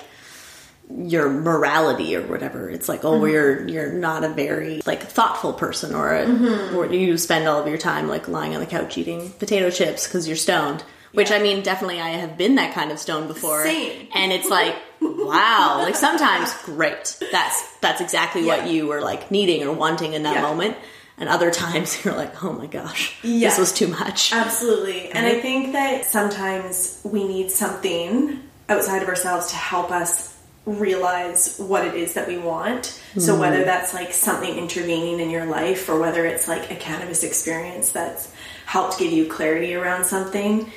your 0.90 1.30
morality 1.30 2.14
or 2.14 2.24
whatever. 2.24 2.70
It's 2.70 2.90
like, 2.90 3.06
oh, 3.06 3.14
mm-hmm. 3.14 3.28
you're 3.30 3.68
you're 3.70 3.94
not 3.94 4.26
a 4.26 4.30
very 4.30 4.82
like 4.86 5.04
thoughtful 5.04 5.54
person, 5.54 5.96
or 5.96 6.14
a, 6.14 6.26
mm-hmm. 6.26 6.76
or 6.76 6.88
you 6.88 7.18
spend 7.18 7.48
all 7.48 7.62
of 7.62 7.70
your 7.70 7.78
time 7.78 8.10
like 8.10 8.28
lying 8.28 8.54
on 8.54 8.60
the 8.60 8.66
couch 8.66 8.98
eating 8.98 9.30
potato 9.40 9.70
chips 9.70 10.06
because 10.06 10.28
you're 10.28 10.36
stoned. 10.36 10.84
Which 11.14 11.30
yeah. 11.30 11.38
I 11.38 11.40
mean, 11.40 11.62
definitely, 11.62 12.00
I 12.00 12.10
have 12.10 12.38
been 12.38 12.56
that 12.56 12.74
kind 12.74 12.92
of 12.92 13.00
stone 13.00 13.28
before, 13.28 13.64
Same. 13.64 14.08
and 14.14 14.32
it's 14.32 14.50
like, 14.50 14.76
wow. 15.02 15.80
Like 15.84 15.96
sometimes, 15.96 16.54
great. 16.64 17.18
That's 17.32 17.78
that's 17.78 18.02
exactly 18.02 18.46
yeah. 18.46 18.58
what 18.58 18.70
you 18.70 18.88
were 18.88 19.02
like 19.02 19.30
needing 19.30 19.64
or 19.64 19.74
wanting 19.74 20.14
in 20.14 20.24
that 20.24 20.36
yeah. 20.36 20.42
moment. 20.42 20.78
And 21.18 21.28
other 21.30 21.52
times, 21.52 22.04
you're 22.06 22.16
like, 22.16 22.44
oh 22.44 22.54
my 22.54 22.66
gosh, 22.66 23.20
this 23.22 23.58
was 23.58 23.74
too 23.74 23.88
much. 23.88 24.34
Absolutely. 24.34 25.10
And 25.10 25.26
I 25.26 25.40
think 25.40 25.74
that 25.74 26.06
sometimes 26.06 27.02
we 27.04 27.28
need 27.28 27.52
something 27.52 28.42
outside 28.70 29.04
of 29.04 29.10
ourselves 29.10 29.48
to 29.48 29.56
help 29.56 29.92
us 29.92 30.32
realize 30.66 31.58
what 31.58 31.86
it 31.86 31.96
is 31.96 32.14
that 32.14 32.28
we 32.28 32.38
want. 32.38 32.86
So 33.18 33.36
hmm. 33.36 33.42
whether 33.42 33.64
that's 33.66 33.94
like 33.94 34.14
something 34.14 34.58
intervening 34.58 35.20
in 35.20 35.30
your 35.30 35.46
life 35.46 35.90
or 35.90 36.00
whether 36.00 36.26
it's 36.26 36.48
like 36.48 36.72
a 36.72 36.76
cannabis 36.76 37.24
experience 37.24 37.92
that's 37.92 38.32
helped 38.66 39.00
give 39.00 39.12
you 39.12 39.28
clarity 39.28 39.74
around 39.74 40.06
something, 40.06 40.72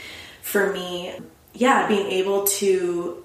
for 0.45 0.75
me, 0.75 1.11
yeah, 1.55 1.89
being 1.89 2.07
able 2.07 2.45
to 2.45 3.25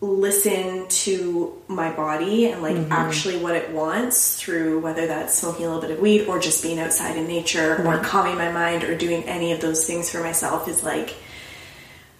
listen 0.00 0.88
to 0.88 1.62
my 1.68 1.92
body 1.92 2.46
and 2.46 2.62
like 2.62 2.74
mm-hmm. 2.74 2.90
actually 2.90 3.36
what 3.38 3.54
it 3.54 3.70
wants 3.70 4.36
through 4.38 4.78
whether 4.78 5.06
that's 5.06 5.34
smoking 5.34 5.64
a 5.64 5.68
little 5.68 5.80
bit 5.80 5.90
of 5.90 5.98
weed 5.98 6.26
or 6.26 6.38
just 6.38 6.62
being 6.62 6.78
outside 6.78 7.16
in 7.16 7.26
nature 7.26 7.74
or 7.74 7.76
mm-hmm. 7.78 8.04
calming 8.04 8.36
my 8.36 8.52
mind 8.52 8.84
or 8.84 8.96
doing 8.96 9.24
any 9.24 9.52
of 9.52 9.60
those 9.60 9.86
things 9.86 10.10
for 10.10 10.20
myself 10.20 10.68
is 10.68 10.82
like 10.82 11.14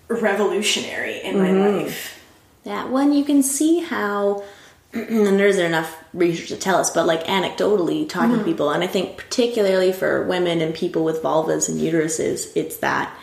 revolutionary 0.08 1.22
in 1.22 1.38
my 1.38 1.48
mm-hmm. 1.48 1.84
life. 1.84 2.22
Yeah, 2.64 2.86
when 2.86 3.12
you 3.12 3.24
can 3.24 3.42
see 3.42 3.80
how, 3.80 4.44
and 4.92 5.38
there's 5.38 5.58
enough 5.58 5.96
research 6.12 6.48
to 6.48 6.56
tell 6.56 6.76
us, 6.76 6.90
but 6.90 7.06
like 7.06 7.24
anecdotally 7.24 8.08
talking 8.08 8.38
to 8.38 8.44
people, 8.44 8.70
and 8.70 8.82
I 8.84 8.88
think 8.88 9.16
particularly 9.16 9.92
for 9.92 10.26
women 10.26 10.60
and 10.60 10.74
people 10.74 11.04
with 11.04 11.22
vulvas 11.22 11.68
and 11.68 11.80
uteruses, 11.80 12.52
it's 12.54 12.76
that 12.78 13.14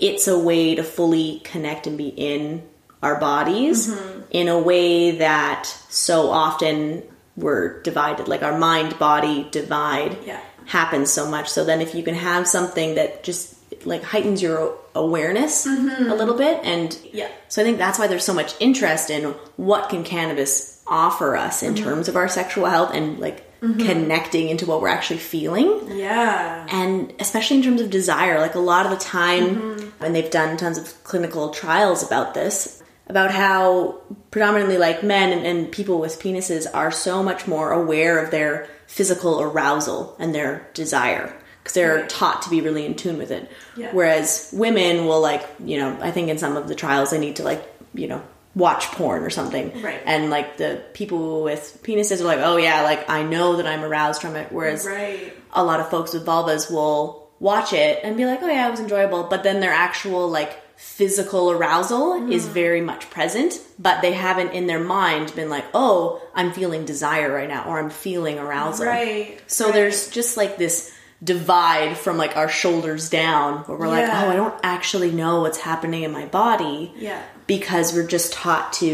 it's 0.00 0.26
a 0.26 0.38
way 0.38 0.74
to 0.74 0.82
fully 0.82 1.40
connect 1.44 1.86
and 1.86 1.96
be 1.96 2.08
in 2.08 2.62
our 3.02 3.20
bodies 3.20 3.88
mm-hmm. 3.88 4.22
in 4.30 4.48
a 4.48 4.58
way 4.58 5.12
that 5.18 5.66
so 5.88 6.30
often 6.30 7.02
we're 7.36 7.80
divided. 7.82 8.28
Like 8.28 8.42
our 8.42 8.58
mind 8.58 8.98
body 8.98 9.46
divide 9.50 10.16
Yeah. 10.26 10.40
happens 10.66 11.10
so 11.10 11.30
much. 11.30 11.48
So 11.48 11.64
then 11.64 11.80
if 11.80 11.94
you 11.94 12.02
can 12.02 12.14
have 12.14 12.46
something 12.48 12.96
that 12.96 13.22
just 13.22 13.54
like 13.86 14.02
heightens 14.02 14.42
your 14.42 14.76
awareness 14.94 15.66
mm-hmm. 15.66 16.10
a 16.10 16.14
little 16.14 16.36
bit 16.36 16.60
and 16.64 16.98
Yeah. 17.12 17.28
so 17.48 17.62
I 17.62 17.64
think 17.64 17.78
that's 17.78 17.98
why 17.98 18.08
there's 18.08 18.24
so 18.24 18.34
much 18.34 18.54
interest 18.60 19.08
in 19.08 19.34
what 19.56 19.88
can 19.88 20.04
cannabis 20.04 20.82
offer 20.86 21.36
us 21.36 21.62
in 21.62 21.74
mm-hmm. 21.74 21.84
terms 21.84 22.08
of 22.08 22.16
our 22.16 22.28
sexual 22.28 22.66
health 22.66 22.90
and 22.92 23.18
like 23.20 23.49
Mm-hmm. 23.60 23.86
connecting 23.86 24.48
into 24.48 24.64
what 24.64 24.80
we're 24.80 24.88
actually 24.88 25.18
feeling 25.18 25.82
Yeah. 25.98 26.66
and 26.70 27.12
especially 27.20 27.58
in 27.58 27.62
terms 27.62 27.82
of 27.82 27.90
desire 27.90 28.40
like 28.40 28.54
a 28.54 28.58
lot 28.58 28.86
of 28.86 28.90
the 28.92 28.96
time 29.04 29.56
mm-hmm. 29.56 30.02
and 30.04 30.14
they've 30.14 30.30
done 30.30 30.56
tons 30.56 30.78
of 30.78 31.04
clinical 31.04 31.50
trials 31.50 32.02
about 32.02 32.32
this 32.32 32.82
about 33.06 33.30
how 33.32 34.00
predominantly 34.30 34.78
like 34.78 35.02
men 35.02 35.30
and, 35.36 35.44
and 35.46 35.70
people 35.70 35.98
with 36.00 36.18
penises 36.22 36.66
are 36.72 36.90
so 36.90 37.22
much 37.22 37.46
more 37.46 37.70
aware 37.72 38.18
of 38.24 38.30
their 38.30 38.66
physical 38.86 39.42
arousal 39.42 40.16
and 40.18 40.34
their 40.34 40.66
desire 40.72 41.30
because 41.62 41.74
they're 41.74 41.96
Right. 41.96 42.08
taught 42.08 42.40
to 42.42 42.48
be 42.50 42.62
really 42.62 42.86
in 42.86 42.94
tune 42.94 43.18
with 43.18 43.30
it 43.30 43.50
Yeah. 43.76 43.90
whereas 43.92 44.48
women 44.54 45.04
will 45.04 45.20
like 45.20 45.46
you 45.62 45.76
know 45.78 45.98
i 46.00 46.10
think 46.10 46.30
in 46.30 46.38
some 46.38 46.56
of 46.56 46.66
the 46.66 46.74
trials 46.74 47.10
they 47.10 47.18
need 47.20 47.36
to 47.36 47.42
like 47.42 47.62
you 47.92 48.08
know 48.08 48.22
watch 48.54 48.86
porn 48.86 49.22
or 49.22 49.30
something 49.30 49.80
Right. 49.80 50.02
and 50.04 50.28
like 50.28 50.56
the 50.56 50.82
people 50.92 51.42
with 51.42 51.80
penises 51.82 52.20
are 52.20 52.24
like 52.24 52.40
oh 52.40 52.56
yeah 52.56 52.82
like 52.82 53.08
i 53.08 53.22
know 53.22 53.56
that 53.56 53.66
i'm 53.66 53.84
aroused 53.84 54.20
from 54.20 54.34
it 54.34 54.50
whereas 54.50 54.84
Right. 54.84 55.32
a 55.52 55.62
lot 55.62 55.78
of 55.78 55.88
folks 55.88 56.12
with 56.12 56.26
vulvas 56.26 56.70
will 56.70 57.20
watch 57.40 57.72
it 57.72 58.00
and 58.04 58.16
be 58.16 58.26
like, 58.26 58.42
oh 58.42 58.46
yeah, 58.46 58.68
it 58.68 58.70
was 58.70 58.80
enjoyable, 58.80 59.24
but 59.24 59.42
then 59.42 59.60
their 59.60 59.72
actual 59.72 60.28
like 60.28 60.60
physical 60.76 61.50
arousal 61.50 62.12
mm-hmm. 62.12 62.32
is 62.32 62.46
very 62.46 62.80
much 62.80 63.10
present, 63.10 63.60
but 63.78 64.02
they 64.02 64.12
haven't 64.12 64.52
in 64.52 64.66
their 64.66 64.78
mind 64.78 65.34
been 65.34 65.50
like, 65.50 65.64
oh, 65.74 66.22
I'm 66.34 66.52
feeling 66.52 66.84
desire 66.84 67.32
right 67.32 67.48
now 67.48 67.64
or 67.64 67.78
I'm 67.78 67.90
feeling 67.90 68.38
arousal. 68.38 68.86
Right. 68.86 69.40
So 69.46 69.66
right. 69.66 69.74
there's 69.74 70.10
just 70.10 70.36
like 70.36 70.58
this 70.58 70.94
divide 71.22 71.98
from 71.98 72.16
like 72.16 72.36
our 72.36 72.48
shoulders 72.48 73.10
down 73.10 73.58
where 73.64 73.76
we're 73.76 73.88
like, 73.88 74.08
oh, 74.08 74.30
I 74.30 74.36
don't 74.36 74.58
actually 74.62 75.10
know 75.10 75.42
what's 75.42 75.58
happening 75.58 76.02
in 76.02 76.12
my 76.12 76.26
body 76.26 76.92
Yeah. 76.96 77.22
Because 77.56 77.86
we're 77.94 78.06
just 78.16 78.32
taught 78.32 78.72
to 78.80 78.92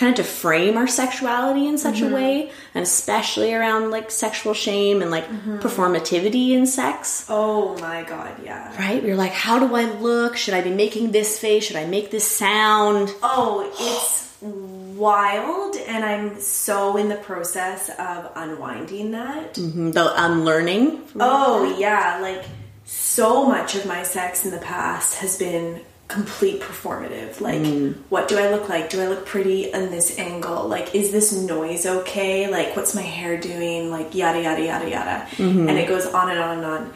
kind 0.00 0.10
of 0.10 0.16
to 0.16 0.24
frame 0.24 0.76
our 0.76 0.88
sexuality 0.88 1.64
in 1.70 1.76
such 1.78 1.96
Mm-hmm. 2.00 2.12
a 2.12 2.16
way 2.20 2.32
and 2.74 2.82
especially 2.82 3.50
around 3.58 3.82
like 3.96 4.10
sexual 4.10 4.54
shame 4.66 4.96
and 5.02 5.10
like 5.16 5.26
Mm-hmm. 5.28 5.58
performativity 5.64 6.46
in 6.58 6.66
sex 6.66 7.26
Oh 7.28 7.76
my 7.88 8.02
god, 8.12 8.32
yeah. 8.48 8.74
right 8.84 9.00
we're 9.04 9.20
like 9.24 9.32
how 9.46 9.56
do 9.62 9.68
i 9.82 9.84
look 10.08 10.32
should 10.36 10.54
i 10.58 10.62
be 10.70 10.74
making 10.84 11.12
this 11.12 11.30
face 11.44 11.62
should 11.66 11.80
i 11.84 11.86
make 11.96 12.10
this 12.10 12.26
sound 12.44 13.14
Oh, 13.22 13.70
it's 13.88 14.14
wild, 14.42 15.76
and 15.92 16.04
I'm 16.04 16.38
so 16.40 16.96
in 16.96 17.08
the 17.08 17.16
process 17.30 17.88
of 18.08 18.30
unwinding 18.36 19.12
that. 19.12 19.54
Mm-hmm. 19.54 19.90
the 19.92 20.06
unlearning 20.26 21.02
Oh, 21.18 21.76
yeah, 21.78 22.18
like 22.20 22.44
so 22.84 23.46
much 23.54 23.74
of 23.78 23.86
my 23.86 24.02
sex 24.02 24.44
in 24.44 24.50
the 24.50 24.58
past 24.74 25.10
has 25.22 25.38
been 25.38 25.80
complete 26.08 26.60
performative. 26.60 27.40
Like, 27.40 27.94
what 28.10 28.28
do 28.28 28.38
I 28.38 28.50
look 28.50 28.68
like? 28.68 28.90
Do 28.90 29.00
I 29.00 29.08
look 29.08 29.24
pretty 29.26 29.72
in 29.72 29.90
this 29.90 30.18
angle? 30.18 30.68
Like, 30.68 30.94
is 30.94 31.12
this 31.12 31.32
noise 31.32 31.86
okay? 31.86 32.48
Like, 32.50 32.76
what's 32.76 32.94
my 32.94 33.02
hair 33.02 33.40
doing? 33.40 33.90
Like, 33.90 34.14
yada, 34.14 34.42
yada, 34.42 34.62
yada, 34.62 34.90
yada. 34.90 35.26
And 35.68 35.78
it 35.78 35.88
goes 35.88 36.06
on 36.06 36.30
and 36.30 36.38
on 36.38 36.58
and 36.58 36.66
on. 36.66 36.92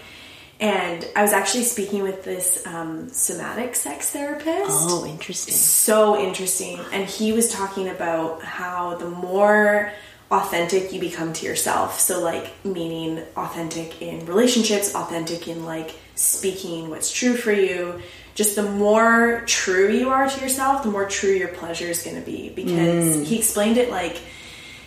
And 0.60 1.06
I 1.14 1.22
was 1.22 1.32
actually 1.32 1.64
speaking 1.64 2.02
with 2.02 2.24
this 2.24 2.66
um, 2.66 3.08
somatic 3.10 3.76
sex 3.76 4.10
therapist 4.10 4.88
oh 4.90 5.06
interesting 5.06 5.54
so 5.54 6.20
interesting. 6.20 6.80
And 6.92 7.08
he 7.08 7.32
was 7.32 7.52
talking 7.52 7.88
about 7.88 8.42
how 8.42 8.96
the 8.96 9.08
more 9.08 9.92
authentic 10.30 10.92
you 10.92 11.00
become 11.00 11.32
to 11.32 11.46
yourself, 11.46 12.00
so 12.00 12.20
like 12.20 12.52
meaning 12.64 13.22
authentic 13.36 14.02
in 14.02 14.26
relationships, 14.26 14.94
authentic 14.94 15.48
in 15.48 15.64
like 15.64 15.94
speaking 16.16 16.90
what's 16.90 17.10
true 17.12 17.36
for 17.36 17.52
you, 17.52 18.02
just 18.38 18.54
the 18.54 18.62
more 18.62 19.42
true 19.46 19.90
you 19.90 20.10
are 20.10 20.30
to 20.30 20.40
yourself, 20.40 20.84
the 20.84 20.90
more 20.92 21.08
true 21.08 21.32
your 21.32 21.48
pleasure 21.48 21.86
is 21.86 22.04
going 22.04 22.14
to 22.14 22.22
be. 22.22 22.50
Because 22.50 23.16
mm. 23.16 23.24
he 23.24 23.36
explained 23.36 23.78
it 23.78 23.90
like 23.90 24.20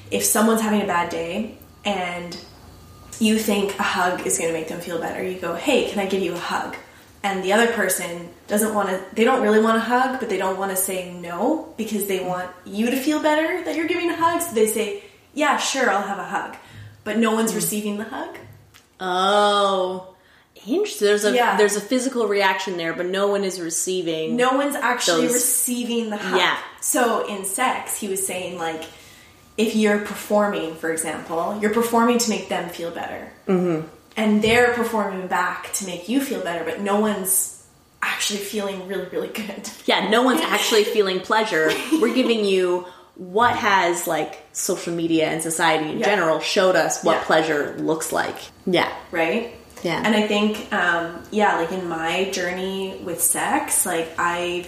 if 0.10 0.24
someone's 0.24 0.62
having 0.62 0.82
a 0.82 0.86
bad 0.86 1.10
day 1.10 1.58
and 1.84 2.40
you 3.20 3.38
think 3.38 3.78
a 3.78 3.84
hug 3.84 4.26
is 4.26 4.38
going 4.38 4.54
to 4.54 4.58
make 4.58 4.70
them 4.70 4.80
feel 4.80 5.02
better, 5.02 5.22
you 5.22 5.38
go, 5.38 5.54
"Hey, 5.54 5.90
can 5.90 6.00
I 6.00 6.06
give 6.06 6.22
you 6.22 6.34
a 6.34 6.38
hug?" 6.38 6.78
And 7.24 7.44
the 7.44 7.52
other 7.52 7.68
person 7.74 8.30
doesn't 8.48 8.74
want 8.74 8.88
to 8.88 9.04
they 9.12 9.26
don't 9.26 9.42
really 9.42 9.60
want 9.60 9.76
a 9.76 9.82
hug, 9.82 10.22
but 10.22 10.30
they 10.30 10.38
don't 10.38 10.58
want 10.58 10.72
to 10.72 10.78
say 10.78 11.14
no 11.14 11.74
because 11.76 12.08
they 12.08 12.24
want 12.24 12.50
you 12.64 12.90
to 12.90 12.96
feel 12.96 13.22
better 13.22 13.66
that 13.66 13.76
you're 13.76 13.88
giving 13.88 14.10
a 14.10 14.16
hug. 14.16 14.42
So 14.42 14.56
they 14.56 14.68
say, 14.68 15.04
"Yeah, 15.34 15.58
sure, 15.58 15.90
I'll 15.90 16.08
have 16.08 16.20
a 16.20 16.24
hug." 16.24 16.56
But 17.04 17.18
no 17.18 17.34
one's 17.34 17.52
mm. 17.52 17.56
receiving 17.56 17.98
the 17.98 18.06
hug. 18.06 18.38
oh 19.02 20.11
interesting 20.68 21.08
there's 21.08 21.26
a 21.26 21.34
Yeah. 21.34 21.58
there's 21.58 21.76
a 21.76 21.82
physical 21.82 22.28
reaction 22.28 22.78
there 22.78 22.94
but 22.94 23.06
no 23.08 23.28
one 23.28 23.44
is 23.44 23.60
receiving 23.60 24.36
No 24.36 24.52
one's 24.54 24.76
actually 24.76 25.24
Those- 25.28 25.34
receiving 25.36 26.10
the 26.10 26.18
hug. 26.18 26.38
Yeah. 26.40 26.58
So 26.82 27.26
in 27.28 27.46
sex, 27.46 27.96
he 27.98 28.08
was 28.08 28.26
saying 28.26 28.58
like 28.58 28.84
if 29.58 29.76
you're 29.76 30.00
performing, 30.00 30.76
for 30.76 30.92
example, 30.92 31.58
you're 31.62 31.74
performing 31.74 32.18
to 32.20 32.30
make 32.30 32.48
them 32.50 32.70
feel 32.70 32.90
better. 32.92 33.32
Mm-hmm. 33.48 33.88
And 34.18 34.42
they're 34.42 34.74
performing 34.74 35.28
back 35.28 35.72
to 35.74 35.86
make 35.86 36.10
you 36.10 36.20
feel 36.22 36.42
better, 36.42 36.64
but 36.64 36.80
no 36.82 37.00
one's 37.00 37.64
actually 38.02 38.40
feeling 38.40 38.88
really, 38.88 39.06
really 39.12 39.28
good. 39.28 39.70
yeah 39.86 40.10
no 40.10 40.24
one's 40.24 40.42
actually 40.42 40.84
feeling 40.96 41.20
pleasure 41.20 41.72
we're 42.02 42.14
giving 42.14 42.44
you 42.46 42.86
what 43.16 43.56
has 43.56 44.08
like 44.08 44.42
social 44.54 44.92
media 44.94 45.28
and 45.28 45.44
society 45.44 45.92
in 45.92 46.00
Yeah. 46.00 46.06
general 46.06 46.40
showed 46.40 46.76
us 46.76 47.04
what 47.04 47.18
Yeah. 47.18 47.24
pleasure 47.26 47.76
looks 47.78 48.12
like 48.12 48.36
yeah 48.66 48.92
right? 49.12 49.54
Yeah. 49.84 50.02
And 50.04 50.16
I 50.16 50.28
think, 50.28 50.72
um, 50.74 51.24
yeah, 51.32 51.58
like 51.58 51.72
in 51.72 51.88
my 51.88 52.30
journey 52.32 53.00
with 53.04 53.22
sex, 53.22 53.86
like 53.86 54.10
I've 54.20 54.68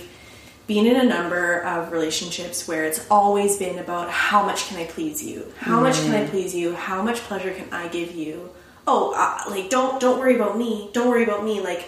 been 0.66 0.86
in 0.88 0.96
a 0.96 1.04
number 1.04 1.62
of 1.62 1.92
relationships 1.92 2.68
where 2.68 2.86
it's 2.86 3.06
always 3.12 3.58
been 3.58 3.80
about 3.80 4.10
how 4.10 4.44
much 4.46 4.68
can 4.68 4.78
I 4.78 4.86
please 4.86 5.24
you? 5.24 5.52
How 5.58 5.80
much 5.80 5.96
can 5.96 6.16
I 6.16 6.26
please 6.28 6.56
you? 6.56 6.74
How 6.74 7.02
much 7.02 7.20
pleasure 7.20 7.54
can 7.54 7.72
I 7.72 7.90
give 7.90 8.16
you? 8.16 8.50
Oh, 8.88 9.14
uh, 9.16 9.50
like 9.50 9.70
don't 9.70 10.00
don't 10.00 10.20
worry 10.20 10.36
about 10.36 10.58
me. 10.58 10.90
Don't 10.94 11.10
worry 11.10 11.24
about 11.24 11.44
me. 11.44 11.62
Like 11.62 11.88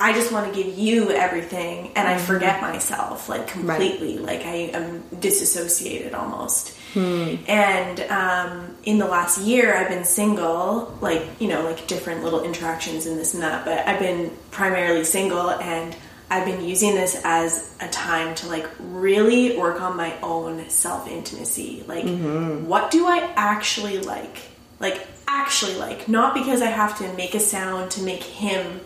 I 0.00 0.12
just 0.12 0.30
want 0.30 0.52
to 0.52 0.62
give 0.62 0.78
you 0.78 1.10
everything, 1.10 1.92
and 1.96 2.06
I 2.06 2.18
forget 2.18 2.60
myself 2.60 3.28
like 3.28 3.48
completely. 3.48 4.18
Like 4.18 4.42
I 4.42 4.70
am 4.72 5.02
disassociated 5.18 6.14
almost. 6.14 6.77
Hmm. 6.94 7.36
And 7.46 8.00
um, 8.10 8.76
in 8.84 8.98
the 8.98 9.06
last 9.06 9.38
year, 9.40 9.76
I've 9.76 9.88
been 9.88 10.04
single, 10.04 10.96
like, 11.00 11.22
you 11.38 11.48
know, 11.48 11.62
like 11.62 11.86
different 11.86 12.24
little 12.24 12.42
interactions 12.42 13.06
and 13.06 13.18
this 13.18 13.34
and 13.34 13.42
that, 13.42 13.64
but 13.64 13.86
I've 13.86 14.00
been 14.00 14.30
primarily 14.50 15.04
single 15.04 15.50
and 15.50 15.94
I've 16.30 16.44
been 16.44 16.64
using 16.64 16.94
this 16.94 17.20
as 17.24 17.74
a 17.80 17.88
time 17.88 18.34
to 18.36 18.48
like 18.48 18.66
really 18.78 19.56
work 19.56 19.80
on 19.80 19.96
my 19.96 20.14
own 20.22 20.68
self 20.68 21.08
intimacy. 21.08 21.84
Like, 21.86 22.04
mm-hmm. 22.04 22.66
what 22.66 22.90
do 22.90 23.06
I 23.06 23.32
actually 23.36 23.98
like? 23.98 24.38
Like, 24.80 25.06
actually 25.26 25.76
like, 25.76 26.08
not 26.08 26.34
because 26.34 26.62
I 26.62 26.66
have 26.66 26.98
to 26.98 27.12
make 27.14 27.34
a 27.34 27.40
sound 27.40 27.90
to 27.92 28.02
make 28.02 28.22
him 28.22 28.80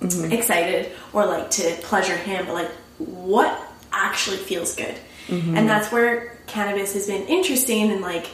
mm-hmm. 0.00 0.32
excited 0.32 0.92
or 1.12 1.26
like 1.26 1.50
to 1.52 1.76
pleasure 1.82 2.16
him, 2.16 2.46
but 2.46 2.54
like 2.54 2.70
what 2.98 3.60
actually 3.92 4.38
feels 4.38 4.74
good. 4.74 4.94
Mm-hmm. 5.28 5.56
And 5.56 5.68
that's 5.68 5.90
where 5.92 6.35
cannabis 6.46 6.94
has 6.94 7.06
been 7.06 7.26
interesting 7.26 7.90
and 7.90 8.00
like 8.00 8.26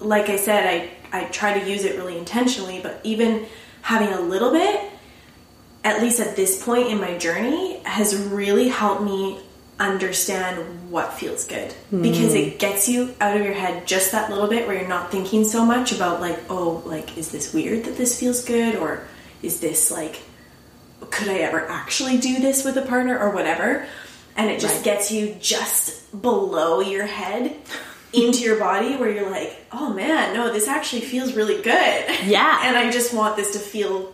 like 0.00 0.28
I 0.28 0.36
said, 0.36 0.66
I 0.66 0.90
I 1.12 1.24
try 1.24 1.58
to 1.58 1.70
use 1.70 1.84
it 1.84 1.96
really 1.96 2.18
intentionally, 2.18 2.80
but 2.82 3.00
even 3.04 3.46
having 3.82 4.08
a 4.08 4.20
little 4.20 4.52
bit, 4.52 4.90
at 5.84 6.00
least 6.00 6.20
at 6.20 6.36
this 6.36 6.62
point 6.62 6.88
in 6.88 7.00
my 7.00 7.18
journey, 7.18 7.78
has 7.84 8.16
really 8.16 8.68
helped 8.68 9.02
me 9.02 9.40
understand 9.78 10.90
what 10.90 11.14
feels 11.14 11.44
good. 11.44 11.72
Hmm. 11.90 12.02
Because 12.02 12.34
it 12.34 12.58
gets 12.58 12.88
you 12.88 13.14
out 13.20 13.36
of 13.36 13.44
your 13.44 13.54
head 13.54 13.86
just 13.86 14.12
that 14.12 14.30
little 14.30 14.46
bit 14.46 14.66
where 14.66 14.78
you're 14.78 14.88
not 14.88 15.10
thinking 15.10 15.44
so 15.44 15.64
much 15.64 15.92
about 15.92 16.20
like 16.20 16.38
oh 16.48 16.82
like 16.86 17.16
is 17.16 17.30
this 17.30 17.52
weird 17.52 17.84
that 17.84 17.96
this 17.96 18.18
feels 18.18 18.44
good? 18.44 18.76
Or 18.76 19.06
is 19.42 19.60
this 19.60 19.90
like 19.90 20.20
could 21.10 21.28
I 21.28 21.38
ever 21.38 21.66
actually 21.66 22.18
do 22.18 22.38
this 22.40 22.64
with 22.64 22.76
a 22.76 22.82
partner 22.82 23.18
or 23.18 23.30
whatever 23.30 23.86
and 24.36 24.50
it 24.50 24.60
just 24.60 24.76
Right. 24.76 24.84
gets 24.84 25.10
you 25.12 25.36
just 25.40 26.20
below 26.22 26.80
your 26.80 27.06
head 27.06 27.54
into 28.12 28.40
your 28.40 28.58
body 28.58 28.96
where 28.96 29.10
you're 29.10 29.30
like, 29.30 29.56
oh 29.72 29.92
man, 29.92 30.34
no, 30.34 30.52
this 30.52 30.66
actually 30.68 31.02
feels 31.02 31.34
really 31.34 31.62
good. 31.62 32.04
Yeah. 32.24 32.60
and 32.64 32.76
I 32.76 32.90
just 32.90 33.14
want 33.14 33.36
this 33.36 33.52
to 33.52 33.58
feel, 33.58 34.12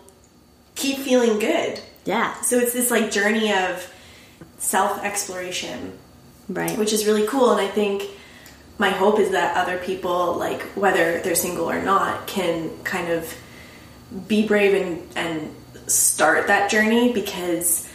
keep 0.75 0.99
feeling 0.99 1.39
good. 1.39 1.81
Yeah. 2.05 2.41
So 2.43 2.59
it's 2.59 2.73
this 2.73 2.91
like 2.91 3.11
journey 3.11 3.53
of 3.53 3.93
self 4.59 5.03
exploration, 5.05 5.99
Right. 6.49 6.77
which 6.79 6.93
is 6.93 7.07
really 7.07 7.27
cool. 7.27 7.51
And 7.53 7.61
I 7.61 7.69
think 7.69 8.05
my 8.79 8.91
hope 8.91 9.19
is 9.19 9.31
that 9.31 9.57
other 9.57 9.79
people, 9.79 10.35
like 10.35 10.63
whether 10.75 11.21
they're 11.23 11.35
single 11.35 11.71
or 11.71 11.83
not, 11.83 12.27
can 12.27 12.71
kind 12.85 13.11
of 13.11 13.33
be 14.29 14.47
brave 14.47 14.75
and, 14.75 15.09
and 15.17 15.55
start 15.91 16.47
that 16.49 16.71
journey 16.71 17.13
because 17.13 17.86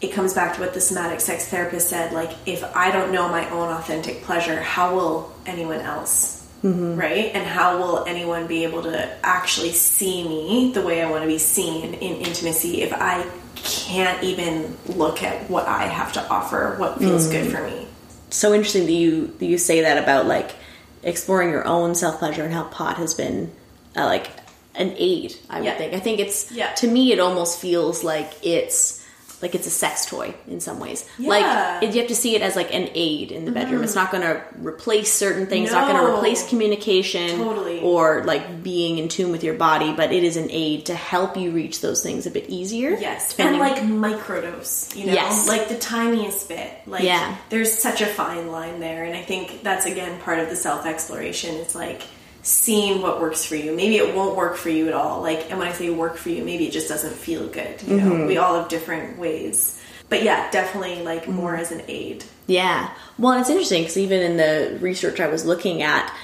it 0.00 0.12
comes 0.12 0.34
back 0.34 0.54
to 0.54 0.60
what 0.60 0.74
the 0.74 0.80
somatic 0.80 1.20
sex 1.20 1.48
therapist 1.48 1.88
said 1.88 2.12
like 2.12 2.30
if 2.46 2.62
i 2.76 2.90
don't 2.90 3.12
know 3.12 3.28
my 3.28 3.48
own 3.50 3.68
authentic 3.72 4.22
pleasure 4.22 4.60
how 4.60 4.94
will 4.94 5.32
anyone 5.46 5.80
else 5.80 6.34
right 6.62 7.30
and 7.34 7.46
how 7.46 7.78
will 7.78 8.04
anyone 8.06 8.46
be 8.48 8.64
able 8.64 8.82
to 8.82 9.16
actually 9.24 9.70
see 9.72 10.26
me 10.28 10.72
the 10.72 10.82
way 10.82 11.00
i 11.02 11.08
want 11.08 11.22
to 11.22 11.28
be 11.28 11.38
seen 11.38 11.94
in 11.94 12.14
intimacy 12.16 12.82
if 12.82 12.92
i 12.92 13.24
can't 13.54 14.22
even 14.24 14.76
look 14.86 15.22
at 15.22 15.48
what 15.48 15.66
i 15.68 15.84
have 15.84 16.12
to 16.12 16.28
offer 16.28 16.74
what 16.78 16.98
feels 16.98 17.28
good 17.30 17.50
for 17.52 17.62
me 17.68 17.86
so 18.30 18.52
interesting 18.52 18.84
that 18.86 18.92
you 18.92 19.28
that 19.38 19.46
you 19.46 19.56
say 19.58 19.82
that 19.82 19.96
about 20.02 20.26
like 20.26 20.56
exploring 21.04 21.50
your 21.50 21.64
own 21.66 21.94
self 21.94 22.18
pleasure 22.18 22.42
and 22.44 22.52
how 22.52 22.64
pot 22.64 22.96
has 22.96 23.14
been 23.14 23.52
uh, 23.94 24.04
like 24.04 24.28
an 24.74 24.92
aid. 24.98 25.34
I 25.48 25.60
would 25.60 25.64
Yeah. 25.66 25.78
think. 25.78 25.94
I 25.94 26.00
think 26.00 26.18
it's 26.20 26.50
Yeah. 26.50 26.72
to 26.74 26.86
me 26.88 27.12
it 27.12 27.20
almost 27.20 27.58
feels 27.60 28.02
like 28.04 28.30
it's 28.42 29.00
like 29.42 29.54
it's 29.54 29.66
a 29.66 29.70
sex 29.70 30.06
toy 30.06 30.34
in 30.48 30.60
some 30.60 30.80
ways. 30.80 31.08
Yeah. 31.18 31.28
Like 31.28 31.94
you 31.94 32.00
have 32.00 32.08
to 32.08 32.14
see 32.14 32.34
it 32.34 32.42
as 32.42 32.56
like 32.56 32.74
an 32.74 32.88
aid 32.94 33.32
in 33.32 33.44
the 33.44 33.52
bedroom. 33.52 33.82
It's 33.82 33.94
mm-hmm. 33.94 34.00
not 34.00 34.10
going 34.10 34.22
to 34.22 34.42
replace 34.66 35.12
certain 35.12 35.46
things. 35.46 35.66
It's 35.66 35.72
not 35.72 35.88
going 35.88 36.04
to 36.04 36.14
replace 36.14 36.48
communication 36.48 37.38
Totally. 37.38 37.80
or 37.80 38.24
like 38.24 38.62
being 38.62 38.98
in 38.98 39.08
tune 39.08 39.32
with 39.32 39.44
your 39.44 39.54
body. 39.54 39.92
But 39.92 40.12
it 40.12 40.24
is 40.24 40.36
an 40.36 40.48
aid 40.50 40.86
to 40.86 40.94
help 40.94 41.36
you 41.36 41.50
reach 41.50 41.80
those 41.80 42.02
things 42.02 42.26
a 42.26 42.30
bit 42.30 42.48
easier. 42.48 42.90
Yes, 42.90 43.30
depending- 43.30 43.60
and 43.60 44.00
like 44.00 44.18
microdose, 44.20 44.94
you 44.96 45.06
know, 45.06 45.12
Yes. 45.12 45.48
like 45.48 45.68
the 45.68 45.76
tiniest 45.76 46.48
bit. 46.48 46.70
Like, 46.86 47.02
Yeah. 47.02 47.36
there's 47.50 47.72
such 47.72 48.00
a 48.00 48.06
fine 48.06 48.50
line 48.50 48.80
there, 48.80 49.04
and 49.04 49.16
I 49.16 49.22
think 49.22 49.62
that's 49.62 49.86
again 49.86 50.18
part 50.20 50.38
of 50.38 50.48
the 50.48 50.56
self 50.56 50.86
exploration. 50.86 51.56
It's 51.56 51.74
like 51.74 52.02
seeing 52.46 53.02
what 53.02 53.20
works 53.20 53.44
for 53.44 53.56
you. 53.56 53.74
Maybe 53.74 53.96
it 53.96 54.14
won't 54.14 54.36
work 54.36 54.56
for 54.56 54.68
you 54.70 54.86
at 54.86 54.94
all. 54.94 55.20
Like, 55.20 55.50
and 55.50 55.58
when 55.58 55.66
I 55.66 55.72
say 55.72 55.90
work 55.90 56.16
for 56.16 56.28
you, 56.28 56.44
maybe 56.44 56.68
it 56.68 56.70
just 56.70 56.88
doesn't 56.88 57.12
feel 57.12 57.48
good. 57.48 57.82
You 57.82 57.96
know, 57.96 58.12
mm-hmm. 58.12 58.26
we 58.26 58.36
all 58.36 58.60
have 58.60 58.68
different 58.68 59.18
ways, 59.18 59.82
but 60.08 60.22
yeah, 60.22 60.48
definitely 60.52 61.02
like 61.02 61.22
mm-hmm. 61.22 61.32
more 61.32 61.56
as 61.56 61.72
an 61.72 61.82
aid. 61.88 62.24
Yeah. 62.46 62.94
Well, 63.18 63.40
it's 63.40 63.50
interesting 63.50 63.82
because 63.82 63.98
even 63.98 64.22
in 64.22 64.36
the 64.36 64.78
research 64.80 65.18
I 65.18 65.26
was 65.26 65.44
looking 65.44 65.82
at, 65.82 66.14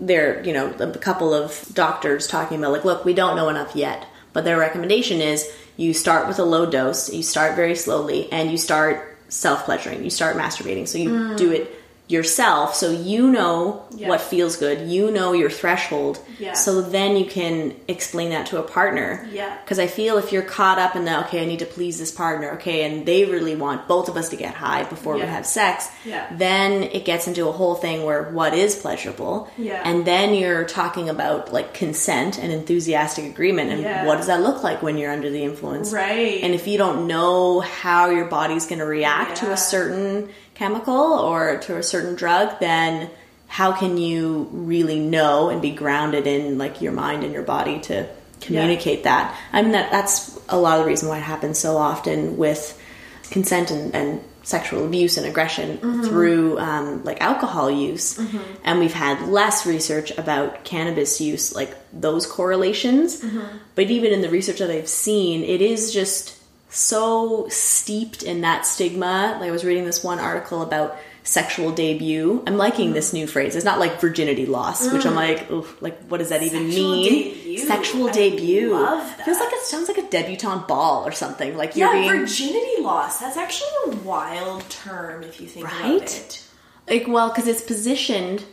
there, 0.00 0.44
you 0.44 0.52
know, 0.52 0.70
a 0.78 0.96
couple 0.96 1.34
of 1.34 1.68
doctors 1.74 2.28
talking 2.28 2.58
about 2.58 2.70
like, 2.70 2.84
look, 2.84 3.04
we 3.04 3.12
don't 3.12 3.34
know 3.34 3.48
enough 3.48 3.74
yet, 3.74 4.06
but 4.32 4.44
their 4.44 4.58
recommendation 4.58 5.20
is 5.20 5.52
you 5.76 5.92
start 5.92 6.28
with 6.28 6.38
a 6.38 6.44
low 6.44 6.70
dose, 6.70 7.12
you 7.12 7.24
start 7.24 7.56
very 7.56 7.74
slowly, 7.74 8.30
and 8.30 8.48
you 8.48 8.58
start 8.58 9.16
self 9.28 9.64
pleasuring, 9.64 10.04
you 10.04 10.10
start 10.10 10.36
masturbating. 10.36 10.86
So 10.86 10.98
you 10.98 11.10
mm. 11.10 11.36
do 11.36 11.50
it 11.50 11.83
yourself, 12.06 12.74
so 12.74 12.90
you 12.90 13.30
know 13.30 13.80
Yeah. 13.96 14.08
what 14.10 14.20
feels 14.20 14.56
good, 14.56 14.88
you 14.88 15.10
know 15.10 15.32
your 15.32 15.48
threshold, 15.48 16.18
Yeah. 16.38 16.52
so 16.52 16.82
then 16.82 17.16
you 17.16 17.24
can 17.24 17.74
explain 17.88 18.28
that 18.28 18.44
to 18.46 18.58
a 18.58 18.62
partner. 18.62 19.26
Yeah. 19.32 19.56
Because 19.64 19.78
I 19.78 19.86
feel 19.86 20.18
if 20.18 20.30
you're 20.30 20.42
caught 20.42 20.78
up 20.78 20.96
in 20.96 21.06
the 21.06 21.18
okay, 21.20 21.42
I 21.42 21.46
need 21.46 21.60
to 21.60 21.64
please 21.66 21.98
this 21.98 22.10
partner, 22.10 22.50
okay, 22.52 22.82
and 22.84 23.06
they 23.06 23.24
really 23.24 23.56
want 23.56 23.88
both 23.88 24.10
of 24.10 24.18
us 24.18 24.28
to 24.30 24.36
get 24.36 24.52
high 24.54 24.82
before 24.82 25.14
we 25.14 25.22
have 25.22 25.46
sex, 25.46 25.88
Yeah. 26.04 26.26
then 26.36 26.82
it 26.82 27.06
gets 27.06 27.26
into 27.26 27.48
a 27.48 27.52
whole 27.52 27.74
thing 27.74 28.04
where 28.04 28.24
what 28.24 28.52
is 28.52 28.74
pleasurable, 28.74 29.48
Yeah. 29.56 29.80
and 29.82 30.04
then 30.04 30.34
you're 30.34 30.64
talking 30.64 31.08
about 31.08 31.54
like 31.54 31.72
consent 31.72 32.38
and 32.38 32.52
enthusiastic 32.52 33.24
agreement, 33.24 33.72
and 33.72 33.80
Yeah. 33.82 34.04
what 34.04 34.18
does 34.18 34.26
that 34.26 34.42
look 34.42 34.62
like 34.62 34.82
when 34.82 34.98
you're 34.98 35.10
under 35.12 35.30
the 35.30 35.42
influence, 35.42 35.90
Right. 35.90 36.40
And 36.42 36.54
if 36.54 36.66
you 36.66 36.76
don't 36.76 37.06
know 37.06 37.60
how 37.60 38.10
your 38.10 38.26
body's 38.26 38.66
going 38.66 38.80
to 38.80 38.84
react 38.84 39.38
to 39.38 39.50
a 39.52 39.56
certain 39.56 40.28
chemical 40.54 40.94
or 40.94 41.58
to 41.58 41.76
a 41.76 41.82
certain 41.82 42.14
drug, 42.14 42.58
then 42.60 43.10
how 43.46 43.72
can 43.72 43.98
you 43.98 44.48
really 44.52 44.98
know 44.98 45.48
and 45.48 45.60
be 45.60 45.70
grounded 45.70 46.26
in 46.26 46.58
like 46.58 46.80
your 46.80 46.92
mind 46.92 47.24
and 47.24 47.32
your 47.32 47.42
body 47.42 47.80
to 47.80 48.08
communicate 48.40 49.04
that? 49.04 49.38
I 49.52 49.62
mean, 49.62 49.72
that 49.72 49.90
that's 49.90 50.38
a 50.48 50.58
lot 50.58 50.78
of 50.78 50.84
the 50.84 50.90
reason 50.90 51.08
why 51.08 51.18
it 51.18 51.22
happens 51.22 51.58
so 51.58 51.76
often 51.76 52.36
with 52.36 52.80
consent 53.30 53.70
and, 53.70 53.94
and 53.94 54.20
sexual 54.42 54.84
abuse 54.84 55.16
and 55.16 55.26
aggression 55.26 55.78
mm-hmm. 55.78 56.02
through 56.02 56.58
um, 56.58 57.02
like 57.04 57.20
alcohol 57.20 57.70
use, 57.70 58.18
mm-hmm. 58.18 58.42
and 58.64 58.78
we've 58.78 58.92
had 58.92 59.26
less 59.28 59.66
research 59.66 60.10
about 60.18 60.64
cannabis 60.64 61.20
use, 61.20 61.54
like 61.54 61.74
those 61.92 62.26
correlations. 62.26 63.22
Mm-hmm. 63.22 63.56
But 63.74 63.90
even 63.90 64.12
in 64.12 64.20
the 64.20 64.28
research 64.28 64.58
that 64.58 64.70
I've 64.70 64.88
seen, 64.88 65.42
it 65.42 65.62
is 65.62 65.92
just 65.92 66.38
so 66.74 67.46
steeped 67.48 68.22
in 68.22 68.40
that 68.42 68.66
stigma. 68.66 69.36
Like 69.40 69.48
I 69.48 69.52
was 69.52 69.64
reading 69.64 69.84
this 69.84 70.02
one 70.02 70.18
article 70.18 70.62
about 70.62 70.96
sexual 71.22 71.72
debut. 71.72 72.42
I'm 72.46 72.56
liking 72.58 72.92
this 72.92 73.12
new 73.12 73.26
phrase. 73.26 73.56
It's 73.56 73.64
not 73.64 73.78
like 73.78 74.00
virginity 74.00 74.44
loss, 74.44 74.92
which 74.92 75.06
I'm 75.06 75.12
mm. 75.12 75.16
like, 75.16 75.50
oof, 75.50 75.80
like 75.80 75.98
what 76.08 76.18
does 76.18 76.28
that 76.28 76.42
even 76.42 76.68
mean? 76.68 77.32
debut. 77.34 77.58
Sexual 77.58 78.08
I 78.08 78.12
debut. 78.12 78.72
love 78.72 79.10
Feels 79.24 79.38
like 79.40 79.52
it 79.52 79.62
sounds 79.62 79.88
like 79.88 79.98
a 79.98 80.08
debutante 80.10 80.68
ball 80.68 81.06
or 81.06 81.12
something. 81.12 81.56
Like 81.56 81.76
you're 81.76 81.94
Yeah, 81.94 82.08
being 82.08 82.20
virginity 82.20 82.82
loss. 82.82 83.20
That's 83.20 83.36
actually 83.38 83.68
a 83.86 83.96
wild 83.96 84.68
term 84.68 85.22
if 85.22 85.40
you 85.40 85.46
think 85.46 85.66
Right? 85.66 85.96
about 85.96 86.02
it. 86.02 86.44
like 86.88 87.06
well 87.08 87.28
because 87.30 87.46
it's 87.48 87.62
positioned 87.62 88.44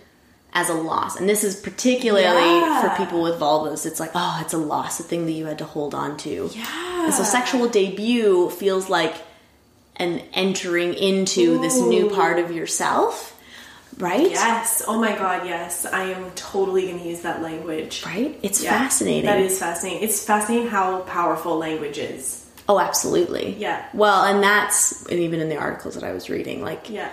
as 0.53 0.69
a 0.69 0.73
loss 0.73 1.17
and 1.17 1.29
this 1.29 1.43
is 1.43 1.55
particularly 1.55 2.25
Yeah. 2.25 2.81
for 2.81 3.03
people 3.03 3.21
with 3.23 3.39
vulvas 3.39 3.85
it's 3.85 3.99
like 3.99 4.11
oh 4.15 4.39
it's 4.41 4.53
a 4.53 4.57
loss 4.57 4.99
a 4.99 5.03
thing 5.03 5.25
that 5.25 5.31
you 5.31 5.45
had 5.45 5.57
to 5.59 5.65
hold 5.65 5.95
on 5.95 6.17
to 6.17 6.49
Yeah. 6.53 7.05
and 7.05 7.13
so 7.13 7.23
sexual 7.23 7.69
debut 7.69 8.49
feels 8.49 8.89
like 8.89 9.15
an 9.95 10.21
entering 10.33 10.93
into 10.93 11.59
this 11.61 11.79
new 11.79 12.09
part 12.09 12.37
of 12.39 12.51
yourself 12.51 13.37
right 13.97 14.29
Yes. 14.31 14.81
Oh 14.87 14.99
my 14.99 15.15
god, 15.15 15.45
yes. 15.45 15.85
I 15.85 16.03
am 16.11 16.31
totally 16.31 16.83
going 16.87 16.99
to 16.99 17.07
use 17.07 17.21
that 17.21 17.41
language. 17.41 18.03
right 18.05 18.37
it's 18.41 18.61
Yeah, 18.63 18.71
fascinating 18.77 19.25
That 19.25 19.39
is 19.39 19.59
fascinating. 19.59 20.03
It's 20.03 20.23
fascinating 20.25 20.67
how 20.69 21.01
powerful 21.01 21.57
language 21.57 21.97
is. 21.97 22.45
oh 22.67 22.79
absolutely 22.79 23.55
Yeah. 23.57 23.85
well 23.93 24.23
and 24.25 24.43
that's 24.43 25.05
and 25.07 25.19
even 25.19 25.39
in 25.39 25.49
the 25.49 25.57
articles 25.57 25.95
that 25.95 26.03
i 26.03 26.11
was 26.13 26.29
reading 26.29 26.61
like 26.61 26.89
Yeah. 26.89 27.09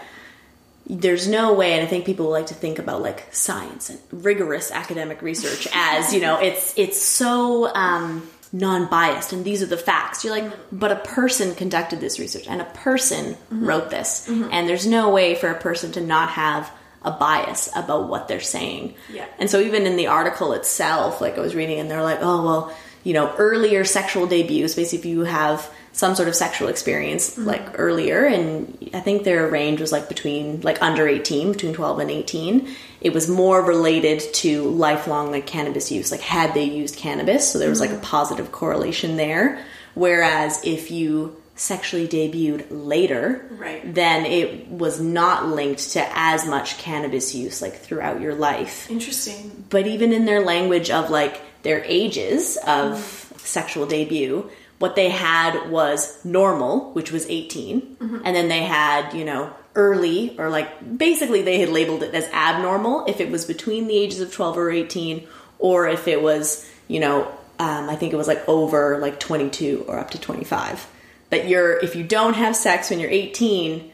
There's 0.88 1.28
no 1.28 1.52
way 1.52 1.74
and 1.74 1.82
i 1.82 1.86
think 1.86 2.04
people 2.06 2.30
like 2.30 2.46
to 2.46 2.54
think 2.54 2.78
about 2.78 3.02
like 3.02 3.26
science 3.32 3.90
and 3.90 3.98
rigorous 4.10 4.70
academic 4.70 5.20
research 5.22 5.68
as 5.74 6.14
you 6.14 6.20
know 6.20 6.40
it's 6.40 6.72
it's 6.78 7.00
so 7.00 7.72
um, 7.74 8.26
non-biased 8.52 9.32
and 9.34 9.44
these 9.44 9.62
are 9.62 9.66
the 9.66 9.76
facts 9.76 10.24
you're 10.24 10.34
like 10.34 10.50
but 10.72 10.90
a 10.90 10.96
person 10.96 11.54
conducted 11.54 12.00
this 12.00 12.18
research 12.18 12.46
and 12.48 12.60
a 12.60 12.64
person 12.64 13.34
Mm-hmm. 13.52 13.66
wrote 13.66 13.90
this 13.90 14.28
and 14.28 14.68
there's 14.68 14.86
no 14.86 15.10
way 15.10 15.34
for 15.34 15.48
a 15.48 15.58
person 15.60 15.92
to 15.92 16.00
not 16.00 16.28
have 16.30 16.70
a 17.02 17.10
bias 17.10 17.68
about 17.76 18.08
what 18.08 18.28
they're 18.28 18.40
saying 18.40 18.94
Yeah. 19.12 19.26
and 19.38 19.48
so 19.50 19.60
even 19.60 19.86
in 19.86 19.96
the 19.96 20.06
article 20.08 20.52
itself 20.54 21.20
like 21.20 21.36
i 21.38 21.40
was 21.40 21.54
reading 21.54 21.78
and 21.80 21.90
they're 21.90 22.02
like 22.02 22.18
oh 22.22 22.42
well 22.44 22.76
you 23.04 23.12
know 23.14 23.34
earlier 23.38 23.84
sexual 23.84 24.26
debuts 24.26 24.74
basically 24.74 24.98
if 24.98 25.04
you 25.06 25.20
have 25.24 25.70
some 26.02 26.14
sort 26.14 26.28
of 26.28 26.34
sexual 26.44 26.68
experience 26.68 27.22
Mm-hmm. 27.30 27.46
like 27.52 27.66
earlier 27.86 28.20
and 28.34 28.46
i 28.94 29.00
think 29.00 29.24
their 29.24 29.42
range 29.58 29.80
was 29.84 29.92
like 29.96 30.06
between 30.14 30.60
like 30.68 30.78
under 30.88 31.04
18 31.08 31.52
between 31.52 31.74
12 31.74 31.98
and 32.04 32.10
18 32.10 32.68
it 33.00 33.12
was 33.12 33.28
more 33.28 33.60
related 33.74 34.18
to 34.42 34.50
lifelong 34.86 35.30
like 35.34 35.46
cannabis 35.46 35.90
use 35.98 36.10
like 36.14 36.20
had 36.36 36.54
they 36.54 36.64
used 36.82 36.94
cannabis 36.96 37.42
so 37.50 37.58
there 37.58 37.68
was 37.74 37.80
like 37.80 37.90
Mm-hmm. 37.90 38.04
a 38.12 38.16
positive 38.18 38.48
correlation 38.52 39.16
there 39.16 39.46
whereas 39.94 40.64
if 40.64 40.90
you 40.90 41.36
sexually 41.56 42.06
debuted 42.06 42.64
later 42.70 43.44
Right. 43.50 43.82
then 44.00 44.24
it 44.26 44.68
was 44.68 45.00
not 45.00 45.48
linked 45.48 45.90
to 45.94 46.00
as 46.16 46.46
much 46.46 46.78
cannabis 46.78 47.34
use 47.34 47.60
like 47.60 47.74
throughout 47.84 48.20
your 48.20 48.34
life 48.36 48.88
Interesting. 48.88 49.64
but 49.68 49.84
even 49.88 50.12
in 50.12 50.24
their 50.24 50.42
language 50.44 50.88
of 50.90 51.10
like 51.10 51.40
their 51.64 51.82
ages 51.84 52.56
of 52.64 52.98
sexual 53.38 53.86
debut 53.86 54.48
what 54.78 54.94
they 54.96 55.08
had 55.08 55.70
was 55.70 56.24
normal 56.24 56.92
which 56.92 57.10
was 57.12 57.26
18 57.28 57.96
and 58.24 58.36
then 58.36 58.48
they 58.48 58.62
had 58.62 59.12
you 59.12 59.24
know 59.24 59.52
early 59.74 60.36
or 60.38 60.48
like 60.50 60.96
basically 60.98 61.42
they 61.42 61.58
had 61.60 61.68
labeled 61.68 62.02
it 62.02 62.14
as 62.14 62.24
abnormal 62.32 63.04
if 63.06 63.20
it 63.20 63.30
was 63.30 63.44
between 63.44 63.86
the 63.88 63.96
ages 63.96 64.20
of 64.20 64.32
12 64.32 64.56
or 64.58 64.70
18 64.70 65.26
or 65.58 65.86
if 65.88 66.08
it 66.08 66.20
was 66.22 66.68
you 66.88 67.00
know 67.00 67.26
um, 67.58 67.88
i 67.88 67.96
think 67.96 68.12
it 68.12 68.16
was 68.16 68.28
like 68.28 68.42
over 68.48 68.98
like 68.98 69.18
22 69.20 69.84
or 69.88 69.98
up 69.98 70.10
to 70.10 70.18
25 70.20 70.86
that 71.30 71.48
you're 71.48 71.78
if 71.80 71.94
you 71.96 72.04
don't 72.04 72.34
have 72.34 72.54
sex 72.56 72.90
when 72.90 72.98
you're 73.00 73.10
18 73.10 73.90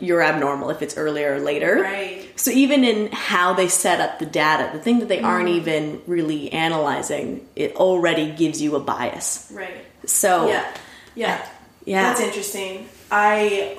you're 0.00 0.22
abnormal 0.22 0.70
if 0.70 0.82
it's 0.82 0.96
earlier 0.96 1.34
or 1.34 1.38
later 1.40 1.82
Right. 1.82 2.26
so 2.36 2.50
even 2.50 2.82
in 2.82 3.12
how 3.12 3.52
they 3.52 3.68
set 3.68 4.00
up 4.00 4.18
the 4.18 4.26
data, 4.26 4.70
the 4.72 4.80
thing 4.82 5.00
that 5.00 5.08
they 5.08 5.20
aren't 5.20 5.50
even 5.50 6.00
really 6.06 6.50
analyzing, 6.50 7.46
it 7.54 7.76
already 7.76 8.32
gives 8.32 8.60
you 8.62 8.74
a 8.74 8.80
bias. 8.80 9.52
Right. 9.54 9.84
So 10.12 10.48
Yeah. 10.48 10.74
Yeah. 11.14 11.46
Yeah. 11.84 12.02
That's 12.08 12.20
interesting. 12.20 12.88
I 13.10 13.76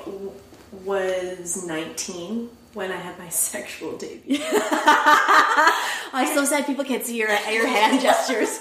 was 0.84 1.66
19 1.66 2.50
when 2.74 2.92
I 2.92 2.96
had 2.98 3.18
my 3.20 3.30
sexual 3.50 3.98
debut. 3.98 4.40
I'm 6.16 6.34
so 6.36 6.44
sad 6.46 6.66
people 6.66 6.84
can't 6.84 7.04
see 7.06 7.18
your 7.18 7.30
your 7.30 7.68
hand 7.68 8.02
gestures. 8.08 8.60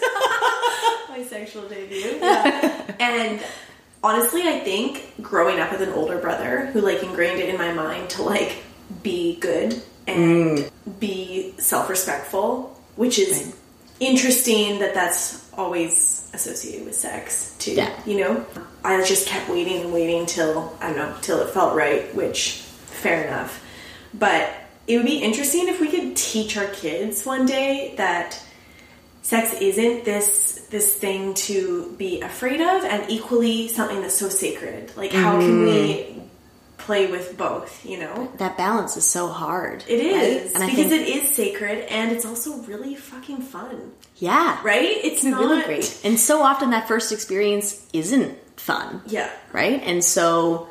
my 1.08 1.24
sexual 1.28 1.68
debut. 1.68 2.18
Yeah. 2.20 2.94
and 3.00 3.40
honestly, 4.02 4.42
I 4.42 4.60
think 4.60 5.14
growing 5.22 5.60
up 5.60 5.72
with 5.72 5.82
an 5.82 5.90
older 5.90 6.18
brother 6.18 6.66
who 6.66 6.80
like 6.80 7.02
ingrained 7.02 7.40
it 7.40 7.48
in 7.48 7.58
my 7.58 7.72
mind 7.72 8.10
to 8.10 8.22
like 8.22 8.62
be 9.02 9.36
good 9.40 9.82
and 10.06 10.58
mm. 10.58 10.70
be 11.00 11.54
self-respectful, 11.58 12.76
which 12.96 13.18
is 13.18 13.30
Right. 13.44 13.54
interesting 14.00 14.78
that 14.80 14.94
that's 14.94 15.41
always 15.56 16.28
associated 16.32 16.86
with 16.86 16.94
sex 16.94 17.54
too. 17.58 17.72
Yeah. 17.72 17.92
You 18.06 18.18
know, 18.18 18.46
I 18.84 19.02
just 19.04 19.26
kept 19.26 19.48
waiting 19.48 19.82
and 19.82 19.92
waiting 19.92 20.26
till 20.26 20.76
I 20.80 20.92
don't 20.92 20.96
know 20.96 21.16
till 21.20 21.40
it 21.40 21.50
felt 21.50 21.76
right, 21.76 22.14
which 22.14 22.52
fair 22.52 23.26
enough. 23.26 23.64
But 24.14 24.52
it 24.86 24.96
would 24.96 25.06
be 25.06 25.18
interesting 25.18 25.68
if 25.68 25.80
we 25.80 25.88
could 25.88 26.16
teach 26.16 26.56
our 26.56 26.66
kids 26.66 27.24
one 27.24 27.46
day 27.46 27.94
that 27.96 28.42
sex 29.22 29.54
isn't 29.60 30.04
this 30.04 30.66
this 30.70 30.94
thing 30.96 31.34
to 31.34 31.94
be 31.98 32.20
afraid 32.20 32.60
of 32.60 32.84
and 32.84 33.08
equally 33.08 33.68
something 33.68 34.00
that's 34.00 34.16
so 34.16 34.28
sacred 34.28 34.90
like 34.96 35.12
how 35.12 35.38
can 35.38 35.64
we 35.64 35.70
mm. 35.70 36.11
Play 36.86 37.10
with 37.10 37.36
both 37.38 37.84
you 37.86 37.98
know 37.98 38.30
that 38.38 38.56
balance 38.56 38.96
is 38.96 39.04
so 39.08 39.28
hard. 39.28 39.84
it 39.88 40.00
is 40.00 40.54
right? 40.54 40.66
because 40.70 40.90
think, 40.90 40.92
it 41.02 41.08
is 41.08 41.28
sacred 41.28 41.78
and 41.90 42.12
it's 42.12 42.24
also 42.24 42.56
really 42.62 42.94
fucking 42.94 43.40
fun 43.40 43.92
yeah, 44.16 44.60
right 44.62 44.82
it's 44.84 45.16
It's 45.16 45.24
not 45.24 45.40
really 45.40 45.62
great. 45.64 46.00
And 46.04 46.18
so 46.18 46.42
often 46.42 46.70
that 46.70 46.86
first 46.86 47.10
experience 47.12 47.84
isn't 47.92 48.38
fun. 48.58 49.00
yeah 49.06 49.30
right? 49.52 49.82
And 49.84 50.04
so, 50.04 50.68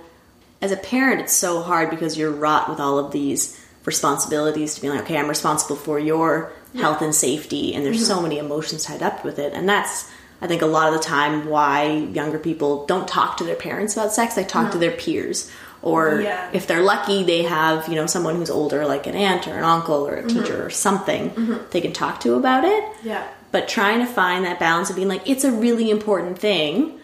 as 0.62 0.72
a 0.72 0.78
parent, 0.78 1.22
it's 1.22 1.34
so 1.34 1.62
hard 1.62 1.90
because 1.90 2.18
you're 2.18 2.32
wrought 2.32 2.70
with 2.70 2.80
all 2.80 2.98
of 3.00 3.12
these 3.12 3.60
responsibilities 3.84 4.76
to 4.76 4.82
be 4.82 4.90
like, 4.90 5.02
okay, 5.02 5.18
I'm 5.18 5.28
responsible 5.28 5.76
for 5.76 6.00
your 6.00 6.52
health 6.76 7.02
and 7.02 7.14
safety, 7.14 7.74
and 7.74 7.84
there's 7.86 7.98
Mm-hmm. 7.98 8.06
so 8.06 8.22
many 8.22 8.38
emotions 8.38 8.84
tied 8.86 9.02
up 9.04 9.26
with 9.26 9.38
it. 9.40 9.52
And 9.54 9.68
that's, 9.68 10.10
I 10.40 10.48
think, 10.48 10.62
a 10.62 10.66
lot 10.68 10.88
of 10.88 10.94
the 10.94 11.04
time 11.04 11.48
why 11.50 11.92
younger 11.92 12.40
people 12.40 12.86
don't 12.86 13.08
talk 13.08 13.38
to 13.38 13.44
their 13.44 13.56
parents 13.56 13.94
about 13.96 14.14
sex, 14.14 14.36
they 14.36 14.44
talk 14.46 14.72
to 14.72 14.78
their 14.78 14.92
peers. 14.92 15.52
Or 15.84 16.22
Yeah. 16.22 16.50
if 16.54 16.68
they're 16.68 16.84
lucky, 16.84 17.24
they 17.24 17.44
have 17.44 17.88
you 17.90 17.96
know 17.96 18.06
someone 18.06 18.36
who's 18.36 18.50
older, 18.52 18.86
like 18.86 19.08
an 19.08 19.16
aunt 19.16 19.48
or 19.48 19.56
an 19.58 19.64
uncle 19.64 20.08
or 20.08 20.16
a 20.16 20.24
Mm-hmm. 20.24 20.40
teacher 20.44 20.66
or 20.66 20.70
something, 20.70 21.60
they 21.72 21.82
can 21.82 21.94
talk 21.94 22.20
to 22.22 22.36
about 22.36 22.64
it. 22.66 22.84
Yeah. 23.04 23.28
But 23.52 23.68
trying 23.68 24.00
to 24.00 24.06
find 24.06 24.46
that 24.46 24.60
balance 24.60 24.90
of 24.90 24.96
being 24.96 25.08
like 25.10 25.28
it's 25.28 25.44
a 25.44 25.52
really 25.52 25.90
important 25.90 26.38
thing 26.40 26.98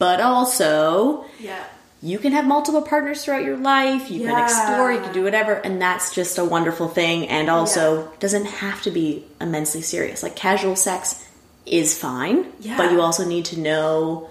but 0.00 0.20
also 0.20 1.24
yeah. 1.38 1.62
you 2.02 2.18
can 2.18 2.32
have 2.32 2.44
multiple 2.44 2.82
partners 2.82 3.24
throughout 3.24 3.44
your 3.44 3.56
life. 3.56 4.10
You 4.10 4.26
can 4.26 4.42
explore 4.42 4.92
you 4.92 4.98
can 5.00 5.12
do 5.12 5.22
whatever 5.22 5.52
and 5.54 5.80
that's 5.80 6.12
just 6.14 6.38
a 6.38 6.44
wonderful 6.44 6.88
thing. 6.88 7.28
And 7.28 7.48
also 7.48 8.10
doesn't 8.18 8.46
have 8.46 8.82
to 8.82 8.90
be 8.90 9.24
immensely 9.40 9.82
serious. 9.82 10.22
Like 10.24 10.34
casual 10.34 10.74
sex 10.74 11.24
is 11.66 11.96
fine 11.96 12.46
Yeah. 12.60 12.76
but 12.76 12.90
you 12.92 13.00
also 13.00 13.24
need 13.24 13.44
to 13.46 13.60
know 13.60 14.28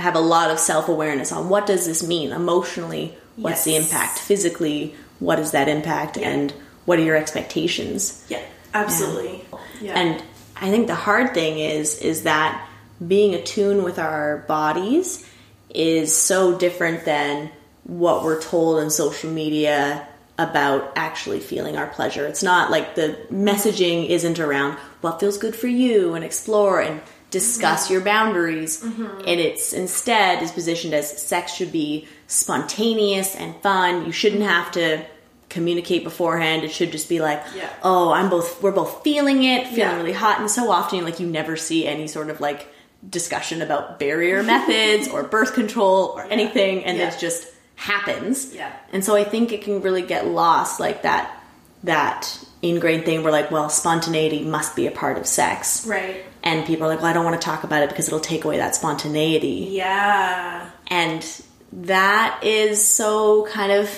have 0.00 0.14
a 0.14 0.20
lot 0.20 0.50
of 0.50 0.58
self-awareness 0.58 1.32
on 1.32 1.48
what 1.48 1.66
does 1.66 1.86
this 1.86 2.02
mean 2.06 2.32
emotionally 2.32 3.14
what's 3.36 3.64
the 3.64 3.76
impact 3.76 4.18
physically 4.18 4.94
what 5.18 5.38
is 5.38 5.52
that 5.52 5.68
impact 5.68 6.16
and 6.18 6.52
what 6.86 6.98
are 6.98 7.02
your 7.02 7.16
expectations? 7.16 8.24
Yeah 8.28 8.42
absolutely. 8.74 9.44
Yeah. 9.80 9.98
And 9.98 10.22
I 10.56 10.70
think 10.70 10.86
the 10.86 10.94
hard 10.94 11.34
thing 11.34 11.58
is 11.58 11.98
is 12.00 12.24
that 12.24 12.66
being 13.06 13.34
attuned 13.34 13.84
with 13.84 13.98
our 13.98 14.38
bodies 14.48 15.26
is 15.70 16.14
so 16.14 16.56
different 16.56 17.04
than 17.04 17.50
what 17.84 18.24
we're 18.24 18.40
told 18.40 18.80
in 18.80 18.90
social 18.90 19.30
media 19.30 20.06
about 20.38 20.92
actually 20.96 21.40
feeling 21.40 21.76
our 21.76 21.86
pleasure. 21.86 22.26
It's 22.26 22.42
not 22.42 22.70
like 22.70 22.94
the 22.94 23.18
messaging 23.30 24.08
isn't 24.08 24.38
around 24.38 24.76
what 25.00 25.20
feels 25.20 25.38
good 25.38 25.54
for 25.54 25.66
you 25.66 26.14
and 26.14 26.24
explore 26.24 26.80
and 26.80 27.00
discuss 27.30 27.84
mm-hmm. 27.84 27.94
your 27.94 28.02
boundaries. 28.02 28.82
Mm-hmm. 28.82 29.20
And 29.26 29.40
it's 29.40 29.72
instead 29.72 30.42
is 30.42 30.52
positioned 30.52 30.94
as 30.94 31.22
sex 31.22 31.54
should 31.54 31.72
be 31.72 32.06
spontaneous 32.26 33.34
and 33.34 33.54
fun. 33.56 34.06
You 34.06 34.12
shouldn't 34.12 34.42
mm-hmm. 34.42 34.50
have 34.50 34.72
to 34.72 35.04
communicate 35.48 36.04
beforehand. 36.04 36.64
It 36.64 36.70
should 36.70 36.92
just 36.92 37.08
be 37.08 37.20
like, 37.20 37.42
Yeah. 37.54 37.68
oh, 37.82 38.12
I'm 38.12 38.30
both 38.30 38.62
we're 38.62 38.70
both 38.72 39.02
feeling 39.02 39.44
it, 39.44 39.66
feeling 39.66 39.78
Yeah. 39.78 39.96
really 39.96 40.12
hot, 40.12 40.40
and 40.40 40.50
so 40.50 40.70
often 40.70 41.04
like 41.04 41.20
you 41.20 41.26
never 41.26 41.56
see 41.56 41.86
any 41.86 42.06
sort 42.06 42.30
of 42.30 42.40
like 42.40 42.68
discussion 43.08 43.62
about 43.62 43.98
barrier 43.98 44.42
methods 44.54 45.08
or 45.08 45.22
birth 45.22 45.54
control 45.54 46.12
or 46.16 46.24
anything, 46.24 46.84
and 46.84 46.98
Yeah. 46.98 47.12
it 47.12 47.18
just 47.18 47.48
happens. 47.76 48.54
Yeah. 48.54 48.72
And 48.92 49.04
so 49.04 49.16
I 49.16 49.24
think 49.24 49.52
it 49.52 49.62
can 49.62 49.82
really 49.82 50.02
get 50.02 50.26
lost 50.26 50.80
like 50.80 51.02
that 51.02 51.36
that 51.82 52.38
ingrained 52.62 53.06
thing 53.06 53.22
where 53.22 53.32
like, 53.32 53.50
well, 53.50 53.70
spontaneity 53.70 54.44
must 54.44 54.76
be 54.76 54.86
a 54.86 54.90
part 54.90 55.16
of 55.16 55.26
sex. 55.26 55.86
right 55.86 56.24
And 56.42 56.66
people 56.66 56.86
are 56.86 56.88
like, 56.88 56.98
well, 57.00 57.08
I 57.10 57.12
don't 57.12 57.24
want 57.24 57.40
to 57.40 57.44
talk 57.44 57.64
about 57.64 57.82
it 57.82 57.88
because 57.90 58.06
it'll 58.08 58.20
take 58.20 58.44
away 58.44 58.56
that 58.58 58.74
spontaneity. 58.74 59.68
yeah 59.70 60.70
And 60.88 61.24
that 61.72 62.40
is 62.42 62.84
so 62.84 63.46
kind 63.46 63.72
of 63.72 63.88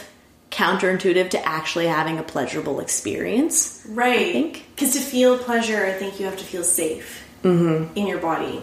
counterintuitive 0.50 1.30
to 1.30 1.48
actually 1.48 1.86
having 1.86 2.18
a 2.18 2.22
pleasurable 2.22 2.80
experience. 2.80 3.82
Right. 3.88 4.18
I 4.28 4.32
think. 4.32 4.66
Because 4.74 4.92
to 4.94 5.00
feel 5.00 5.38
pleasure, 5.38 5.86
I 5.86 5.92
think 5.92 6.20
you 6.20 6.26
have 6.26 6.36
to 6.38 6.44
feel 6.44 6.64
safe 6.64 7.20
Mm-hmm. 7.42 7.96
in 7.98 8.06
your 8.06 8.18
body. 8.18 8.62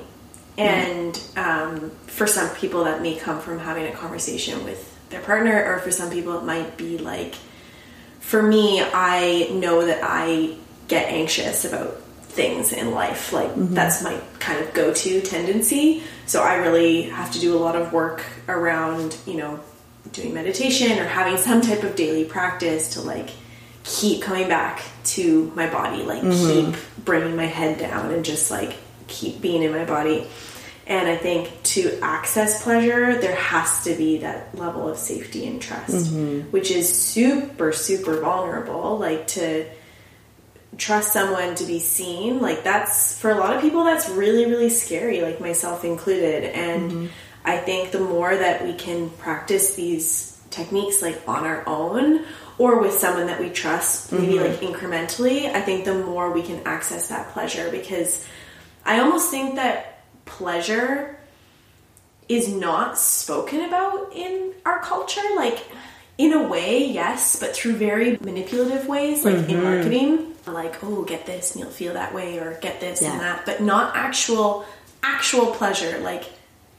And 0.58 1.20
um, 1.36 1.90
for 2.08 2.26
some 2.28 2.50
people, 2.56 2.86
that 2.86 3.02
may 3.02 3.16
come 3.18 3.42
from 3.42 3.60
having 3.60 3.86
a 3.88 3.92
conversation 3.92 4.64
with 4.64 4.98
their 5.10 5.22
partner, 5.22 5.66
or 5.66 5.80
for 5.80 5.92
some 5.92 6.10
people, 6.10 6.38
it 6.38 6.44
might 6.46 6.78
be 6.78 6.98
like, 6.98 7.36
for 8.22 8.42
me, 8.42 8.82
I 8.82 9.50
know 9.52 9.86
that 9.86 10.00
I 10.02 10.56
get 10.88 11.10
anxious 11.10 11.66
about 11.66 12.02
things 12.30 12.72
in 12.72 12.92
life. 12.92 13.34
Like, 13.34 13.50
Mm-hmm. 13.50 13.74
that's 13.74 14.04
my 14.04 14.20
kind 14.40 14.64
of 14.64 14.74
go 14.74 14.94
to 14.94 15.22
tendency. 15.22 16.04
So 16.26 16.42
I 16.44 16.56
really 16.56 17.04
have 17.04 17.32
to 17.34 17.40
do 17.40 17.58
a 17.58 17.60
lot 17.60 17.76
of 17.76 17.92
work 17.92 18.24
around, 18.48 19.18
you 19.26 19.36
know, 19.36 19.60
doing 20.14 20.34
meditation 20.34 20.98
or 21.00 21.06
having 21.06 21.38
some 21.38 21.62
type 21.62 21.84
of 21.84 21.96
daily 21.96 22.24
practice 22.26 22.94
to 22.94 23.02
like 23.02 23.30
keep 23.84 24.22
coming 24.22 24.48
back 24.48 24.82
to 25.04 25.52
my 25.56 25.68
body, 25.70 26.04
like 26.04 26.22
keep 26.22 26.76
bringing 27.04 27.36
my 27.36 27.46
head 27.46 27.80
down 27.80 28.14
and 28.14 28.24
just 28.24 28.50
like 28.52 28.76
keep 29.08 29.42
being 29.42 29.64
in 29.64 29.72
my 29.72 29.86
body. 29.86 30.28
And 30.88 31.08
I 31.08 31.18
think 31.18 31.52
to 31.64 32.00
access 32.02 32.64
pleasure, 32.64 33.20
there 33.20 33.36
has 33.36 33.84
to 33.84 33.96
be 33.96 34.20
that 34.20 34.58
level 34.58 34.88
of 34.90 34.98
safety 34.98 35.46
and 35.46 35.62
trust, 35.62 36.12
which 36.52 36.72
is 36.72 36.92
super, 36.92 37.72
super 37.72 38.20
vulnerable. 38.22 38.98
Like 38.98 39.28
to 39.30 39.66
trust 40.78 41.14
someone 41.14 41.56
to 41.56 41.66
be 41.66 41.80
seen, 41.80 42.40
like 42.40 42.64
that's 42.64 43.20
for 43.20 43.32
a 43.32 43.36
lot 43.36 43.56
of 43.56 43.62
people, 43.62 43.84
that's 43.84 44.10
really, 44.10 44.46
really 44.46 44.70
scary, 44.70 45.22
like 45.22 45.42
myself 45.42 45.84
included. 45.84 46.44
And 46.44 46.92
mm-hmm. 46.92 47.08
I 47.44 47.58
think 47.58 47.92
the 47.92 48.00
more 48.00 48.36
that 48.36 48.64
we 48.64 48.74
can 48.74 49.10
practice 49.10 49.76
these 49.76 50.42
techniques 50.50 51.02
like 51.02 51.22
on 51.28 51.46
our 51.46 51.64
own 51.68 52.26
or 52.58 52.80
with 52.80 52.94
someone 52.94 53.28
that 53.28 53.40
we 53.40 53.50
trust, 53.50 54.12
maybe 54.12 54.34
mm-hmm. 54.34 54.44
like 54.44 54.60
incrementally, 54.60 55.46
I 55.54 55.62
think 55.62 55.86
the 55.86 55.96
more 55.96 56.32
we 56.32 56.44
can 56.44 56.62
access 56.66 57.10
that 57.10 57.30
pleasure 57.30 57.70
because 57.72 58.26
I 58.86 59.00
almost 59.00 59.32
think 59.32 59.56
that 59.56 60.04
pleasure 60.26 61.18
is 62.28 62.48
not 62.48 62.98
spoken 62.98 63.62
about 63.62 64.14
in 64.14 64.54
our 64.66 64.80
culture. 64.80 65.22
Like, 65.36 65.66
in 66.20 66.34
a 66.34 66.48
way, 66.48 66.86
yes, 66.86 67.40
but 67.40 67.56
through 67.56 67.78
very 67.78 68.18
manipulative 68.18 68.88
ways, 68.88 69.24
like 69.24 69.36
in 69.36 69.46
mm-hmm. 69.46 69.64
marketing. 69.64 70.34
Like, 70.54 70.84
oh, 70.84 71.04
get 71.04 71.26
this 71.26 71.52
and 71.52 71.62
you'll 71.62 71.72
feel 71.72 71.94
that 71.94 72.14
way, 72.14 72.38
or 72.40 72.58
get 72.62 72.80
this 72.80 73.02
Yeah. 73.02 73.12
and 73.14 73.22
that, 73.22 73.46
but 73.46 73.62
not 73.62 73.96
actual, 73.96 74.66
actual 75.04 75.48
pleasure. 75.48 76.00
Like 76.00 76.26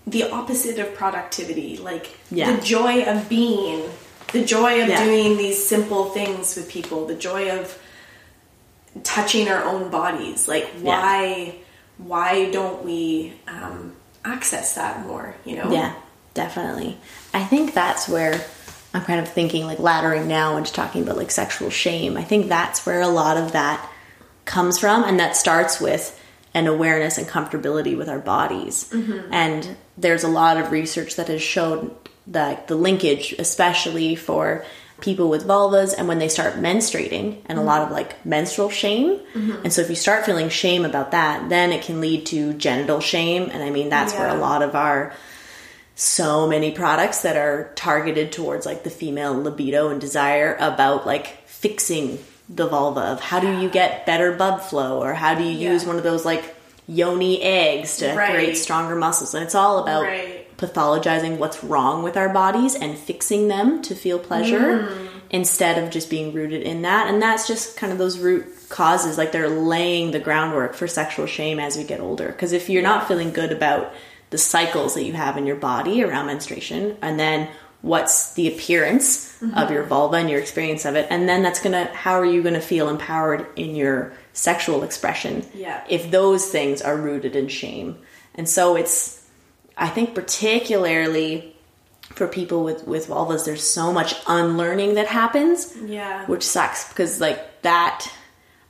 the 0.06 0.30
opposite 0.30 0.78
of 0.78 0.94
productivity. 0.94 1.76
Like 1.76 2.16
Yeah. 2.30 2.54
the 2.56 2.62
joy 2.62 3.02
of 3.04 3.28
being, 3.28 3.88
the 4.32 4.44
joy 4.44 4.82
of 4.82 4.88
Yeah. 4.88 5.04
doing 5.04 5.36
these 5.36 5.64
simple 5.64 6.10
things 6.10 6.56
with 6.56 6.68
people, 6.68 7.06
the 7.06 7.14
joy 7.14 7.50
of 7.50 7.76
touching 9.04 9.48
our 9.48 9.62
own 9.64 9.90
bodies. 9.90 10.48
Like, 10.48 10.68
why, 10.80 11.54
why 11.98 12.50
don't 12.50 12.84
we 12.84 13.34
um, 13.46 13.94
access 14.24 14.74
that 14.74 15.06
more? 15.06 15.36
You 15.44 15.56
know? 15.56 15.70
Yeah, 15.72 15.92
definitely. 16.34 16.98
I 17.32 17.44
think 17.44 17.74
that's 17.74 18.08
where 18.08 18.40
I'm 18.92 19.02
kind 19.02 19.20
of 19.20 19.28
thinking 19.28 19.66
like 19.66 19.78
laddering 19.78 20.26
now 20.26 20.56
into 20.56 20.72
talking 20.72 21.02
about 21.02 21.16
like 21.16 21.30
sexual 21.30 21.70
shame. 21.70 22.16
I 22.16 22.24
think 22.24 22.48
that's 22.48 22.84
where 22.84 23.00
a 23.00 23.08
lot 23.08 23.36
of 23.36 23.52
that 23.52 23.88
comes 24.44 24.78
from, 24.78 25.04
and 25.04 25.20
that 25.20 25.36
starts 25.36 25.80
with 25.80 26.18
an 26.54 26.66
awareness 26.66 27.16
and 27.16 27.28
comfortability 27.28 27.96
with 27.96 28.08
our 28.08 28.18
bodies. 28.18 28.90
Mm-hmm. 28.90 29.32
And 29.32 29.76
there's 29.96 30.24
a 30.24 30.28
lot 30.28 30.56
of 30.56 30.72
research 30.72 31.16
that 31.16 31.28
has 31.28 31.42
shown 31.42 31.94
that 32.26 32.66
the 32.66 32.74
linkage, 32.74 33.32
especially 33.38 34.16
for 34.16 34.64
people 35.00 35.30
with 35.30 35.46
vulvas 35.46 35.94
and 35.96 36.08
when 36.08 36.18
they 36.18 36.28
start 36.28 36.54
menstruating 36.54 37.38
and 37.46 37.58
a 37.58 37.60
mm-hmm. 37.60 37.66
lot 37.66 37.82
of 37.82 37.90
like 37.90 38.24
menstrual 38.26 38.70
shame. 38.70 39.18
Mm-hmm. 39.34 39.64
And 39.64 39.72
so 39.72 39.82
if 39.82 39.88
you 39.88 39.96
start 39.96 40.26
feeling 40.26 40.48
shame 40.48 40.84
about 40.84 41.12
that, 41.12 41.48
then 41.48 41.72
it 41.72 41.82
can 41.82 42.00
lead 42.00 42.26
to 42.26 42.52
genital 42.54 43.00
shame. 43.00 43.48
And 43.50 43.62
I 43.62 43.70
mean, 43.70 43.88
that's 43.88 44.12
where 44.14 44.28
a 44.28 44.34
lot 44.34 44.62
of 44.62 44.74
our 44.74 45.14
so 46.00 46.46
many 46.46 46.70
products 46.70 47.20
that 47.20 47.36
are 47.36 47.70
targeted 47.74 48.32
towards 48.32 48.64
like 48.64 48.84
the 48.84 48.90
female 48.90 49.34
libido 49.34 49.90
and 49.90 50.00
desire 50.00 50.56
about 50.58 51.04
like 51.06 51.46
fixing 51.46 52.18
the 52.48 52.66
vulva 52.66 53.00
of 53.00 53.20
how 53.20 53.38
do 53.38 53.60
you 53.60 53.68
get 53.68 54.06
better 54.06 54.32
blood 54.32 54.60
flow 54.62 55.02
or 55.02 55.12
how 55.12 55.34
do 55.34 55.44
you 55.44 55.50
Yeah. 55.50 55.72
use 55.72 55.84
one 55.84 55.96
of 55.96 56.02
those 56.02 56.24
like 56.24 56.42
yoni 56.88 57.42
eggs 57.42 57.98
to 57.98 58.14
Right. 58.14 58.30
create 58.30 58.56
stronger 58.56 58.96
muscles 58.96 59.34
and 59.34 59.44
it's 59.44 59.54
all 59.54 59.78
about 59.80 60.04
Right. 60.04 60.46
pathologizing 60.56 61.36
what's 61.36 61.62
wrong 61.62 62.02
with 62.02 62.16
our 62.16 62.30
bodies 62.30 62.74
and 62.74 62.96
fixing 62.96 63.48
them 63.48 63.82
to 63.82 63.94
feel 63.94 64.18
pleasure 64.18 64.88
Mm. 64.88 65.08
instead 65.28 65.76
of 65.76 65.90
just 65.90 66.08
being 66.08 66.32
rooted 66.32 66.62
in 66.62 66.80
that 66.82 67.08
and 67.08 67.20
that's 67.20 67.46
just 67.46 67.76
kind 67.76 67.92
of 67.92 67.98
those 67.98 68.18
root 68.18 68.46
causes 68.70 69.18
like 69.18 69.32
they're 69.32 69.50
laying 69.50 70.12
the 70.12 70.18
groundwork 70.18 70.74
for 70.74 70.88
sexual 70.88 71.26
shame 71.26 71.60
as 71.60 71.76
we 71.76 71.84
get 71.84 72.00
older 72.00 72.28
because 72.28 72.52
if 72.54 72.70
you're 72.70 72.82
not 72.82 73.06
feeling 73.06 73.32
good 73.32 73.52
about 73.52 73.92
the 74.30 74.38
cycles 74.38 74.94
that 74.94 75.04
you 75.04 75.12
have 75.12 75.36
in 75.36 75.46
your 75.46 75.56
body 75.56 76.02
around 76.02 76.26
menstruation 76.26 76.96
and 77.02 77.18
then 77.18 77.48
what's 77.82 78.34
the 78.34 78.46
appearance 78.48 79.28
Mm-hmm. 79.40 79.56
of 79.56 79.70
your 79.70 79.84
vulva 79.84 80.16
and 80.16 80.28
your 80.28 80.38
experience 80.38 80.84
of 80.84 80.96
it 80.96 81.06
and 81.08 81.26
then 81.26 81.42
that's 81.42 81.60
gonna 81.62 81.86
how 81.94 82.12
are 82.20 82.26
you 82.26 82.42
gonna 82.42 82.60
feel 82.60 82.90
empowered 82.90 83.46
in 83.56 83.74
your 83.74 84.12
sexual 84.34 84.82
expression 84.82 85.46
Yeah. 85.54 85.82
if 85.88 86.10
those 86.10 86.48
things 86.50 86.82
are 86.82 86.94
rooted 86.94 87.34
in 87.34 87.48
shame 87.48 87.96
and 88.34 88.46
so 88.46 88.76
it's 88.76 89.26
i 89.78 89.88
think 89.88 90.14
particularly 90.14 91.56
for 92.10 92.26
people 92.28 92.64
with 92.64 92.86
with 92.86 93.06
vulvas 93.08 93.46
there's 93.46 93.62
so 93.62 93.92
much 93.94 94.14
unlearning 94.26 94.92
that 94.94 95.06
happens 95.06 95.74
Yeah. 95.86 96.26
which 96.26 96.42
sucks 96.42 96.86
because 96.90 97.18
like 97.18 97.62
that 97.62 98.06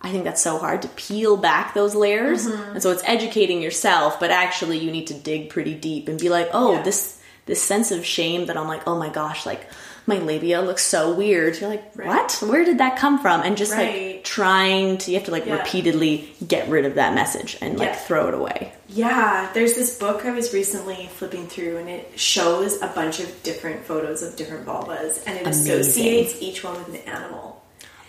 i 0.03 0.11
think 0.11 0.25
that's 0.25 0.43
so 0.43 0.59
hard 0.59 0.83
to 0.83 0.89
peel 0.89 1.37
back 1.37 1.75
those 1.75 1.95
layers 1.95 2.47
Mm-hmm. 2.47 2.73
and 2.73 2.83
so 2.83 2.91
it's 2.91 3.03
educating 3.05 3.61
yourself 3.63 4.19
but 4.21 4.31
actually 4.31 4.79
you 4.79 4.91
need 4.91 5.07
to 5.09 5.15
dig 5.15 5.51
pretty 5.51 5.75
deep 5.75 6.09
and 6.09 6.19
be 6.19 6.29
like 6.29 6.49
oh 6.53 6.75
Yeah. 6.75 6.83
this 6.83 7.21
this 7.47 7.63
sense 7.63 7.91
of 7.91 8.05
shame 8.05 8.47
that 8.47 8.57
i'm 8.57 8.69
like 8.69 8.87
oh 8.87 8.99
my 8.99 9.09
gosh 9.09 9.45
like 9.47 9.67
my 10.07 10.19
labia 10.19 10.61
looks 10.63 10.83
so 10.83 11.13
weird 11.15 11.61
you're 11.61 11.69
like 11.71 11.85
Right. 11.95 12.09
what 12.09 12.33
where 12.49 12.65
did 12.65 12.79
that 12.79 12.97
come 12.99 13.21
from 13.21 13.43
and 13.43 13.57
just 13.57 13.73
Right. 13.73 14.15
like 14.17 14.25
trying 14.25 14.99
to 14.99 15.11
you 15.11 15.19
have 15.19 15.27
to 15.27 15.31
like 15.31 15.47
Yeah. 15.47 15.59
repeatedly 15.59 16.33
get 16.47 16.69
rid 16.69 16.85
of 16.87 16.95
that 16.95 17.15
message 17.15 17.57
and 17.61 17.79
like 17.79 17.89
Yeah. 17.91 17.95
throw 17.97 18.29
it 18.29 18.35
away 18.35 18.73
Yeah, 18.89 19.49
there's 19.55 19.75
this 19.75 19.97
book 19.99 20.25
I 20.25 20.33
was 20.33 20.53
recently 20.53 21.09
flipping 21.15 21.47
through, 21.47 21.77
and 21.77 21.89
it 21.89 22.11
shows 22.19 22.83
a 22.83 22.89
bunch 22.89 23.21
of 23.21 23.29
different 23.45 23.85
photos 23.85 24.21
of 24.25 24.35
different 24.35 24.67
vulvas, 24.67 25.21
and 25.29 25.37
it 25.39 25.43
Amazing. 25.47 25.73
associates 25.81 26.35
each 26.41 26.65
one 26.65 26.75
with 26.77 26.89
an 26.89 26.97
animal, 27.09 27.50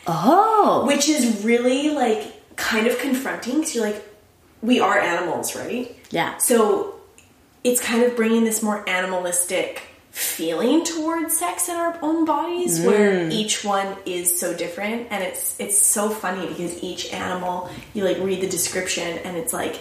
oh. 0.07 0.85
Which 0.87 1.07
is 1.09 1.43
really 1.43 1.89
like 1.89 2.55
kind 2.55 2.87
of 2.87 2.97
confronting 2.99 3.59
because 3.59 3.75
you're 3.75 3.85
like, 3.85 4.03
we 4.61 4.79
are 4.79 4.99
animals, 4.99 5.55
right? 5.55 5.95
yeah. 6.11 6.37
So 6.37 6.95
it's 7.63 7.81
kind 7.81 8.03
of 8.03 8.15
bringing 8.15 8.43
this 8.43 8.61
more 8.61 8.87
animalistic 8.87 9.83
feeling 10.11 10.83
towards 10.83 11.37
sex 11.37 11.69
in 11.69 11.75
our 11.75 11.97
own 12.01 12.25
bodies 12.25 12.81
where 12.81 13.13
mm. 13.13 13.31
each 13.31 13.63
one 13.63 13.95
is 14.05 14.37
so 14.37 14.55
different. 14.55 15.07
And 15.09 15.23
it's 15.23 15.59
it's 15.59 15.77
so 15.77 16.09
funny 16.09 16.47
because 16.47 16.83
each 16.83 17.13
animal 17.13 17.69
you 17.93 18.03
like 18.03 18.17
read 18.19 18.41
the 18.41 18.49
description 18.49 19.19
and 19.19 19.37
it's 19.37 19.53
like 19.53 19.79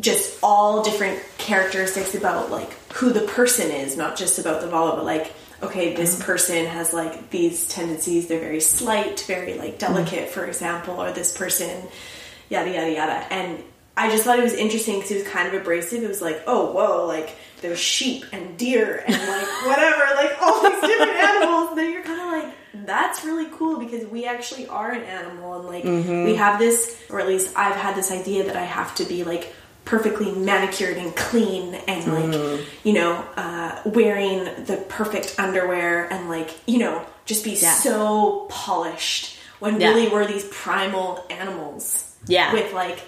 just 0.00 0.38
all 0.42 0.82
different 0.82 1.22
characteristics 1.38 2.14
about 2.14 2.50
like 2.50 2.72
who 2.94 3.12
the 3.12 3.20
person 3.20 3.70
is 3.70 3.96
not 3.96 4.16
just 4.16 4.38
about 4.38 4.60
the 4.60 4.66
vulva 4.66 4.96
but 4.96 5.04
like 5.04 5.32
okay 5.62 5.94
this 5.94 6.16
uh-huh. 6.18 6.26
person 6.26 6.66
has 6.66 6.92
like 6.92 7.30
these 7.30 7.68
tendencies 7.68 8.28
they're 8.28 8.40
very 8.40 8.60
slight 8.60 9.20
very 9.26 9.54
like 9.54 9.78
mm-hmm. 9.78 9.94
delicate 9.94 10.28
for 10.28 10.44
example 10.44 11.02
or 11.02 11.12
this 11.12 11.36
person 11.36 11.82
yada 12.48 12.70
yada 12.70 12.92
yada. 12.92 13.32
And 13.32 13.62
i 13.96 14.10
just 14.10 14.24
thought 14.24 14.38
it 14.38 14.42
was 14.42 14.54
interesting 14.54 14.96
because 14.96 15.10
it 15.10 15.24
was 15.24 15.28
kind 15.28 15.48
of 15.48 15.54
abrasive. 15.54 16.02
It 16.02 16.08
was 16.08 16.22
like 16.22 16.42
oh 16.46 16.72
whoa 16.72 17.06
like 17.06 17.36
there's 17.62 17.78
sheep 17.78 18.24
and 18.32 18.56
deer 18.58 19.02
and 19.06 19.16
like 19.16 19.46
whatever 19.66 20.14
like 20.16 20.42
all 20.42 20.62
these 20.62 20.80
different 20.80 21.12
animals. 21.12 21.70
And 21.70 21.78
then 21.78 21.92
you're 21.92 22.02
kind 22.02 22.20
of 22.20 22.26
like 22.26 22.54
that's 22.86 23.24
really 23.24 23.46
cool 23.52 23.78
because 23.78 24.06
we 24.06 24.26
actually 24.26 24.66
are 24.66 24.90
an 24.90 25.02
animal 25.02 25.54
and 25.54 25.66
like 25.66 25.84
we 25.84 25.90
mm-hmm. 25.90 26.34
have 26.36 26.58
this 26.58 27.00
or 27.08 27.20
at 27.20 27.28
least 27.28 27.56
i've 27.56 27.76
had 27.76 27.94
this 27.94 28.10
idea 28.10 28.44
that 28.44 28.56
i 28.56 28.64
have 28.64 28.94
to 28.96 29.04
be 29.04 29.22
like 29.22 29.54
perfectly 29.84 30.32
manicured 30.32 30.96
and 30.96 31.14
clean 31.14 31.74
and 31.74 32.12
like 32.12 32.60
you 32.84 32.92
know 32.94 33.12
uh, 33.36 33.80
wearing 33.84 34.44
the 34.64 34.82
perfect 34.88 35.34
underwear 35.38 36.10
and 36.12 36.28
like 36.28 36.50
you 36.66 36.78
know 36.78 37.04
just 37.26 37.44
be 37.44 37.52
Yeah. 37.52 37.74
so 37.74 38.46
polished 38.50 39.36
when 39.60 39.80
Yeah. 39.80 39.90
really 39.90 40.08
we're 40.08 40.26
these 40.26 40.44
primal 40.44 41.24
animals 41.30 42.14
Yeah. 42.26 42.52
with 42.52 42.72
like 42.72 42.98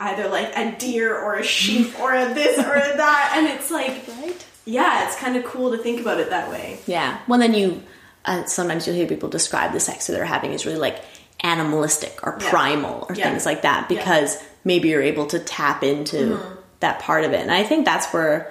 either 0.00 0.28
like 0.28 0.56
a 0.56 0.74
deer 0.78 1.16
or 1.16 1.36
a 1.36 1.42
sheep 1.44 1.92
or 2.00 2.14
a 2.14 2.32
this 2.34 2.58
or 2.58 2.74
a 2.74 2.96
that 2.96 3.34
and 3.36 3.46
it's 3.48 3.70
like 3.70 4.02
right 4.08 4.46
yeah 4.64 5.06
it's 5.06 5.16
kind 5.16 5.36
of 5.36 5.44
cool 5.44 5.70
to 5.72 5.78
think 5.78 6.00
about 6.00 6.18
it 6.18 6.30
that 6.30 6.50
way 6.50 6.78
Yeah. 6.86 7.18
Well, 7.28 7.38
then 7.38 7.52
you 7.54 7.82
uh, 8.24 8.44
sometimes 8.44 8.86
you'll 8.86 8.94
hear 8.96 9.06
people 9.08 9.28
describe 9.28 9.72
the 9.72 9.80
sex 9.80 10.06
that 10.06 10.12
they're 10.12 10.24
having 10.24 10.54
as 10.54 10.64
really 10.64 10.78
like 10.78 11.02
animalistic 11.42 12.18
or 12.22 12.38
Yeah. 12.40 12.50
primal 12.50 13.06
or 13.08 13.14
Yeah. 13.14 13.28
things 13.30 13.44
like 13.46 13.62
that 13.62 13.86
Yeah. 13.88 13.98
because 13.98 14.36
maybe 14.64 14.88
you're 14.88 15.02
able 15.02 15.26
to 15.26 15.38
tap 15.38 15.82
into 15.82 16.16
Mm-hmm. 16.36 16.54
that 16.80 16.98
part 17.00 17.24
of 17.24 17.32
it. 17.32 17.40
And 17.40 17.50
I 17.52 17.62
think 17.64 17.84
that's 17.84 18.06
where 18.12 18.50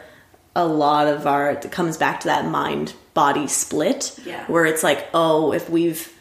a 0.56 0.66
lot 0.66 1.08
of 1.08 1.26
our 1.26 1.50
it 1.52 1.72
comes 1.72 1.98
back 1.98 2.20
to 2.22 2.28
that 2.28 2.46
mind 2.46 2.94
body 3.14 3.48
split 3.48 4.14
Yeah. 4.26 4.44
where 4.48 4.66
it's 4.66 4.84
like, 4.84 5.08
oh, 5.14 5.54
if 5.54 5.70
we've 5.70 6.12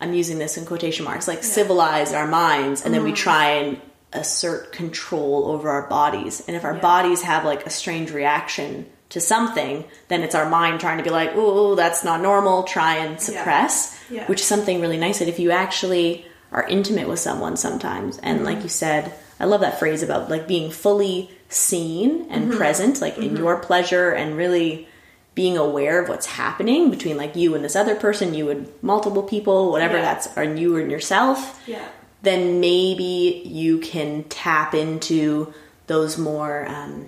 I'm 0.00 0.14
using 0.14 0.38
this 0.38 0.56
in 0.56 0.64
quotation 0.64 1.04
marks, 1.04 1.26
like 1.26 1.42
civilize 1.42 2.12
our 2.12 2.26
minds 2.28 2.84
and 2.84 2.94
then 2.94 3.00
Mm-hmm. 3.00 3.10
we 3.10 3.16
try 3.16 3.50
and 3.50 3.80
assert 4.12 4.72
control 4.72 5.46
over 5.48 5.68
our 5.70 5.82
bodies. 5.88 6.40
And 6.46 6.56
if 6.56 6.64
our 6.64 6.74
Yeah. 6.74 6.80
bodies 6.80 7.22
have 7.22 7.44
like 7.44 7.66
a 7.66 7.70
strange 7.70 8.12
reaction 8.12 8.86
to 9.10 9.20
something, 9.20 9.84
then 10.06 10.22
it's 10.22 10.34
our 10.36 10.48
mind 10.48 10.78
trying 10.80 10.98
to 10.98 11.04
be 11.04 11.10
like, 11.10 11.34
ooh, 11.36 11.74
that's 11.74 12.04
not 12.04 12.20
normal, 12.20 12.62
try 12.62 12.96
and 12.96 13.20
suppress. 13.20 13.92
Yeah. 14.10 14.26
Which 14.26 14.40
is 14.40 14.46
something 14.46 14.80
really 14.80 14.96
nice 14.98 15.18
that 15.18 15.28
if 15.28 15.38
you 15.38 15.50
actually 15.50 16.24
are 16.52 16.66
intimate 16.66 17.08
with 17.08 17.18
someone 17.18 17.56
sometimes, 17.56 18.18
and 18.18 18.38
Mm-hmm. 18.38 18.46
like 18.46 18.62
you 18.62 18.68
said, 18.68 19.12
I 19.40 19.44
love 19.44 19.60
that 19.60 19.78
phrase 19.78 20.02
about 20.02 20.30
like 20.30 20.48
being 20.48 20.70
fully 20.70 21.30
seen 21.48 22.26
and 22.30 22.48
Mm-hmm. 22.48 22.56
present, 22.58 23.00
like 23.00 23.18
in 23.18 23.36
your 23.36 23.56
pleasure 23.58 24.10
and 24.12 24.36
really 24.36 24.88
being 25.34 25.56
aware 25.56 26.02
of 26.02 26.08
what's 26.08 26.26
happening 26.26 26.90
between 26.90 27.16
like 27.16 27.36
you 27.36 27.54
and 27.54 27.64
this 27.64 27.76
other 27.76 27.94
person, 27.94 28.34
you 28.34 28.50
and 28.50 28.66
multiple 28.82 29.22
people, 29.22 29.70
whatever 29.70 29.96
Yeah. 29.96 30.02
that's, 30.02 30.36
or 30.36 30.42
you 30.42 30.76
and 30.76 30.90
yourself 30.90 31.62
yeah 31.66 31.86
then 32.20 32.58
maybe 32.58 33.42
you 33.46 33.78
can 33.78 34.24
tap 34.24 34.74
into 34.74 35.54
those 35.86 36.18
more 36.18 36.66
um, 36.68 37.06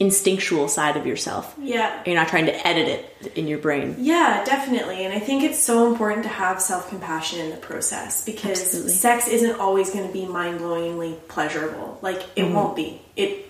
instinctual 0.00 0.68
side 0.68 0.96
of 0.96 1.06
yourself. 1.06 1.54
yeah 1.60 2.02
You're 2.06 2.14
not 2.14 2.28
trying 2.28 2.46
to 2.46 2.66
edit 2.66 2.88
it 3.20 3.36
in 3.36 3.48
your 3.48 3.58
brain. 3.58 3.96
Yeah, 3.98 4.44
definitely. 4.44 5.04
And 5.04 5.12
I 5.12 5.18
think 5.18 5.42
it's 5.42 5.58
so 5.58 5.90
important 5.90 6.22
to 6.22 6.28
have 6.28 6.60
self 6.60 6.88
compassion 6.88 7.40
in 7.40 7.50
the 7.50 7.56
process 7.56 8.24
because 8.24 8.62
Absolutely. 8.62 8.92
sex 8.92 9.28
isn't 9.28 9.58
always 9.58 9.90
going 9.90 10.06
to 10.06 10.12
be 10.12 10.24
mind 10.26 10.60
blowingly 10.60 11.18
pleasurable. 11.26 11.98
Like, 12.00 12.22
it 12.36 12.42
mm-hmm. 12.42 12.54
won't 12.54 12.76
be. 12.76 13.02
It, 13.16 13.48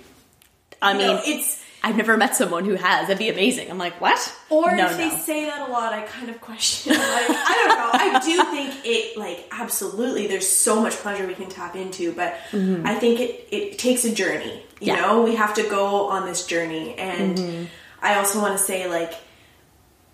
I 0.81 0.95
mean, 0.95 1.07
know, 1.07 1.21
it's. 1.25 1.63
I've 1.83 1.97
never 1.97 2.17
met 2.17 2.35
someone 2.35 2.65
who 2.65 2.75
has. 2.75 3.07
That'd 3.07 3.19
be 3.19 3.29
amazing. 3.29 3.71
I'm 3.71 3.79
like, 3.79 4.01
what? 4.01 4.35
Or 4.51 4.75
no, 4.75 4.87
if 4.87 4.97
they 4.97 5.09
no. 5.09 5.17
say 5.17 5.45
that 5.45 5.69
a 5.69 5.73
lot, 5.73 5.93
I 5.93 6.03
kind 6.03 6.29
of 6.29 6.41
question. 6.41 6.93
Like, 6.93 7.03
I 7.03 7.65
don't 7.67 7.79
know. 7.79 7.91
I 7.93 8.21
do 8.25 8.45
think 8.51 8.85
it, 8.85 9.17
like, 9.17 9.47
absolutely, 9.53 10.27
there's 10.27 10.47
so 10.49 10.83
much 10.83 10.95
pleasure 10.95 11.27
we 11.27 11.35
can 11.35 11.49
tap 11.49 11.77
into, 11.77 12.13
but 12.13 12.35
I 12.53 12.95
think 12.97 13.21
it, 13.21 13.49
it 13.51 13.79
takes 13.79 14.05
a 14.05 14.15
journey. 14.15 14.63
You 14.81 14.87
Mm-hmm. 14.87 14.87
Yeah. 14.87 14.97
Mm-hmm. 14.97 15.03
know, 15.03 15.23
we 15.23 15.35
have 15.37 15.55
to 15.55 15.63
go 15.65 16.09
on 16.09 16.27
this 16.27 16.47
journey. 16.47 16.95
And 16.95 17.69
I 18.03 18.17
also 18.17 18.41
want 18.41 18.57
to 18.59 18.63
say, 18.63 18.89
like, 18.89 19.15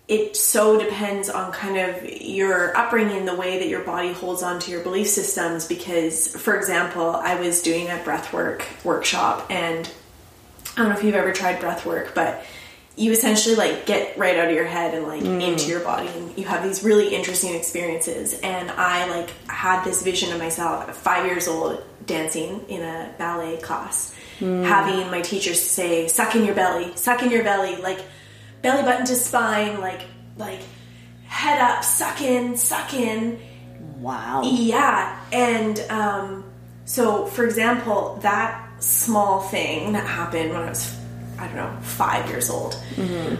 it 0.07 0.35
so 0.37 0.79
depends 0.79 1.29
on 1.29 1.51
kind 1.51 1.77
of 1.77 2.03
your 2.21 2.75
upbringing, 2.77 3.25
the 3.25 3.35
way 3.35 3.57
that 3.59 3.67
your 3.67 3.81
body 3.83 4.13
holds 4.13 4.43
on 4.43 4.59
to 4.61 4.71
your 4.71 4.81
belief 4.83 5.07
systems. 5.07 5.67
Because, 5.67 6.35
for 6.35 6.55
example, 6.55 7.09
I 7.09 7.39
was 7.39 7.61
doing 7.61 7.87
a 7.87 7.97
breathwork 7.97 8.63
workshop, 8.83 9.47
and 9.49 9.89
I 10.75 10.81
don't 10.81 10.89
know 10.89 10.97
if 10.97 11.03
you've 11.03 11.15
ever 11.15 11.31
tried 11.31 11.59
breath 11.59 11.85
work, 11.85 12.13
but 12.13 12.43
you 12.97 13.11
essentially 13.11 13.55
like 13.55 13.85
get 13.85 14.17
right 14.17 14.37
out 14.37 14.49
of 14.49 14.55
your 14.55 14.65
head 14.65 14.93
and 14.93 15.05
like 15.05 15.21
into 15.21 15.67
your 15.67 15.81
body 15.81 16.07
and 16.07 16.37
you 16.37 16.45
have 16.45 16.63
these 16.63 16.83
really 16.83 17.13
interesting 17.13 17.53
experiences. 17.53 18.39
And 18.39 18.71
i 18.71 19.09
like 19.09 19.29
had 19.47 19.83
this 19.83 20.01
vision 20.01 20.31
of 20.31 20.39
myself 20.39 20.87
at 20.87 20.95
five 20.95 21.25
years 21.25 21.49
old 21.49 21.83
dancing 22.05 22.63
in 22.69 22.81
a 22.81 23.13
ballet 23.17 23.57
class 23.57 24.15
having 24.39 25.09
my 25.09 25.21
teachers 25.21 25.59
say 25.59 26.07
suck 26.07 26.35
in 26.35 26.45
your 26.45 26.53
belly 26.53 26.95
suck 26.95 27.23
in 27.23 27.31
your 27.31 27.43
belly 27.43 27.77
like 27.77 27.99
belly 28.61 28.83
button 28.83 29.05
to 29.05 29.15
spine 29.15 29.79
like 29.81 30.01
like 30.37 30.59
head 31.35 31.59
up 31.59 31.83
suck 31.83 32.21
in 32.21 32.55
suck 32.57 32.93
in. 32.93 33.39
Wow. 33.99 34.43
yeah, 34.43 35.19
and 35.31 35.79
um, 35.89 36.43
so 36.85 37.25
for 37.25 37.45
example, 37.45 38.19
that 38.21 38.64
small 38.79 39.41
thing 39.41 39.93
that 39.93 40.05
happened 40.05 40.51
when 40.51 40.61
I 40.61 40.69
was, 40.69 40.97
I 41.39 41.47
don't 41.47 41.55
know, 41.55 41.77
five 41.81 42.29
years 42.29 42.49
old, 42.49 42.73
mm-hmm. 42.95 43.35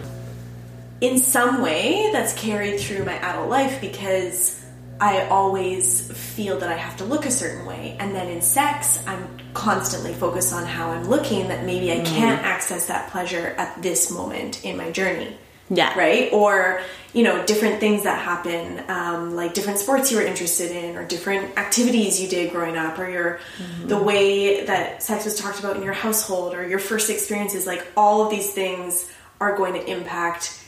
in 1.00 1.18
some 1.18 1.62
way 1.62 2.10
that's 2.12 2.32
carried 2.34 2.80
through 2.80 3.04
my 3.04 3.18
adult 3.18 3.48
life 3.48 3.80
because 3.80 4.64
I 5.00 5.26
always 5.26 6.10
feel 6.10 6.58
that 6.60 6.70
I 6.70 6.76
have 6.76 6.96
to 6.98 7.04
look 7.04 7.26
a 7.26 7.30
certain 7.30 7.66
way. 7.66 7.96
And 8.00 8.14
then 8.14 8.28
in 8.28 8.40
sex, 8.40 9.02
I'm 9.06 9.28
constantly 9.52 10.14
focused 10.14 10.54
on 10.54 10.64
how 10.64 10.90
I'm 10.90 11.08
looking, 11.08 11.48
that 11.48 11.66
maybe 11.66 11.92
I 11.92 11.96
mm-hmm. 11.96 12.16
can't 12.16 12.42
access 12.42 12.86
that 12.86 13.10
pleasure 13.10 13.54
at 13.58 13.82
this 13.82 14.10
moment 14.10 14.64
in 14.64 14.76
my 14.76 14.90
journey. 14.90 15.36
Yeah. 15.68 15.98
Right? 15.98 16.32
Or, 16.32 16.80
you 17.12 17.24
know, 17.24 17.44
different 17.44 17.80
things 17.80 18.04
that 18.04 18.20
happen, 18.22 18.84
um, 18.88 19.34
like 19.34 19.52
different 19.54 19.78
sports 19.80 20.12
you 20.12 20.18
were 20.18 20.22
interested 20.22 20.70
in, 20.70 20.96
or 20.96 21.04
different 21.04 21.58
activities 21.58 22.20
you 22.22 22.28
did 22.28 22.52
growing 22.52 22.76
up, 22.76 22.98
or 22.98 23.08
your, 23.08 23.40
the 23.84 23.98
way 23.98 24.64
that 24.66 25.02
sex 25.02 25.24
was 25.24 25.36
talked 25.38 25.58
about 25.58 25.76
in 25.76 25.82
your 25.82 25.92
household, 25.92 26.54
or 26.54 26.66
your 26.68 26.78
first 26.78 27.10
experiences. 27.10 27.66
Like, 27.66 27.84
all 27.96 28.22
of 28.24 28.30
these 28.30 28.52
things 28.52 29.10
are 29.40 29.56
going 29.56 29.74
to 29.74 29.84
impact 29.90 30.62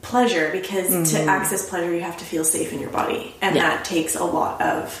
pleasure 0.00 0.50
because 0.50 1.12
to 1.12 1.20
access 1.22 1.68
pleasure, 1.68 1.94
you 1.94 2.00
have 2.00 2.16
to 2.16 2.24
feel 2.24 2.42
safe 2.44 2.72
in 2.72 2.80
your 2.80 2.90
body. 2.90 3.34
And 3.40 3.54
Yeah. 3.54 3.62
that 3.76 3.84
takes 3.84 4.16
a 4.16 4.24
lot 4.24 4.60
of 4.60 4.92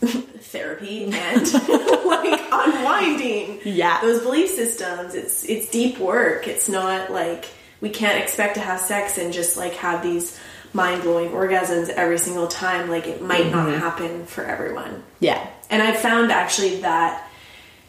therapy 0.02 1.04
and 1.12 1.52
like 2.06 2.40
unwinding 2.50 3.60
Yeah. 3.64 4.00
those 4.00 4.20
belief 4.22 4.50
systems 4.50 5.14
it's 5.14 5.44
it's 5.44 5.68
deep 5.70 5.98
work 5.98 6.48
it's 6.48 6.68
not 6.68 7.12
like 7.12 7.46
we 7.82 7.90
can't 7.90 8.18
expect 8.22 8.54
to 8.54 8.60
have 8.60 8.80
sex 8.80 9.18
and 9.18 9.32
just 9.34 9.58
like 9.58 9.74
have 9.74 10.02
these 10.02 10.38
mind-blowing 10.72 11.28
orgasms 11.32 11.90
every 11.90 12.16
single 12.18 12.46
time 12.46 12.88
like 12.88 13.06
it 13.06 13.20
might 13.20 13.50
not 13.52 13.68
happen 13.68 14.24
for 14.24 14.42
everyone 14.44 15.02
Yeah. 15.20 15.46
and 15.68 15.82
i've 15.82 15.98
found 15.98 16.32
actually 16.32 16.80
that 16.80 17.28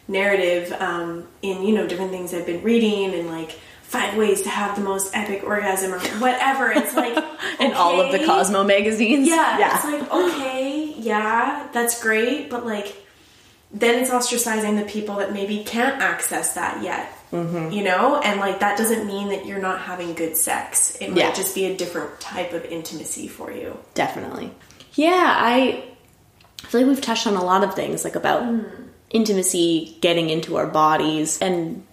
narrative 0.06 0.70
um, 0.72 1.26
in 1.40 1.62
you 1.62 1.74
know 1.74 1.86
different 1.86 2.10
things 2.10 2.34
i've 2.34 2.44
been 2.44 2.62
reading 2.62 3.14
and 3.14 3.28
like 3.30 3.52
five 3.82 4.16
ways 4.18 4.42
to 4.42 4.48
have 4.50 4.76
the 4.76 4.82
most 4.82 5.14
epic 5.16 5.44
orgasm 5.44 5.94
or 5.94 5.98
whatever 6.18 6.70
it's 6.72 6.94
like 6.94 7.16
In 7.60 7.72
all 7.72 8.00
of 8.00 8.10
the. 8.10 8.18
Cosmo 8.26 8.64
magazines. 8.64 9.28
Yeah, 9.28 9.58
Yeah. 9.58 9.76
it's 9.76 9.84
like 9.84 10.12
okay, 10.12 10.92
yeah, 10.98 11.68
that's 11.72 12.02
great, 12.02 12.50
but 12.50 12.66
like 12.66 12.96
then 13.72 14.02
it's 14.02 14.10
ostracizing 14.10 14.76
the 14.78 14.84
people 14.90 15.16
that 15.16 15.32
maybe 15.32 15.62
can't 15.62 16.00
access 16.02 16.54
that 16.54 16.82
yet. 16.82 17.10
Mm-hmm. 17.34 17.72
You 17.72 17.82
know, 17.84 18.20
and 18.20 18.38
like 18.40 18.60
that 18.60 18.78
doesn't 18.78 19.06
mean 19.06 19.28
that 19.30 19.44
you're 19.44 19.58
not 19.60 19.80
having 19.80 20.14
good 20.14 20.36
sex. 20.36 20.96
It 21.00 21.10
might 21.10 21.18
Yeah. 21.18 21.32
just 21.32 21.54
be 21.54 21.66
a 21.66 21.76
different 21.76 22.20
type 22.20 22.52
of 22.52 22.64
intimacy 22.64 23.26
for 23.28 23.50
you. 23.50 23.76
Definitely. 23.94 24.52
Yeah, 24.94 25.34
I 25.36 25.84
feel 26.58 26.82
like 26.82 26.88
we've 26.88 27.00
touched 27.00 27.26
on 27.26 27.34
a 27.34 27.44
lot 27.44 27.64
of 27.64 27.74
things, 27.74 28.04
like 28.04 28.14
about 28.14 28.48
intimacy, 29.10 29.96
getting 30.00 30.30
into 30.30 30.56
our 30.56 30.66
bodies, 30.66 31.38
and 31.40 31.84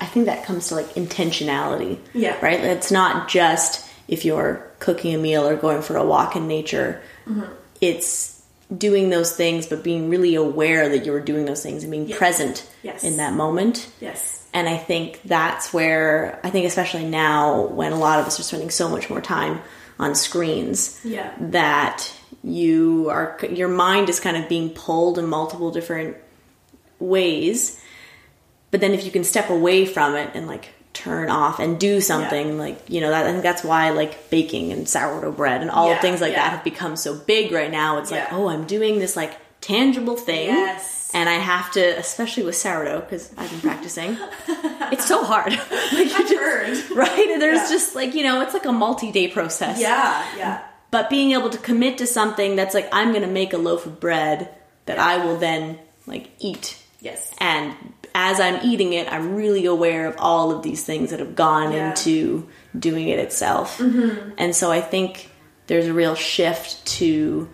I 0.00 0.06
think 0.06 0.26
that 0.26 0.44
comes 0.44 0.68
to 0.68 0.74
like 0.76 0.94
intentionality. 0.94 1.98
Yeah. 2.14 2.36
Right? 2.40 2.60
It's 2.60 2.90
not 2.90 3.28
just 3.28 3.84
if 4.08 4.24
you're 4.24 4.70
cooking 4.78 5.14
a 5.14 5.18
meal 5.18 5.46
or 5.46 5.56
going 5.56 5.82
for 5.82 5.96
a 5.96 6.04
walk 6.04 6.36
in 6.36 6.46
nature, 6.46 7.02
it's 7.80 8.40
doing 8.76 9.10
those 9.10 9.32
things, 9.34 9.66
but 9.66 9.82
being 9.84 10.10
really 10.10 10.34
aware 10.34 10.88
that 10.88 11.04
you're 11.06 11.20
doing 11.20 11.44
those 11.44 11.62
things 11.62 11.82
and 11.82 11.90
being 11.90 12.08
Yes. 12.08 12.18
present 12.18 12.66
Yes. 12.82 13.04
in 13.04 13.16
that 13.18 13.32
moment. 13.32 13.86
Yes. 14.00 14.35
And 14.52 14.68
I 14.68 14.76
think 14.76 15.20
that's 15.24 15.72
where 15.72 16.40
I 16.42 16.50
think 16.50 16.66
especially 16.66 17.04
now 17.06 17.66
when 17.66 17.92
a 17.92 17.98
lot 17.98 18.20
of 18.20 18.26
us 18.26 18.40
are 18.40 18.42
spending 18.42 18.70
so 18.70 18.88
much 18.88 19.10
more 19.10 19.20
time 19.20 19.60
on 19.98 20.14
screens 20.14 20.98
Yeah. 21.04 21.32
that 21.40 22.10
you 22.42 23.08
are 23.10 23.38
your 23.50 23.68
mind 23.68 24.08
is 24.08 24.20
kind 24.20 24.36
of 24.36 24.48
being 24.48 24.70
pulled 24.70 25.18
in 25.18 25.26
multiple 25.26 25.70
different 25.70 26.16
ways. 26.98 27.80
But 28.70 28.80
then 28.80 28.92
if 28.92 29.04
you 29.04 29.10
can 29.10 29.24
step 29.24 29.50
away 29.50 29.86
from 29.86 30.16
it 30.16 30.30
and 30.34 30.46
like 30.46 30.68
turn 30.92 31.28
off 31.28 31.58
and 31.60 31.78
do 31.78 32.00
something 32.00 32.56
like 32.58 32.78
you 32.88 33.02
know 33.02 33.10
that 33.10 33.26
I 33.26 33.30
think 33.30 33.42
that's 33.42 33.62
why 33.62 33.90
like 33.90 34.30
baking 34.30 34.72
and 34.72 34.88
sourdough 34.88 35.32
bread 35.32 35.60
and 35.60 35.70
all 35.70 35.90
Yeah, 35.90 36.00
things 36.00 36.20
like 36.22 36.32
yeah. 36.32 36.44
that 36.44 36.50
have 36.52 36.64
become 36.64 36.96
so 36.96 37.14
big 37.14 37.52
right 37.52 37.70
now. 37.70 37.98
It's 37.98 38.10
like 38.10 38.32
oh 38.32 38.48
I'm 38.48 38.66
doing 38.66 38.98
this 38.98 39.14
like 39.16 39.34
tangible 39.60 40.16
thing 40.16 40.48
Yes. 40.48 40.95
And 41.14 41.28
I 41.28 41.34
have 41.34 41.70
to 41.72 41.80
especially 41.98 42.42
with 42.44 42.56
sourdough 42.56 43.00
because 43.00 43.32
I've 43.38 43.50
been 43.50 43.60
practicing. 43.60 44.16
it's 44.92 45.06
so 45.06 45.24
hard. 45.24 45.52
like 45.92 46.18
you 46.18 46.28
just, 46.28 46.90
right? 46.94 47.28
And 47.30 47.40
there's 47.40 47.62
Yeah. 47.62 47.68
just 47.76 47.94
like 47.94 48.14
you 48.14 48.22
know 48.24 48.40
it's 48.42 48.54
like 48.54 48.66
a 48.66 48.72
multi-day 48.72 49.28
process 49.28 49.80
Yeah, 49.80 50.24
yeah. 50.36 50.62
but 50.90 51.08
being 51.10 51.32
able 51.32 51.50
to 51.50 51.58
commit 51.58 51.98
to 51.98 52.06
something 52.06 52.56
that's 52.56 52.74
like 52.74 52.88
i'm 52.92 53.12
gonna 53.12 53.26
make 53.26 53.52
a 53.52 53.58
loaf 53.58 53.86
of 53.86 54.00
bread 54.00 54.48
that 54.86 54.98
i 54.98 55.24
will 55.24 55.36
then 55.36 55.78
like 56.06 56.30
eat 56.38 56.76
Yes. 57.00 57.32
and 57.38 57.74
as 58.14 58.40
i'm 58.40 58.60
eating 58.64 58.92
it 58.94 59.10
i'm 59.12 59.34
really 59.36 59.66
aware 59.66 60.06
of 60.06 60.16
all 60.18 60.50
of 60.50 60.62
these 60.62 60.82
things 60.84 61.10
that 61.10 61.20
have 61.20 61.34
gone 61.36 61.72
Yeah. 61.72 61.90
into 61.90 62.48
doing 62.78 63.08
it 63.08 63.18
itself 63.18 63.78
mm-hmm. 63.78 64.30
and 64.38 64.54
so 64.56 64.70
i 64.72 64.80
think 64.80 65.30
there's 65.66 65.86
a 65.86 65.92
real 65.92 66.14
shift 66.14 66.84
to 66.98 67.48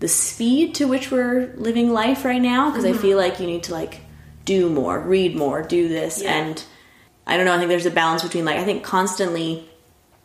the 0.00 0.08
speed 0.08 0.74
to 0.74 0.86
which 0.86 1.10
we're 1.10 1.52
living 1.56 1.90
life 1.90 2.24
right 2.24 2.42
now 2.42 2.70
because 2.70 2.84
i 2.84 2.90
mm-hmm. 2.90 3.00
feel 3.00 3.16
like 3.16 3.40
you 3.40 3.46
need 3.46 3.62
to 3.62 3.72
like 3.72 4.00
do 4.44 4.68
more 4.68 5.00
read 5.00 5.34
more 5.36 5.62
do 5.62 5.88
this 5.88 6.22
Yeah. 6.22 6.34
and 6.34 6.64
i 7.26 7.36
don't 7.36 7.46
know 7.46 7.54
i 7.54 7.58
think 7.58 7.68
there's 7.68 7.86
a 7.86 7.90
balance 7.90 8.22
between 8.22 8.44
like 8.44 8.56
i 8.56 8.64
think 8.64 8.84
constantly 8.84 9.68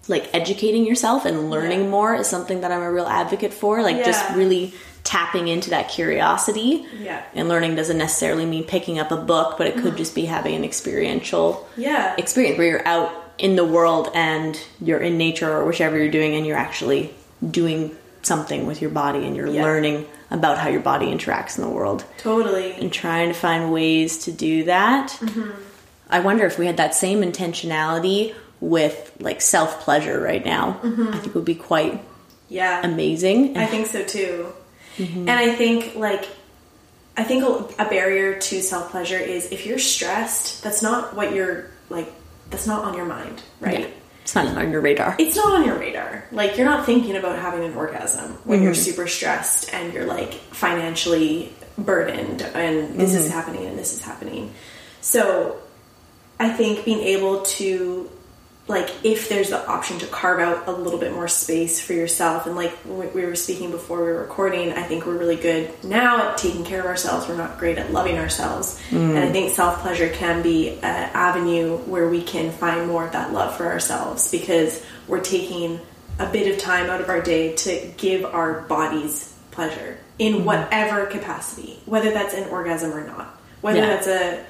like 0.07 0.29
educating 0.33 0.85
yourself 0.85 1.25
and 1.25 1.49
learning 1.49 1.81
Yeah. 1.81 1.89
more 1.89 2.15
is 2.15 2.27
something 2.27 2.61
that 2.61 2.71
I'm 2.71 2.81
a 2.81 2.91
real 2.91 3.05
advocate 3.05 3.53
for. 3.53 3.81
Like 3.83 4.03
just 4.03 4.27
really 4.35 4.73
tapping 5.03 5.47
into 5.47 5.71
that 5.71 5.89
curiosity. 5.89 6.85
Yeah. 6.99 7.23
And 7.33 7.49
learning 7.49 7.75
doesn't 7.75 7.97
necessarily 7.97 8.45
mean 8.45 8.63
picking 8.63 8.99
up 8.99 9.11
a 9.11 9.17
book, 9.17 9.57
but 9.57 9.67
it 9.67 9.75
could 9.75 9.83
mm-hmm. 9.83 9.97
just 9.97 10.15
be 10.15 10.25
having 10.25 10.55
an 10.55 10.63
experiential 10.63 11.67
Yeah. 11.77 12.15
experience 12.17 12.57
where 12.57 12.67
you're 12.67 12.87
out 12.87 13.11
in 13.37 13.55
the 13.55 13.65
world 13.65 14.09
and 14.13 14.59
you're 14.79 14.99
in 14.99 15.17
nature 15.17 15.51
or 15.51 15.65
whichever 15.65 15.97
you're 15.97 16.11
doing 16.11 16.35
and 16.35 16.45
you're 16.45 16.57
actually 16.57 17.13
doing 17.49 17.95
something 18.23 18.65
with 18.67 18.81
your 18.81 18.91
body 18.91 19.25
and 19.25 19.35
you're 19.35 19.47
Yeah. 19.47 19.63
learning 19.63 20.05
about 20.29 20.57
how 20.57 20.69
your 20.69 20.81
body 20.81 21.07
interacts 21.07 21.57
in 21.57 21.63
the 21.63 21.69
world 21.69 22.03
Totally. 22.19 22.73
and 22.73 22.91
trying 22.91 23.29
to 23.29 23.33
find 23.33 23.71
ways 23.73 24.19
to 24.25 24.31
do 24.31 24.63
that. 24.65 25.09
Mm-hmm. 25.19 25.51
I 26.09 26.19
wonder 26.19 26.45
if 26.45 26.57
we 26.59 26.65
had 26.65 26.77
that 26.77 26.93
same 26.95 27.21
intentionality 27.21 28.33
with 28.59 29.11
like 29.19 29.41
self 29.41 29.79
pleasure 29.81 30.19
right 30.21 30.45
now. 30.45 30.79
Mm-hmm. 30.83 31.07
I 31.07 31.11
think 31.13 31.27
it 31.27 31.35
would 31.35 31.45
be 31.45 31.55
quite 31.55 32.01
Yeah. 32.49 32.81
amazing. 32.85 33.57
I 33.57 33.65
think 33.65 33.87
so 33.87 34.03
too. 34.03 34.53
Mm-hmm. 34.97 35.19
And 35.27 35.31
I 35.31 35.53
think 35.55 35.95
like 35.95 36.27
I 37.17 37.23
think 37.23 37.43
a 37.79 37.85
barrier 37.85 38.39
to 38.39 38.61
self 38.61 38.91
pleasure 38.91 39.17
is 39.17 39.51
if 39.51 39.65
you're 39.65 39.79
stressed, 39.79 40.63
that's 40.63 40.81
not 40.81 41.15
what 41.15 41.33
you're 41.33 41.69
like 41.89 42.11
that's 42.49 42.67
not 42.67 42.83
on 42.83 42.93
your 42.95 43.05
mind, 43.05 43.41
right? 43.59 43.79
Yeah. 43.81 43.87
It's 44.23 44.35
not 44.35 44.57
on 44.57 44.71
your 44.71 44.81
radar. 44.81 45.15
It's 45.17 45.35
not 45.35 45.53
on 45.53 45.65
your 45.65 45.77
radar. 45.77 46.25
Like 46.31 46.57
you're 46.57 46.65
not 46.65 46.85
thinking 46.85 47.15
about 47.15 47.39
having 47.39 47.63
an 47.63 47.75
orgasm 47.75 48.37
when 48.43 48.61
you're 48.61 48.73
mm-hmm. 48.73 48.81
super 48.81 49.07
stressed 49.07 49.73
and 49.73 49.93
you're 49.93 50.05
like 50.05 50.33
financially 50.33 51.53
burdened 51.77 52.41
and 52.41 52.99
this 52.99 53.13
is 53.13 53.25
mm-hmm. 53.25 53.33
happening 53.33 53.65
and 53.65 53.77
this 53.77 53.93
is 53.93 54.01
happening. 54.01 54.53
So 55.01 55.59
I 56.39 56.49
think 56.49 56.85
being 56.85 56.99
able 56.99 57.41
to 57.41 58.09
like 58.67 58.89
if 59.03 59.27
there's 59.27 59.49
the 59.49 59.67
option 59.67 59.99
to 59.99 60.05
carve 60.07 60.39
out 60.39 60.67
a 60.67 60.71
little 60.71 60.99
bit 60.99 61.13
more 61.13 61.27
space 61.27 61.81
for 61.81 61.93
yourself 61.93 62.45
and 62.45 62.55
like 62.55 62.73
we 62.85 63.07
we 63.07 63.25
were 63.25 63.35
speaking 63.35 63.71
before 63.71 63.99
we 63.99 64.11
were 64.11 64.21
recording 64.21 64.71
i 64.73 64.83
think 64.83 65.05
we're 65.05 65.17
really 65.17 65.35
good 65.35 65.71
now 65.83 66.29
at 66.29 66.37
taking 66.37 66.63
care 66.63 66.79
of 66.79 66.85
ourselves. 66.85 67.27
We're 67.27 67.37
not 67.37 67.57
great 67.57 67.77
at 67.77 67.91
loving 67.91 68.17
ourselves. 68.17 68.79
Mm. 68.89 69.15
And 69.15 69.19
i 69.19 69.31
think 69.31 69.51
self-pleasure 69.51 70.09
can 70.09 70.41
be 70.41 70.71
an 70.79 71.09
avenue 71.13 71.77
where 71.77 72.07
we 72.07 72.23
can 72.23 72.51
find 72.51 72.87
more 72.87 73.05
of 73.05 73.11
that 73.13 73.33
love 73.33 73.55
for 73.57 73.65
ourselves 73.65 74.31
because 74.31 74.83
we're 75.07 75.23
taking 75.23 75.79
a 76.19 76.31
bit 76.31 76.51
of 76.53 76.59
time 76.59 76.89
out 76.89 77.01
of 77.01 77.09
our 77.09 77.21
day 77.21 77.55
to 77.55 77.91
give 77.97 78.23
our 78.25 78.61
bodies 78.61 79.35
pleasure 79.49 79.97
in 80.19 80.33
mm-hmm. 80.33 80.45
whatever 80.45 81.05
capacity 81.07 81.79
whether 81.85 82.11
that's 82.11 82.33
an 82.33 82.47
orgasm 82.49 82.93
or 82.93 83.05
not 83.05 83.39
whether 83.61 83.79
Yeah. 83.79 83.87
that's 83.87 84.07
a 84.07 84.45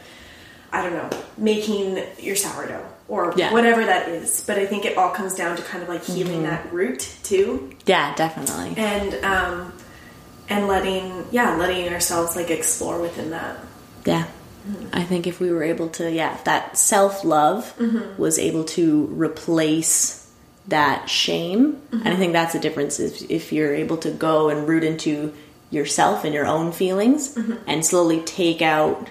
I 0.74 0.84
don't 0.84 0.94
know, 0.94 1.10
making 1.38 2.02
your 2.20 2.36
sourdough 2.38 2.88
or 3.12 3.34
Yeah. 3.36 3.52
whatever 3.52 3.86
that 3.86 4.08
is. 4.08 4.42
But 4.48 4.58
I 4.58 4.66
think 4.66 4.86
it 4.86 4.98
all 4.98 5.10
comes 5.10 5.36
down 5.36 5.58
to 5.58 5.62
kind 5.64 5.84
of 5.84 5.90
like 5.90 6.04
healing 6.04 6.44
mm-hmm. 6.44 6.50
that 6.50 6.72
root 6.74 7.14
too, 7.24 7.70
Yeah, 7.86 8.16
definitely. 8.16 8.74
and 8.82 9.14
um, 9.26 9.74
and 10.50 10.68
letting 10.68 11.26
yeah, 11.30 11.56
letting 11.58 11.94
ourselves 11.94 12.36
like 12.36 12.50
explore 12.50 13.00
within 13.02 13.32
that. 13.32 13.58
Yeah. 14.06 14.24
Mm-hmm. 14.68 14.88
I 14.94 15.04
think 15.04 15.28
if 15.28 15.40
we 15.42 15.52
were 15.52 15.64
able 15.64 15.90
to, 15.90 16.10
yeah, 16.10 16.38
that 16.46 16.78
self 16.78 17.26
love 17.26 17.76
mm-hmm. 17.78 18.20
was 18.20 18.40
able 18.40 18.64
to 18.80 19.08
replace 19.08 20.32
that 20.70 21.10
shame, 21.10 21.82
and 21.92 22.08
I 22.08 22.16
think 22.16 22.32
that's 22.34 22.54
the 22.54 22.60
difference 22.60 23.00
is 23.00 23.24
if 23.30 23.52
you're 23.52 23.74
able 23.74 23.98
to 23.98 24.12
go 24.12 24.50
and 24.50 24.68
root 24.68 24.84
into 24.84 25.34
yourself 25.70 26.24
and 26.24 26.34
your 26.34 26.46
own 26.46 26.72
feelings 26.72 27.36
and 27.66 27.84
slowly 27.84 28.22
take 28.22 28.62
out 28.62 29.10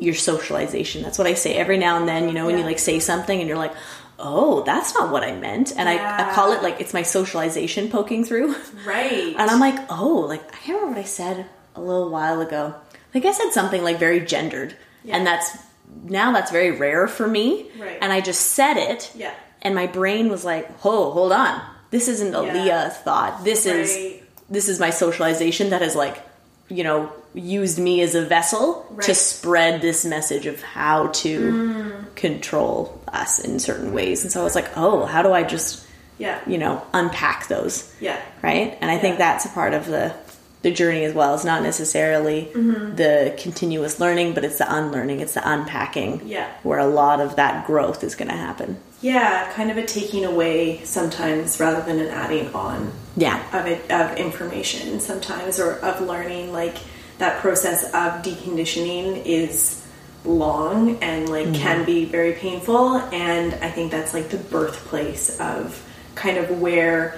your 0.00 0.14
socialization. 0.14 1.02
That's 1.02 1.18
what 1.18 1.26
I 1.26 1.34
say 1.34 1.54
every 1.54 1.78
now 1.78 1.98
and 1.98 2.08
then, 2.08 2.28
you 2.28 2.34
know, 2.34 2.46
when 2.46 2.58
you 2.58 2.64
like 2.64 2.78
say 2.78 2.98
something 3.00 3.38
and 3.38 3.48
you're 3.48 3.58
like, 3.58 3.74
oh, 4.18 4.62
that's 4.62 4.94
not 4.94 5.10
what 5.12 5.22
I 5.22 5.34
meant. 5.34 5.72
And 5.76 5.88
I, 5.88 6.30
I 6.30 6.32
call 6.34 6.52
it 6.52 6.62
like 6.62 6.80
it's 6.80 6.94
my 6.94 7.02
socialization 7.02 7.88
poking 7.90 8.24
through. 8.24 8.54
Right. 8.86 9.34
And 9.36 9.50
I'm 9.50 9.60
like, 9.60 9.78
oh, 9.90 10.20
like 10.28 10.42
I 10.54 10.56
can't 10.58 10.78
remember 10.80 10.96
what 10.96 10.98
I 10.98 11.04
said 11.08 11.46
a 11.74 11.80
little 11.80 12.08
while 12.10 12.40
ago. 12.40 12.74
Like 13.14 13.24
I 13.24 13.32
said 13.32 13.50
something 13.52 13.82
like 13.82 13.98
very 13.98 14.20
gendered, 14.20 14.76
Yeah. 15.04 15.16
and 15.16 15.26
that's 15.26 15.56
now 16.04 16.32
that's 16.32 16.50
very 16.50 16.70
rare 16.72 17.06
for 17.08 17.26
me. 17.26 17.70
Right. 17.78 17.98
And 18.00 18.12
I 18.12 18.20
just 18.20 18.40
said 18.52 18.76
it. 18.76 19.10
Yeah. 19.14 19.32
And 19.62 19.74
my 19.74 19.86
brain 19.86 20.28
was 20.28 20.44
like, 20.44 20.68
oh, 20.84 21.10
hold 21.12 21.32
on, 21.32 21.60
this 21.90 22.08
isn't 22.08 22.34
a 22.34 22.44
Yeah. 22.44 22.52
Leah 22.52 22.90
thought. 23.04 23.44
This 23.44 23.66
is 23.66 24.20
this 24.48 24.68
is 24.68 24.78
my 24.78 24.90
socialization 24.90 25.70
that 25.70 25.82
has 25.82 25.96
like 25.96 26.22
you 26.68 26.82
know 26.84 27.12
used 27.34 27.78
me 27.78 28.00
as 28.00 28.14
a 28.14 28.24
vessel 28.24 28.86
to 29.02 29.14
spread 29.14 29.80
this 29.82 30.04
message 30.04 30.46
of 30.46 30.62
how 30.62 31.08
to 31.08 31.92
control 32.14 33.00
us 33.08 33.38
in 33.38 33.58
certain 33.58 33.92
ways. 33.92 34.22
And 34.22 34.32
so 34.32 34.40
i 34.40 34.44
was 34.44 34.54
like 34.54 34.70
oh 34.76 35.04
how 35.04 35.22
do 35.22 35.32
i 35.32 35.42
just 35.42 35.86
Yeah. 36.18 36.40
you 36.46 36.58
know 36.58 36.82
unpack 36.94 37.48
those? 37.48 37.92
Yeah. 38.00 38.20
right? 38.42 38.76
And 38.80 38.90
i 38.90 38.98
think 38.98 39.18
that's 39.18 39.44
a 39.44 39.50
part 39.50 39.74
of 39.74 39.86
the 39.86 40.14
the 40.62 40.70
journey 40.72 41.04
as 41.04 41.14
well. 41.14 41.34
It's 41.34 41.44
not 41.44 41.62
necessarily 41.62 42.48
Mm-hmm. 42.52 42.96
the 42.96 43.34
continuous 43.38 44.00
learning 44.00 44.34
but 44.34 44.44
it's 44.44 44.58
the 44.58 44.66
unlearning. 44.74 45.20
It's 45.20 45.34
the 45.34 45.48
unpacking 45.48 46.22
Yeah. 46.26 46.48
where 46.64 46.78
a 46.80 46.86
lot 46.86 47.20
of 47.20 47.36
that 47.36 47.66
growth 47.66 48.02
is 48.02 48.14
going 48.16 48.30
to 48.30 48.36
happen 48.36 48.78
Yeah, 49.06 49.52
kind 49.52 49.70
of 49.70 49.76
a 49.76 49.86
taking 49.86 50.24
away 50.24 50.82
sometimes 50.82 51.60
rather 51.60 51.80
than 51.80 52.00
an 52.00 52.08
adding 52.08 52.52
on 52.52 52.90
yeah. 53.16 53.40
of 53.56 53.66
it 53.66 53.88
of 53.88 54.16
information 54.16 54.98
sometimes 54.98 55.60
or 55.60 55.74
of 55.74 56.00
learning 56.00 56.52
like 56.52 56.76
that 57.18 57.40
process 57.40 57.84
of 57.84 58.24
deconditioning 58.24 59.24
is 59.24 59.86
long 60.24 61.00
and 61.04 61.28
like 61.28 61.46
mm-hmm. 61.46 61.54
can 61.54 61.84
be 61.84 62.04
very 62.04 62.32
painful. 62.32 62.96
And 62.96 63.54
I 63.62 63.70
think 63.70 63.92
that's 63.92 64.12
like 64.12 64.30
the 64.30 64.38
birthplace 64.38 65.38
of 65.38 65.80
kind 66.16 66.36
of 66.36 66.60
where 66.60 67.16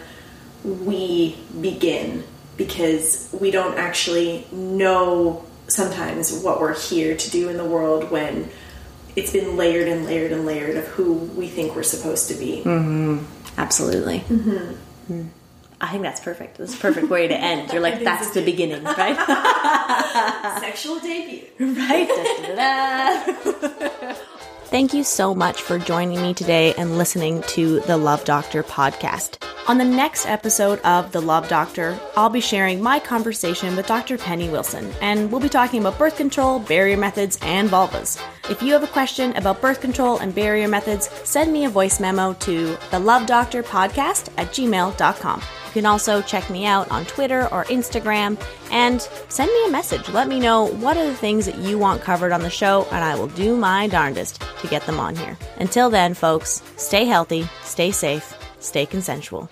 we 0.64 1.38
begin 1.58 2.22
because 2.58 3.34
we 3.40 3.50
don't 3.50 3.78
actually 3.78 4.46
know 4.52 5.42
sometimes 5.68 6.42
what 6.42 6.60
we're 6.60 6.78
here 6.78 7.16
to 7.16 7.30
do 7.30 7.48
in 7.48 7.56
the 7.56 7.64
world 7.64 8.10
when 8.10 8.50
it's 9.18 9.32
been 9.32 9.56
layered 9.56 9.88
and 9.88 10.06
layered 10.06 10.32
and 10.32 10.46
layered 10.46 10.76
of 10.76 10.86
who 10.86 11.12
we 11.12 11.48
think 11.48 11.74
we're 11.74 11.82
supposed 11.82 12.28
to 12.28 12.34
be. 12.34 12.62
Absolutely. 13.56 14.20
Mm-hmm. 14.20 15.28
I 15.80 15.88
think 15.88 16.02
that's 16.02 16.20
perfect. 16.20 16.58
That's 16.58 16.74
a 16.74 16.78
perfect 16.78 17.08
way 17.08 17.28
to 17.28 17.36
end. 17.36 17.72
You're 17.72 17.82
like, 17.82 18.02
that's 18.10 18.30
the 18.30 18.44
beginning, 18.44 18.84
right? 18.84 19.16
Sexual 20.60 21.00
debut. 21.00 21.46
right? 21.60 22.08
Da-da-da-da. 22.08 24.14
Thank 24.70 24.92
you 24.92 25.02
so 25.02 25.34
much 25.34 25.62
for 25.62 25.78
joining 25.78 26.20
me 26.20 26.34
today 26.34 26.74
and 26.74 26.98
listening 26.98 27.40
to 27.48 27.80
the 27.80 27.96
Love 27.96 28.24
Doctor 28.26 28.62
podcast. 28.62 29.42
On 29.66 29.78
the 29.78 29.84
next 29.84 30.26
episode 30.26 30.78
of 30.80 31.10
The 31.10 31.22
Love 31.22 31.48
Doctor, 31.48 31.98
I'll 32.18 32.28
be 32.28 32.42
sharing 32.42 32.82
my 32.82 32.98
conversation 32.98 33.76
with 33.76 33.86
Dr. 33.86 34.18
Penny 34.18 34.50
Wilson, 34.50 34.92
and 35.00 35.32
we'll 35.32 35.40
be 35.40 35.48
talking 35.48 35.80
about 35.80 35.98
birth 35.98 36.18
control, 36.18 36.58
barrier 36.58 36.98
methods, 36.98 37.38
and 37.40 37.70
vulvas. 37.70 38.22
If 38.50 38.60
you 38.60 38.74
have 38.74 38.82
a 38.82 38.88
question 38.88 39.34
about 39.36 39.62
birth 39.62 39.80
control 39.80 40.18
and 40.18 40.34
barrier 40.34 40.68
methods, 40.68 41.08
send 41.24 41.50
me 41.50 41.64
a 41.64 41.70
voice 41.70 41.98
memo 41.98 42.34
to 42.34 42.76
the 42.90 42.98
Love 42.98 43.26
Doctor 43.26 43.62
podcast 43.62 44.30
at 44.36 44.48
gmail.com. 44.48 45.42
You 45.78 45.82
can 45.82 45.92
also 45.92 46.22
check 46.22 46.50
me 46.50 46.66
out 46.66 46.90
on 46.90 47.04
Twitter 47.04 47.42
or 47.54 47.64
Instagram 47.66 48.36
and 48.72 49.00
send 49.28 49.48
me 49.48 49.66
a 49.66 49.70
message. 49.70 50.08
Let 50.08 50.26
me 50.26 50.40
know 50.40 50.64
what 50.64 50.96
are 50.96 51.06
the 51.06 51.14
things 51.14 51.46
that 51.46 51.58
you 51.58 51.78
want 51.78 52.02
covered 52.02 52.32
on 52.32 52.42
the 52.42 52.50
show, 52.50 52.84
and 52.90 53.04
I 53.04 53.14
will 53.14 53.28
do 53.28 53.56
my 53.56 53.86
darndest 53.86 54.42
to 54.60 54.66
get 54.66 54.84
them 54.86 54.98
on 54.98 55.14
here. 55.14 55.38
Until 55.58 55.88
then, 55.88 56.14
folks, 56.14 56.64
stay 56.76 57.04
healthy, 57.04 57.48
stay 57.62 57.92
safe, 57.92 58.36
stay 58.58 58.86
consensual. 58.86 59.48